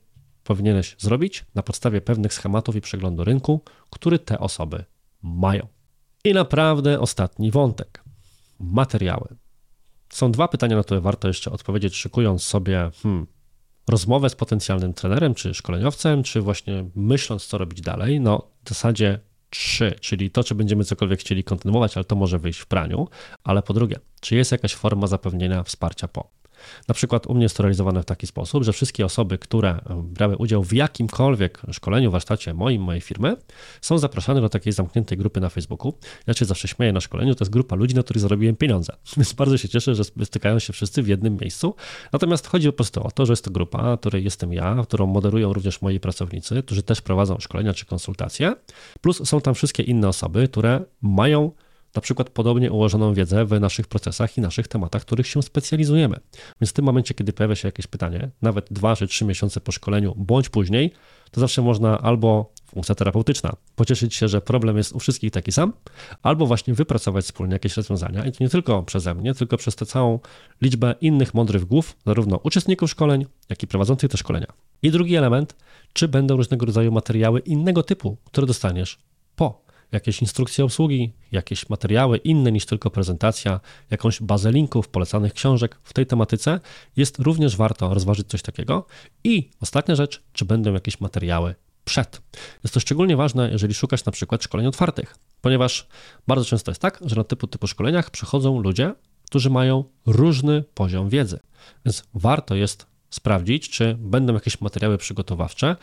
powinieneś 0.44 0.96
zrobić 1.00 1.46
na 1.56 1.64
podstawie 1.64 2.02
pewnych 2.02 2.34
schematów 2.34 2.76
i 2.76 2.82
przeglądu 2.82 3.24
rynku, 3.24 3.62
który 3.90 4.20
te 4.20 4.40
osoby 4.40 4.86
mają. 5.22 5.68
I 6.24 6.34
naprawdę 6.34 7.00
ostatni 7.00 7.52
wątek. 7.52 8.04
Materiały. 8.60 9.36
Są 10.10 10.32
dwa 10.32 10.48
pytania, 10.48 10.76
na 10.76 10.84
które 10.84 11.02
warto 11.02 11.28
jeszcze 11.28 11.52
odpowiedzieć, 11.52 11.96
szykując 11.96 12.44
sobie 12.44 12.92
hmm, 13.04 13.28
rozmowę 13.88 14.30
z 14.30 14.36
potencjalnym 14.36 14.94
trenerem, 14.94 15.36
czy 15.36 15.54
szkoleniowcem, 15.54 16.24
czy 16.24 16.42
właśnie 16.42 16.90
myśląc, 16.96 17.46
co 17.46 17.58
robić 17.58 17.82
dalej. 17.82 18.20
No, 18.20 18.48
w 18.66 18.70
zasadzie 18.70 19.20
3, 19.50 19.96
czyli 20.02 20.32
to, 20.32 20.44
czy 20.44 20.56
będziemy 20.56 20.84
cokolwiek 20.84 21.20
chcieli 21.20 21.44
kontynuować, 21.44 21.98
ale 21.98 22.04
to 22.04 22.16
może 22.16 22.40
wyjść 22.40 22.60
w 22.60 22.66
praniu, 22.66 23.08
ale 23.44 23.62
po 23.62 23.74
drugie, 23.74 24.00
czy 24.22 24.36
jest 24.36 24.52
jakaś 24.52 24.76
forma 24.76 25.08
zapewnienia 25.08 25.64
wsparcia 25.64 26.08
po. 26.08 26.30
Na 26.88 26.94
przykład 26.94 27.28
u 27.28 27.34
mnie 27.34 27.44
jest 27.44 27.58
to 27.58 27.64
realizowane 27.64 28.02
w 28.02 28.06
taki 28.06 28.28
sposób, 28.28 28.64
że 28.64 28.74
wszystkie 28.74 29.06
osoby, 29.06 29.38
które 29.38 29.70
e, 29.70 30.04
brały 30.04 30.38
udział 30.38 30.64
w 30.64 30.74
jakimkolwiek 30.74 31.62
szkoleniu, 31.72 32.12
warsztacie 32.12 32.54
moim, 32.54 32.82
mojej 32.82 33.02
firmy, 33.02 33.36
są 33.82 33.98
zapraszane 33.98 34.42
do 34.42 34.50
takiej 34.50 34.74
zamkniętej 34.74 35.18
grupy 35.18 35.40
na 35.40 35.50
Facebooku. 35.50 35.94
Ja 36.28 36.34
się 36.34 36.46
zawsze 36.46 36.68
śmieję 36.68 36.94
na 36.94 37.02
szkoleniu, 37.02 37.36
to 37.36 37.44
jest 37.44 37.52
grupa 37.52 37.76
ludzi, 37.76 37.96
na 37.96 38.04
których 38.04 38.22
zarobiłem 38.22 38.56
pieniądze. 38.56 38.94
Więc 39.18 39.34
bardzo 39.34 39.58
się 39.58 39.70
cieszę, 39.70 39.96
że 39.96 40.04
stykają 40.24 40.60
się 40.60 40.74
wszyscy 40.74 41.04
w 41.04 41.08
jednym 41.08 41.38
miejscu. 41.42 41.76
Natomiast 42.14 42.48
chodzi 42.48 42.68
po 42.68 42.74
prostu 42.74 43.04
o 43.04 43.12
to, 43.12 43.26
że 43.26 43.34
jest 43.34 43.46
to 43.46 43.52
grupa, 43.52 43.98
której 43.98 44.24
jestem 44.24 44.54
ja, 44.54 44.78
którą 44.84 45.06
moderują 45.06 45.54
również 45.54 45.82
moi 45.82 46.00
pracownicy, 46.00 46.64
którzy 46.64 46.84
też 46.84 47.02
prowadzą 47.02 47.38
szkolenia 47.40 47.74
czy 47.74 47.86
konsultacje. 47.86 48.56
Plus 49.02 49.30
są 49.30 49.42
tam 49.42 49.54
wszystkie 49.54 49.84
inne 49.84 50.08
osoby, 50.08 50.48
które 50.48 50.86
mają 51.02 51.52
na 51.98 52.02
przykład 52.02 52.30
podobnie 52.30 52.72
ułożoną 52.72 53.14
wiedzę 53.14 53.46
w 53.46 53.60
naszych 53.60 53.88
procesach 53.88 54.38
i 54.38 54.42
naszych 54.42 54.68
tematach, 54.68 55.02
których 55.02 55.28
się 55.28 55.44
specjalizujemy. 55.44 56.18
Więc 56.62 56.70
w 56.70 56.74
tym 56.74 56.86
momencie, 56.86 57.14
kiedy 57.14 57.34
pojawia 57.34 57.56
się 57.56 57.68
jakieś 57.68 57.88
pytanie, 57.88 58.30
nawet 58.42 58.68
dwa 58.72 58.96
czy 58.96 59.08
trzy 59.08 59.26
miesiące 59.26 59.62
po 59.62 59.72
szkoleniu, 59.72 60.14
bądź 60.18 60.50
później, 60.50 60.92
to 61.32 61.42
zawsze 61.42 61.62
można 61.62 62.02
albo 62.02 62.52
funkcja 62.66 62.96
terapeutyczna, 62.96 63.54
pocieszyć 63.76 64.16
się, 64.16 64.28
że 64.28 64.42
problem 64.42 64.78
jest 64.78 64.94
u 64.94 65.00
wszystkich 65.00 65.32
taki 65.32 65.52
sam, 65.52 65.74
albo 66.24 66.46
właśnie 66.46 66.74
wypracować 66.74 67.26
wspólnie 67.26 67.54
jakieś 67.54 67.78
rozwiązania 67.78 68.26
i 68.26 68.32
to 68.32 68.44
nie 68.44 68.50
tylko 68.50 68.84
przeze 68.84 69.16
mnie, 69.16 69.34
tylko 69.34 69.58
przez 69.58 69.76
tę 69.76 69.86
całą 69.86 70.20
liczbę 70.62 70.96
innych 71.02 71.34
mądrych 71.34 71.66
głów, 71.66 71.98
zarówno 72.06 72.40
uczestników 72.44 72.92
szkoleń, 72.92 73.26
jak 73.50 73.64
i 73.64 73.68
prowadzących 73.68 74.12
te 74.12 74.18
szkolenia. 74.18 74.48
I 74.82 74.92
drugi 74.92 75.16
element, 75.16 75.56
czy 75.94 76.08
będą 76.08 76.38
różnego 76.38 76.66
rodzaju 76.66 76.92
materiały 76.92 77.40
innego 77.40 77.84
typu, 77.84 78.18
które 78.26 78.48
dostaniesz 78.48 79.00
po 79.36 79.67
jakieś 79.92 80.22
instrukcje 80.22 80.66
obsługi, 80.66 81.14
jakieś 81.32 81.70
materiały 81.70 82.18
inne 82.18 82.52
niż 82.52 82.66
tylko 82.66 82.90
prezentacja, 82.90 83.60
jakąś 83.92 84.22
bazę 84.22 84.52
linków, 84.52 84.90
polecanych 84.90 85.34
książek 85.34 85.80
w 85.84 85.94
tej 85.94 86.06
tematyce, 86.06 86.60
jest 86.96 87.20
również 87.20 87.56
warto 87.56 87.94
rozważyć 87.94 88.28
coś 88.28 88.42
takiego. 88.42 88.86
I 89.24 89.50
ostatnia 89.62 89.96
rzecz, 89.96 90.24
czy 90.34 90.46
będą 90.46 90.74
jakieś 90.74 91.00
materiały 91.00 91.56
przed. 91.86 92.22
Jest 92.64 92.74
to 92.74 92.80
szczególnie 92.80 93.18
ważne, 93.18 93.50
jeżeli 93.52 93.74
szukasz 93.74 94.06
na 94.06 94.12
przykład 94.12 94.44
szkoleń 94.44 94.68
otwartych, 94.68 95.16
ponieważ 95.42 95.88
bardzo 96.28 96.46
często 96.46 96.72
jest 96.72 96.82
tak, 96.82 97.00
że 97.06 97.16
na 97.16 97.24
typu 97.24 97.48
typu 97.48 97.68
szkoleniach 97.68 98.10
przychodzą 98.10 98.60
ludzie, 98.60 98.94
którzy 99.26 99.50
mają 99.50 99.84
różny 100.06 100.64
poziom 100.74 101.10
wiedzy. 101.10 101.40
Więc 101.86 102.04
warto 102.14 102.56
jest 102.56 102.88
sprawdzić, 103.10 103.70
czy 103.70 103.96
będą 104.00 104.34
jakieś 104.34 104.62
materiały 104.62 104.98
przygotowawcze, 104.98 105.76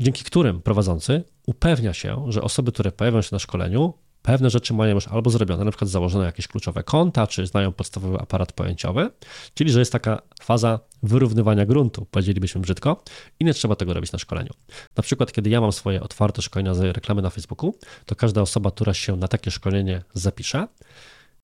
dzięki 0.00 0.24
którym 0.24 0.62
prowadzący 0.62 1.24
upewnia 1.46 1.94
się, 1.94 2.24
że 2.28 2.42
osoby, 2.42 2.72
które 2.72 2.92
pojawią 2.92 3.22
się 3.22 3.28
na 3.32 3.38
szkoleniu, 3.38 3.94
pewne 4.22 4.50
rzeczy 4.50 4.74
mają 4.74 4.94
już 4.94 5.08
albo 5.08 5.30
zrobione, 5.30 5.64
na 5.64 5.70
przykład 5.70 5.90
założone 5.90 6.24
jakieś 6.24 6.48
kluczowe 6.48 6.82
konta, 6.82 7.26
czy 7.26 7.46
znają 7.46 7.72
podstawowy 7.72 8.18
aparat 8.18 8.52
pojęciowy, 8.52 9.10
czyli 9.54 9.70
że 9.70 9.78
jest 9.78 9.92
taka 9.92 10.22
faza 10.42 10.80
wyrównywania 11.02 11.66
gruntu, 11.66 12.06
powiedzielibyśmy 12.10 12.60
brzydko, 12.60 13.02
i 13.40 13.44
nie 13.44 13.54
trzeba 13.54 13.76
tego 13.76 13.94
robić 13.94 14.12
na 14.12 14.18
szkoleniu. 14.18 14.50
Na 14.96 15.02
przykład, 15.02 15.32
kiedy 15.32 15.50
ja 15.50 15.60
mam 15.60 15.72
swoje 15.72 16.02
otwarte 16.02 16.42
szkolenia 16.42 16.74
z 16.74 16.80
reklamy 16.80 17.22
na 17.22 17.30
Facebooku, 17.30 17.74
to 18.06 18.14
każda 18.14 18.42
osoba, 18.42 18.70
która 18.70 18.94
się 18.94 19.16
na 19.16 19.28
takie 19.28 19.50
szkolenie 19.50 20.02
zapisze, 20.14 20.68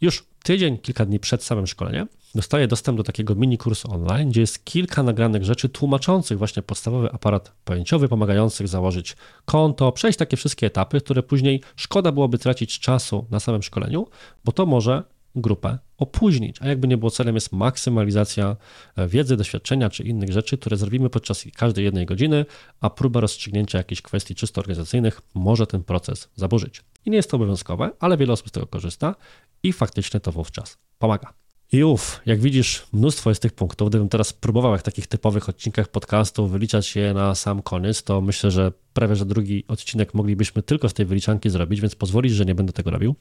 już 0.01 0.27
tydzień, 0.43 0.79
kilka 0.79 1.05
dni 1.05 1.21
przed 1.21 1.43
samym 1.43 1.67
szkoleniem 1.67 2.09
dostaje 2.35 2.69
dostęp 2.69 2.99
do 2.99 3.05
takiego 3.05 3.35
mini 3.35 3.59
kursu 3.59 3.93
online, 3.93 4.31
gdzie 4.31 4.41
jest 4.41 4.65
kilka 4.65 5.03
nagranych 5.03 5.45
rzeczy 5.45 5.69
tłumaczących 5.69 6.39
właśnie 6.39 6.63
podstawowy 6.63 7.13
aparat 7.13 7.53
pojęciowy, 7.65 8.09
pomagających 8.09 8.69
założyć 8.69 9.17
konto, 9.45 9.93
przejść 9.93 10.19
takie 10.19 10.37
wszystkie 10.37 10.67
etapy, 10.67 11.01
które 11.01 11.23
później 11.23 11.61
szkoda 11.77 12.13
byłoby 12.13 12.39
tracić 12.39 12.81
czasu 12.81 13.27
na 13.31 13.41
samym 13.41 13.63
szkoleniu, 13.63 14.07
bo 14.45 14.53
to 14.53 14.67
może 14.67 15.03
grupę 15.35 15.79
opóźnić. 15.97 16.63
A 16.63 16.69
jakby 16.69 16.89
nie 16.89 16.97
było 16.97 17.11
celem 17.11 17.35
jest 17.35 17.53
maksymalizacja 17.53 18.57
e, 18.97 19.09
wiedzy, 19.09 19.37
doświadczenia 19.37 19.91
czy 19.91 20.03
innych 20.03 20.33
rzeczy, 20.33 20.59
które 20.59 20.77
zrobimy 20.77 21.11
podczas 21.11 21.45
każdej 21.57 21.85
jednej 21.85 22.07
godziny, 22.07 22.47
a 22.81 22.91
próba 22.91 23.21
rozstrzygnięcia 23.21 23.79
jakichś 23.79 24.03
kwestii 24.03 24.35
czysto 24.35 24.61
organizacyjnych 24.61 25.21
może 25.35 25.67
ten 25.67 25.85
proces 25.85 26.29
zaburzyć. 26.35 26.85
I 27.05 27.11
nie 27.11 27.17
jest 27.17 27.31
to 27.31 27.37
obowiązkowe, 27.37 27.91
ale 28.01 28.17
wiele 28.17 28.33
osób 28.33 28.49
z 28.49 28.53
tego 28.53 28.67
korzysta 28.67 29.15
i 29.63 29.73
faktycznie 29.73 30.21
to 30.21 30.33
wówczas 30.33 30.79
pomaga. 30.99 31.44
I 31.73 31.85
uf, 31.85 32.21
jak 32.27 32.41
widzisz, 32.41 32.87
mnóstwo 32.93 33.31
jest 33.31 33.43
tych 33.43 33.53
punktów. 33.53 33.89
Gdybym 33.89 34.09
teraz 34.09 34.33
próbował, 34.33 34.73
jak 34.73 34.81
w 34.81 34.85
takich 34.85 35.07
typowych 35.07 35.49
odcinkach 35.49 35.89
podcastu, 35.89 36.47
wyliczać 36.47 36.97
je 36.97 37.15
na 37.15 37.35
sam 37.35 37.63
koniec, 37.63 38.03
to 38.03 38.21
myślę, 38.21 38.51
że 38.51 38.73
prawie 38.93 39.17
że 39.17 39.27
drugi 39.27 39.65
odcinek 39.69 40.15
moglibyśmy 40.15 40.63
tylko 40.63 40.89
z 40.89 40.95
tej 40.95 41.07
wyliczanki 41.07 41.51
zrobić, 41.51 41.81
więc 41.81 41.95
pozwolić, 41.95 42.33
że 42.33 42.45
nie 42.45 42.55
będę 42.55 42.73
tego 42.73 42.91
robił. 42.91 43.15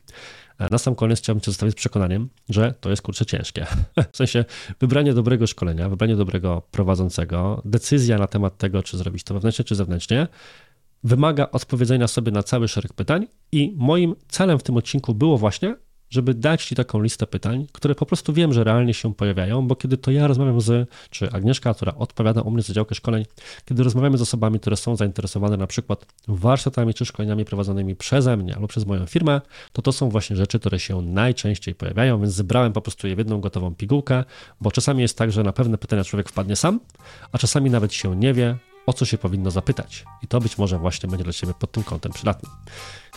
E, 0.60 0.67
na 0.71 0.77
sam 0.77 0.95
koniec 0.95 1.19
chciałbym 1.19 1.41
Cię 1.41 1.51
zostawić 1.51 1.73
z 1.73 1.75
przekonaniem, 1.75 2.29
że 2.49 2.73
to 2.82 2.89
jest 2.89 3.01
kurczę 3.01 3.25
ciężkie. 3.25 3.65
W 4.13 4.17
sensie 4.17 4.45
wybranie 4.79 5.13
dobrego 5.13 5.47
szkolenia, 5.47 5.89
wybranie 5.89 6.15
dobrego 6.15 6.62
prowadzącego, 6.71 7.61
decyzja 7.65 8.17
na 8.17 8.28
temat 8.28 8.57
tego, 8.57 8.84
czy 8.84 8.97
zrobić 8.97 9.24
to 9.24 9.34
wewnętrznie, 9.34 9.65
czy 9.65 9.76
zewnętrznie, 9.76 10.28
wymaga 11.03 11.47
odpowiedzenia 11.51 12.07
sobie 12.07 12.32
na 12.32 12.43
cały 12.43 12.67
szereg 12.67 12.93
pytań 12.93 13.28
i 13.51 13.74
moim 13.78 14.15
celem 14.28 14.59
w 14.59 14.63
tym 14.63 14.78
odcinku 14.78 15.13
było 15.13 15.38
właśnie 15.38 15.76
żeby 16.14 16.34
dać 16.34 16.66
Ci 16.66 16.76
taką 16.76 17.01
listę 17.01 17.28
pytań, 17.28 17.68
które 17.72 17.95
po 17.95 18.05
prostu 18.05 18.34
wiem, 18.34 18.53
że 18.53 18.64
realnie 18.64 18.93
się 18.93 19.14
pojawiają, 19.14 19.68
bo 19.68 19.76
kiedy 19.76 19.97
to 19.97 20.11
ja 20.11 20.28
rozmawiam 20.28 20.61
z, 20.61 20.89
czy 21.09 21.32
Agnieszka, 21.32 21.74
która 21.74 21.95
odpowiada 21.95 22.41
u 22.41 22.51
mnie 22.51 22.64
za 22.64 22.74
działkę 22.74 22.95
szkoleń, 22.95 23.26
kiedy 23.66 23.84
rozmawiamy 23.84 24.18
z 24.18 24.22
osobami, 24.22 24.59
które 24.59 24.78
są 24.78 24.95
zainteresowane 24.95 25.57
na 25.57 25.68
przykład 25.68 26.05
warsztatami 26.28 26.93
czy 26.93 27.05
szkoleniami 27.05 27.45
prowadzonymi 27.45 27.95
przeze 27.95 28.38
mnie 28.38 28.55
albo 28.55 28.68
przez 28.68 28.86
moją 28.86 29.05
firmę, 29.05 29.41
to 29.74 29.82
to 29.82 29.91
są 29.91 30.09
właśnie 30.09 30.36
rzeczy, 30.36 30.59
które 30.59 30.80
się 30.80 31.01
najczęściej 31.01 31.76
pojawiają, 31.76 32.22
więc 32.22 32.34
zebrałem 32.34 32.74
po 32.74 32.82
prostu 32.82 33.07
je 33.07 33.16
w 33.16 33.18
jedną 33.18 33.41
gotową 33.41 33.76
pigułkę, 33.76 34.24
bo 34.61 34.72
czasami 34.72 35.01
jest 35.01 35.18
tak, 35.18 35.32
że 35.32 35.43
na 35.43 35.53
pewne 35.53 35.78
pytania 35.78 36.03
człowiek 36.03 36.30
wpadnie 36.30 36.55
sam, 36.55 36.80
a 37.32 37.38
czasami 37.38 37.70
nawet 37.70 37.93
się 37.93 38.16
nie 38.16 38.34
wie, 38.34 38.57
o 38.86 38.93
co 38.93 39.05
się 39.05 39.17
powinno 39.17 39.51
zapytać. 39.51 40.05
I 40.21 40.27
to 40.27 40.39
być 40.39 40.57
może 40.57 40.79
właśnie 40.79 41.09
będzie 41.09 41.23
dla 41.23 41.34
Ciebie 41.34 41.53
pod 41.59 41.71
tym 41.71 41.84
kątem 41.84 42.11
przydatne. 42.11 42.49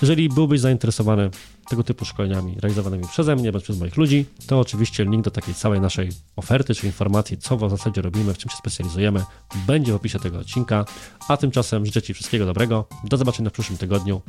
Jeżeli 0.02 0.28
byłbyś 0.28 0.60
zainteresowany 0.60 1.30
tego 1.68 1.84
typu 1.84 2.04
szkoleniami 2.04 2.56
realizowanymi 2.60 3.04
przeze 3.08 3.36
mnie 3.36 3.52
bądź 3.52 3.64
przez 3.64 3.78
moich 3.78 3.96
ludzi, 3.96 4.26
to 4.46 4.60
oczywiście 4.60 5.04
link 5.04 5.24
do 5.24 5.30
takiej 5.30 5.54
całej 5.54 5.80
naszej 5.80 6.10
oferty 6.36 6.74
czy 6.74 6.86
informacji, 6.86 7.38
co 7.38 7.56
w 7.56 7.70
zasadzie 7.70 8.02
robimy, 8.02 8.34
w 8.34 8.38
czym 8.38 8.50
się 8.50 8.56
specjalizujemy, 8.56 9.24
będzie 9.66 9.92
w 9.92 9.96
opisie 9.96 10.18
tego 10.18 10.38
odcinka. 10.38 10.84
A 11.28 11.36
tymczasem 11.36 11.86
życzę 11.86 12.02
Ci 12.02 12.14
wszystkiego 12.14 12.46
dobrego. 12.46 12.88
Do 13.04 13.16
zobaczenia 13.16 13.50
w 13.50 13.52
przyszłym 13.52 13.78
tygodniu 13.78 14.22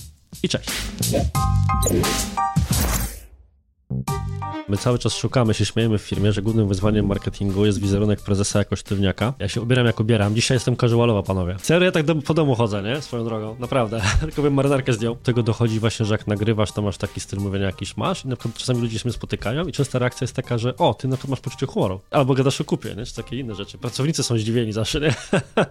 i 0.44 0.50
cześć. 0.50 0.70
My 4.70 4.78
cały 4.78 5.00
czas 5.00 5.14
szukamy, 5.14 5.54
się 5.54 5.66
śmiejemy 5.66 5.98
w 5.98 6.02
firmie, 6.02 6.32
że 6.32 6.42
głównym 6.42 6.68
wyzwaniem 6.68 7.08
marketingu 7.08 7.66
jest 7.66 7.82
wizerunek 7.82 8.22
prezesa 8.22 8.60
jako 8.60 8.76
sztywniaka. 8.76 9.34
Ja 9.40 9.48
się 9.48 9.62
ubieram 9.62 9.86
jak 9.86 10.00
ubieram. 10.00 10.36
Dzisiaj 10.36 10.56
jestem 10.56 10.78
casualowa, 10.78 11.24
panowie. 11.24 11.56
Serio, 11.62 11.86
ja 11.86 11.92
tak 11.92 12.04
do, 12.04 12.16
po 12.16 12.34
domu 12.34 12.56
chodzę, 12.56 12.84
nie? 12.84 13.02
Swoją 13.02 13.26
drogą. 13.26 13.56
Naprawdę. 13.60 14.02
Tylko 14.22 14.42
bym 14.42 14.54
marynarkę 14.54 14.94
zdjął. 14.94 15.16
Do 15.16 15.22
tego 15.22 15.44
dochodzi 15.44 15.80
właśnie, 15.80 16.06
że 16.06 16.14
jak 16.14 16.28
nagrywasz, 16.28 16.72
to 16.72 16.82
masz 16.82 16.98
taki 16.98 17.20
styl 17.20 17.40
mówienia 17.40 17.66
jakiś 17.66 17.98
masz 17.98 18.26
i 18.26 18.28
na 18.28 18.36
przykład 18.36 18.58
czasami 18.58 18.82
ludzie 18.82 19.00
się 19.00 19.12
spotykają 19.12 19.68
i 19.68 19.72
częsta 19.72 20.00
reakcja 20.00 20.26
jest 20.26 20.36
taka, 20.36 20.58
że 20.58 20.78
o, 20.78 20.94
ty 20.94 21.08
na 21.08 21.18
przykład 21.18 21.30
masz 21.30 21.40
poczucie 21.40 21.66
humoru. 21.66 22.00
Albo 22.12 22.34
gadasz 22.34 22.62
o 22.62 22.64
kupie, 22.64 22.96
nie? 22.96 23.06
Czy 23.06 23.16
takie 23.16 23.40
inne 23.40 23.56
rzeczy. 23.56 23.78
Pracownicy 23.78 24.24
są 24.24 24.38
zdziwieni 24.38 24.74
zawsze, 24.74 25.00
nie? 25.00 25.16